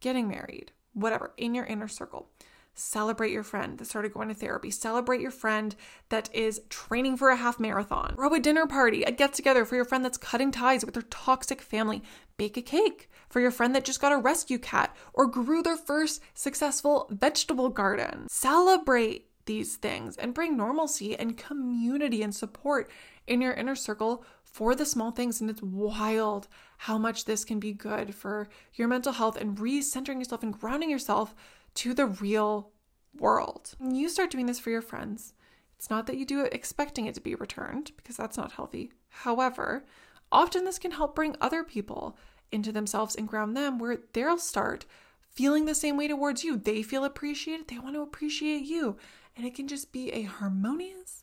getting 0.00 0.28
married, 0.28 0.72
whatever, 0.92 1.32
in 1.36 1.54
your 1.54 1.66
inner 1.66 1.88
circle. 1.88 2.30
Celebrate 2.78 3.32
your 3.32 3.42
friend 3.42 3.76
that 3.78 3.86
started 3.86 4.12
going 4.12 4.28
to 4.28 4.34
therapy. 4.34 4.70
Celebrate 4.70 5.20
your 5.20 5.32
friend 5.32 5.74
that 6.10 6.32
is 6.32 6.60
training 6.68 7.16
for 7.16 7.30
a 7.30 7.36
half 7.36 7.58
marathon. 7.58 8.14
Throw 8.14 8.32
a 8.32 8.38
dinner 8.38 8.68
party, 8.68 9.02
a 9.02 9.10
get 9.10 9.32
together 9.32 9.64
for 9.64 9.74
your 9.74 9.84
friend 9.84 10.04
that's 10.04 10.16
cutting 10.16 10.52
ties 10.52 10.84
with 10.84 10.94
their 10.94 11.02
toxic 11.02 11.60
family. 11.60 12.04
Bake 12.36 12.56
a 12.56 12.62
cake 12.62 13.10
for 13.28 13.40
your 13.40 13.50
friend 13.50 13.74
that 13.74 13.84
just 13.84 14.00
got 14.00 14.12
a 14.12 14.16
rescue 14.16 14.58
cat 14.58 14.94
or 15.12 15.26
grew 15.26 15.60
their 15.60 15.76
first 15.76 16.22
successful 16.34 17.08
vegetable 17.10 17.68
garden. 17.68 18.28
Celebrate 18.28 19.26
these 19.46 19.74
things 19.74 20.16
and 20.16 20.32
bring 20.32 20.56
normalcy 20.56 21.18
and 21.18 21.36
community 21.36 22.22
and 22.22 22.32
support 22.32 22.88
in 23.26 23.40
your 23.40 23.54
inner 23.54 23.74
circle 23.74 24.24
for 24.44 24.74
the 24.74 24.86
small 24.86 25.10
things. 25.10 25.40
And 25.40 25.50
it's 25.50 25.62
wild 25.62 26.46
how 26.76 26.96
much 26.96 27.24
this 27.24 27.44
can 27.44 27.58
be 27.58 27.72
good 27.72 28.14
for 28.14 28.48
your 28.74 28.86
mental 28.86 29.12
health 29.12 29.36
and 29.36 29.56
recentering 29.56 30.18
yourself 30.18 30.42
and 30.44 30.56
grounding 30.56 30.90
yourself 30.90 31.34
to 31.78 31.94
the 31.94 32.06
real 32.06 32.72
world. 33.20 33.74
When 33.78 33.94
you 33.94 34.08
start 34.08 34.32
doing 34.32 34.46
this 34.46 34.58
for 34.58 34.70
your 34.70 34.82
friends, 34.82 35.34
it's 35.76 35.88
not 35.88 36.08
that 36.08 36.16
you 36.16 36.24
do 36.24 36.44
it 36.44 36.52
expecting 36.52 37.06
it 37.06 37.14
to 37.14 37.20
be 37.20 37.36
returned, 37.36 37.92
because 37.96 38.16
that's 38.16 38.36
not 38.36 38.50
healthy. 38.50 38.90
However, 39.08 39.84
often 40.32 40.64
this 40.64 40.80
can 40.80 40.90
help 40.90 41.14
bring 41.14 41.36
other 41.40 41.62
people 41.62 42.16
into 42.50 42.72
themselves 42.72 43.14
and 43.14 43.28
ground 43.28 43.56
them 43.56 43.78
where 43.78 43.98
they'll 44.12 44.38
start 44.38 44.86
feeling 45.20 45.66
the 45.66 45.74
same 45.74 45.96
way 45.96 46.08
towards 46.08 46.42
you. 46.42 46.56
They 46.56 46.82
feel 46.82 47.04
appreciated, 47.04 47.68
they 47.68 47.78
want 47.78 47.94
to 47.94 48.02
appreciate 48.02 48.64
you. 48.64 48.96
And 49.36 49.46
it 49.46 49.54
can 49.54 49.68
just 49.68 49.92
be 49.92 50.10
a 50.10 50.22
harmonious 50.22 51.22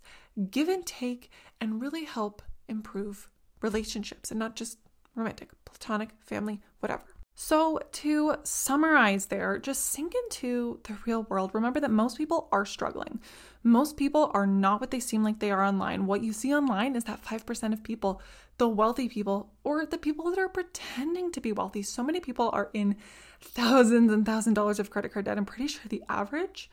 give 0.51 0.69
and 0.69 0.85
take 0.85 1.29
and 1.59 1.81
really 1.81 2.05
help 2.05 2.41
improve 2.69 3.29
relationships 3.61 4.31
and 4.31 4.39
not 4.39 4.55
just 4.55 4.77
romantic, 5.15 5.49
platonic, 5.65 6.11
family, 6.21 6.61
whatever. 6.79 7.14
So, 7.37 7.79
to 7.91 8.37
summarize 8.43 9.25
there, 9.25 9.59
just 9.59 9.87
sink 9.87 10.13
into 10.15 10.79
the 10.83 10.95
real 11.05 11.23
world. 11.23 11.51
Remember 11.53 11.81
that 11.81 11.91
most 11.91 12.17
people 12.17 12.47
are 12.53 12.65
struggling. 12.65 13.19
Most 13.61 13.97
people 13.97 14.31
are 14.33 14.47
not 14.47 14.79
what 14.79 14.89
they 14.89 15.01
seem 15.01 15.21
like 15.21 15.39
they 15.39 15.51
are 15.51 15.61
online. 15.61 16.05
What 16.05 16.23
you 16.23 16.31
see 16.31 16.55
online 16.55 16.95
is 16.95 17.03
that 17.03 17.25
5% 17.25 17.73
of 17.73 17.83
people, 17.83 18.21
the 18.57 18.69
wealthy 18.69 19.09
people, 19.09 19.51
or 19.65 19.85
the 19.85 19.97
people 19.97 20.29
that 20.29 20.39
are 20.39 20.47
pretending 20.47 21.29
to 21.33 21.41
be 21.41 21.51
wealthy. 21.51 21.81
So 21.81 22.01
many 22.01 22.21
people 22.21 22.49
are 22.53 22.69
in 22.73 22.95
thousands 23.41 24.13
and 24.13 24.25
thousands 24.25 24.53
of 24.53 24.55
dollars 24.55 24.79
of 24.79 24.89
credit 24.89 25.11
card 25.11 25.25
debt. 25.25 25.37
I'm 25.37 25.43
pretty 25.43 25.67
sure 25.67 25.83
the 25.89 26.03
average 26.07 26.71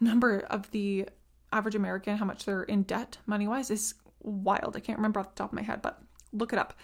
number 0.00 0.40
of 0.40 0.68
the 0.72 1.08
average 1.52 1.76
American, 1.76 2.16
how 2.16 2.24
much 2.24 2.44
they're 2.44 2.64
in 2.64 2.82
debt 2.82 3.18
money 3.24 3.46
wise, 3.46 3.70
is 3.70 3.94
wild. 4.20 4.76
I 4.76 4.80
can't 4.80 4.98
remember 4.98 5.20
off 5.20 5.36
the 5.36 5.38
top 5.38 5.50
of 5.50 5.56
my 5.56 5.62
head, 5.62 5.80
but 5.80 6.02
look 6.32 6.52
it 6.52 6.58
up. 6.58 6.74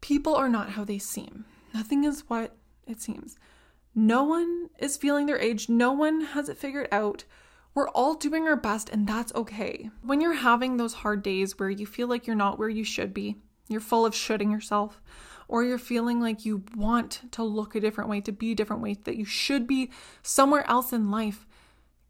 People 0.00 0.34
are 0.34 0.48
not 0.48 0.70
how 0.70 0.84
they 0.84 0.98
seem. 0.98 1.44
Nothing 1.72 2.04
is 2.04 2.24
what 2.28 2.56
it 2.86 3.00
seems. 3.00 3.38
No 3.94 4.24
one 4.24 4.70
is 4.78 4.96
feeling 4.96 5.26
their 5.26 5.38
age. 5.38 5.68
No 5.68 5.92
one 5.92 6.20
has 6.20 6.48
it 6.48 6.58
figured 6.58 6.88
out. 6.92 7.24
We're 7.74 7.88
all 7.90 8.14
doing 8.14 8.48
our 8.48 8.56
best, 8.56 8.88
and 8.88 9.06
that's 9.06 9.34
okay. 9.34 9.90
When 10.02 10.20
you're 10.20 10.34
having 10.34 10.76
those 10.76 10.94
hard 10.94 11.22
days 11.22 11.58
where 11.58 11.70
you 11.70 11.86
feel 11.86 12.08
like 12.08 12.26
you're 12.26 12.36
not 12.36 12.58
where 12.58 12.68
you 12.68 12.84
should 12.84 13.14
be, 13.14 13.36
you're 13.68 13.80
full 13.80 14.04
of 14.04 14.14
shooting 14.14 14.50
yourself, 14.50 15.00
or 15.46 15.62
you're 15.62 15.78
feeling 15.78 16.20
like 16.20 16.44
you 16.44 16.64
want 16.76 17.22
to 17.32 17.42
look 17.44 17.74
a 17.74 17.80
different 17.80 18.10
way, 18.10 18.20
to 18.22 18.32
be 18.32 18.52
a 18.52 18.54
different 18.56 18.82
way, 18.82 18.94
that 19.04 19.16
you 19.16 19.24
should 19.24 19.66
be 19.66 19.90
somewhere 20.22 20.68
else 20.68 20.92
in 20.92 21.10
life, 21.10 21.46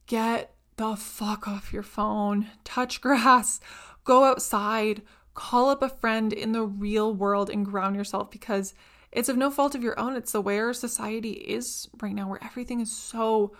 get 0.06 0.54
the 0.76 0.96
fuck 0.96 1.46
off 1.46 1.74
your 1.74 1.82
phone, 1.82 2.46
touch 2.64 3.02
grass, 3.02 3.60
go 4.04 4.24
outside, 4.24 5.02
call 5.34 5.68
up 5.68 5.82
a 5.82 5.88
friend 5.88 6.32
in 6.32 6.52
the 6.52 6.62
real 6.62 7.12
world 7.12 7.50
and 7.50 7.66
ground 7.66 7.96
yourself 7.96 8.30
because 8.30 8.74
it's 9.12 9.28
of 9.28 9.36
no 9.36 9.50
fault 9.50 9.74
of 9.74 9.82
your 9.82 9.98
own. 9.98 10.16
It's 10.16 10.32
the 10.32 10.40
way 10.40 10.58
our 10.58 10.72
society 10.72 11.32
is 11.32 11.88
right 12.00 12.14
now, 12.14 12.28
where 12.28 12.42
everything 12.42 12.80
is 12.80 12.94
so 12.94 13.52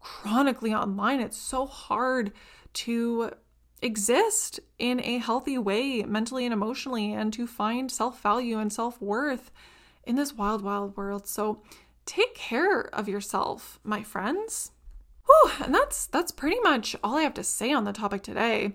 chronically 0.00 0.74
online. 0.74 1.20
It's 1.20 1.38
so 1.38 1.66
hard 1.66 2.32
to 2.74 3.32
exist 3.80 4.60
in 4.78 5.00
a 5.00 5.18
healthy 5.18 5.58
way, 5.58 6.02
mentally 6.02 6.44
and 6.44 6.52
emotionally, 6.52 7.12
and 7.12 7.32
to 7.32 7.46
find 7.46 7.90
self 7.90 8.22
value 8.22 8.58
and 8.58 8.72
self 8.72 9.00
worth 9.00 9.50
in 10.04 10.16
this 10.16 10.34
wild, 10.34 10.62
wild 10.62 10.96
world. 10.96 11.26
So 11.26 11.62
take 12.06 12.34
care 12.34 12.82
of 12.94 13.08
yourself, 13.08 13.80
my 13.82 14.02
friends. 14.02 14.70
Whew, 15.26 15.52
and 15.64 15.74
that's 15.74 16.06
that's 16.06 16.32
pretty 16.32 16.60
much 16.60 16.96
all 17.02 17.16
I 17.16 17.22
have 17.22 17.34
to 17.34 17.44
say 17.44 17.72
on 17.72 17.84
the 17.84 17.92
topic 17.92 18.22
today. 18.22 18.74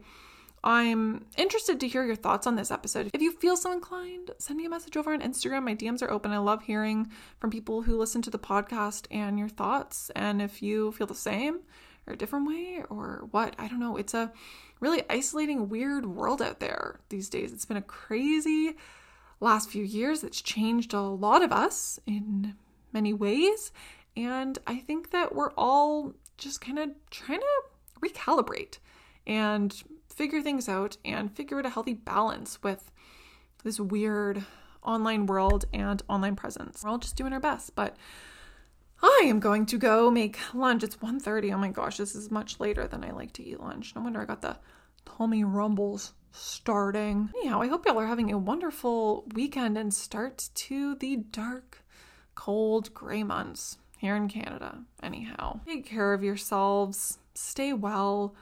I'm 0.63 1.25
interested 1.37 1.79
to 1.79 1.87
hear 1.87 2.03
your 2.03 2.15
thoughts 2.15 2.47
on 2.47 2.55
this 2.55 2.71
episode. 2.71 3.09
If 3.13 3.21
you 3.21 3.31
feel 3.31 3.55
so 3.55 3.71
inclined, 3.71 4.31
send 4.39 4.57
me 4.57 4.65
a 4.65 4.69
message 4.69 4.97
over 4.97 5.13
on 5.13 5.21
Instagram. 5.21 5.63
My 5.63 5.75
DMs 5.75 6.01
are 6.01 6.11
open. 6.11 6.31
I 6.31 6.39
love 6.39 6.63
hearing 6.63 7.11
from 7.39 7.51
people 7.51 7.83
who 7.83 7.97
listen 7.97 8.21
to 8.23 8.29
the 8.29 8.39
podcast 8.39 9.05
and 9.11 9.37
your 9.37 9.49
thoughts. 9.49 10.09
And 10.15 10.41
if 10.41 10.61
you 10.61 10.91
feel 10.93 11.07
the 11.07 11.15
same 11.15 11.59
or 12.05 12.13
a 12.13 12.17
different 12.17 12.47
way 12.47 12.83
or 12.89 13.27
what, 13.31 13.55
I 13.57 13.67
don't 13.67 13.79
know. 13.79 13.97
It's 13.97 14.13
a 14.13 14.31
really 14.79 15.03
isolating, 15.09 15.69
weird 15.69 16.05
world 16.05 16.41
out 16.41 16.59
there 16.59 16.99
these 17.09 17.29
days. 17.29 17.53
It's 17.53 17.65
been 17.65 17.77
a 17.77 17.81
crazy 17.81 18.75
last 19.39 19.69
few 19.69 19.83
years 19.83 20.21
that's 20.21 20.41
changed 20.41 20.93
a 20.93 21.01
lot 21.01 21.43
of 21.43 21.51
us 21.51 21.99
in 22.07 22.55
many 22.91 23.13
ways. 23.13 23.71
And 24.15 24.57
I 24.65 24.77
think 24.77 25.11
that 25.11 25.35
we're 25.35 25.51
all 25.51 26.13
just 26.37 26.61
kind 26.61 26.79
of 26.79 26.89
trying 27.11 27.39
to 27.39 27.45
recalibrate 28.01 28.79
and 29.25 29.83
figure 30.17 30.41
things 30.41 30.67
out 30.67 30.97
and 31.05 31.31
figure 31.31 31.59
out 31.59 31.65
a 31.65 31.69
healthy 31.69 31.93
balance 31.93 32.57
with 32.63 32.91
this 33.63 33.79
weird 33.79 34.43
online 34.81 35.27
world 35.27 35.65
and 35.71 36.01
online 36.09 36.35
presence. 36.35 36.83
We're 36.83 36.89
all 36.89 36.97
just 36.97 37.15
doing 37.15 37.33
our 37.33 37.39
best, 37.39 37.75
but 37.75 37.95
I 39.03 39.21
am 39.25 39.39
going 39.39 39.67
to 39.67 39.77
go 39.77 40.09
make 40.09 40.39
lunch. 40.55 40.83
It's 40.83 40.95
1.30. 40.95 41.53
Oh 41.53 41.59
my 41.59 41.69
gosh, 41.69 41.97
this 41.97 42.15
is 42.15 42.31
much 42.31 42.59
later 42.59 42.87
than 42.87 43.03
I 43.03 43.11
like 43.11 43.31
to 43.33 43.43
eat 43.43 43.59
lunch. 43.59 43.95
No 43.95 44.01
wonder 44.01 44.19
I 44.19 44.25
got 44.25 44.41
the 44.41 44.57
tummy 45.05 45.43
rumbles 45.43 46.13
starting. 46.31 47.29
Anyhow, 47.37 47.61
I 47.61 47.67
hope 47.67 47.85
y'all 47.85 47.99
are 47.99 48.07
having 48.07 48.31
a 48.31 48.39
wonderful 48.39 49.27
weekend 49.35 49.77
and 49.77 49.93
start 49.93 50.49
to 50.55 50.95
the 50.95 51.17
dark, 51.17 51.83
cold, 52.33 52.91
gray 52.95 53.21
months 53.21 53.77
here 53.99 54.15
in 54.15 54.29
Canada. 54.29 54.79
Anyhow, 55.03 55.59
take 55.67 55.85
care 55.85 56.13
of 56.13 56.23
yourselves, 56.23 57.19
stay 57.35 57.71
well. 57.71 58.33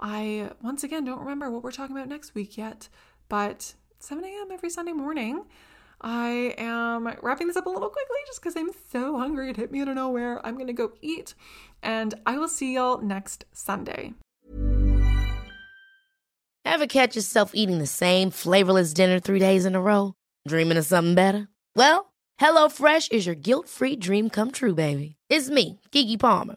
I 0.00 0.50
once 0.62 0.84
again 0.84 1.04
don't 1.04 1.20
remember 1.20 1.50
what 1.50 1.62
we're 1.62 1.72
talking 1.72 1.96
about 1.96 2.08
next 2.08 2.34
week 2.34 2.56
yet, 2.58 2.88
but 3.28 3.74
7 3.98 4.24
a.m. 4.24 4.48
every 4.52 4.70
Sunday 4.70 4.92
morning. 4.92 5.44
I 6.00 6.54
am 6.58 7.08
wrapping 7.22 7.46
this 7.46 7.56
up 7.56 7.66
a 7.66 7.70
little 7.70 7.88
quickly 7.88 8.18
just 8.26 8.40
because 8.40 8.54
I'm 8.56 8.70
so 8.90 9.16
hungry. 9.18 9.50
It 9.50 9.56
hit 9.56 9.72
me 9.72 9.80
out 9.80 9.88
of 9.88 9.94
nowhere. 9.94 10.44
I'm 10.44 10.54
going 10.54 10.66
to 10.66 10.74
go 10.74 10.92
eat, 11.00 11.34
and 11.82 12.14
I 12.26 12.36
will 12.36 12.48
see 12.48 12.74
y'all 12.74 13.00
next 13.00 13.46
Sunday. 13.52 14.12
Ever 16.66 16.86
catch 16.86 17.16
yourself 17.16 17.52
eating 17.54 17.78
the 17.78 17.86
same 17.86 18.30
flavorless 18.30 18.92
dinner 18.92 19.20
three 19.20 19.38
days 19.38 19.64
in 19.64 19.74
a 19.74 19.80
row? 19.80 20.12
Dreaming 20.46 20.76
of 20.76 20.84
something 20.84 21.14
better? 21.14 21.48
Well, 21.74 22.12
HelloFresh 22.40 23.12
is 23.12 23.24
your 23.24 23.34
guilt 23.34 23.68
free 23.68 23.96
dream 23.96 24.28
come 24.28 24.50
true, 24.50 24.74
baby. 24.74 25.16
It's 25.30 25.48
me, 25.48 25.80
Keke 25.92 26.20
Palmer. 26.20 26.56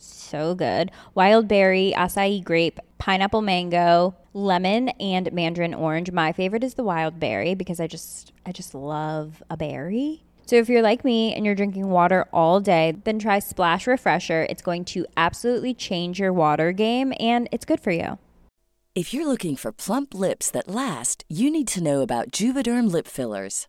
so 0.00 0.54
good. 0.54 0.90
Wild 1.14 1.48
berry, 1.48 1.92
acai 1.96 2.42
grape, 2.42 2.80
pineapple 2.98 3.42
mango, 3.42 4.14
lemon, 4.32 4.90
and 5.00 5.32
mandarin 5.32 5.74
orange. 5.74 6.10
My 6.10 6.32
favorite 6.32 6.64
is 6.64 6.74
the 6.74 6.84
wild 6.84 7.18
berry 7.18 7.54
because 7.54 7.80
I 7.80 7.86
just 7.86 8.32
I 8.46 8.52
just 8.52 8.74
love 8.74 9.42
a 9.50 9.56
berry. 9.56 10.22
So 10.46 10.56
if 10.56 10.68
you're 10.68 10.82
like 10.82 11.04
me 11.04 11.32
and 11.32 11.46
you're 11.46 11.54
drinking 11.54 11.90
water 11.90 12.26
all 12.32 12.60
day, 12.60 12.96
then 13.04 13.20
try 13.20 13.38
Splash 13.38 13.86
Refresher. 13.86 14.46
It's 14.50 14.62
going 14.62 14.84
to 14.86 15.06
absolutely 15.16 15.74
change 15.74 16.18
your 16.18 16.32
water 16.32 16.72
game 16.72 17.12
and 17.20 17.48
it's 17.52 17.64
good 17.64 17.80
for 17.80 17.92
you. 17.92 18.18
If 18.96 19.14
you're 19.14 19.28
looking 19.28 19.54
for 19.54 19.70
plump 19.70 20.12
lips 20.12 20.50
that 20.50 20.66
last, 20.66 21.24
you 21.28 21.52
need 21.52 21.68
to 21.68 21.80
know 21.80 22.00
about 22.00 22.32
Juvederm 22.32 22.90
lip 22.90 23.06
fillers. 23.06 23.68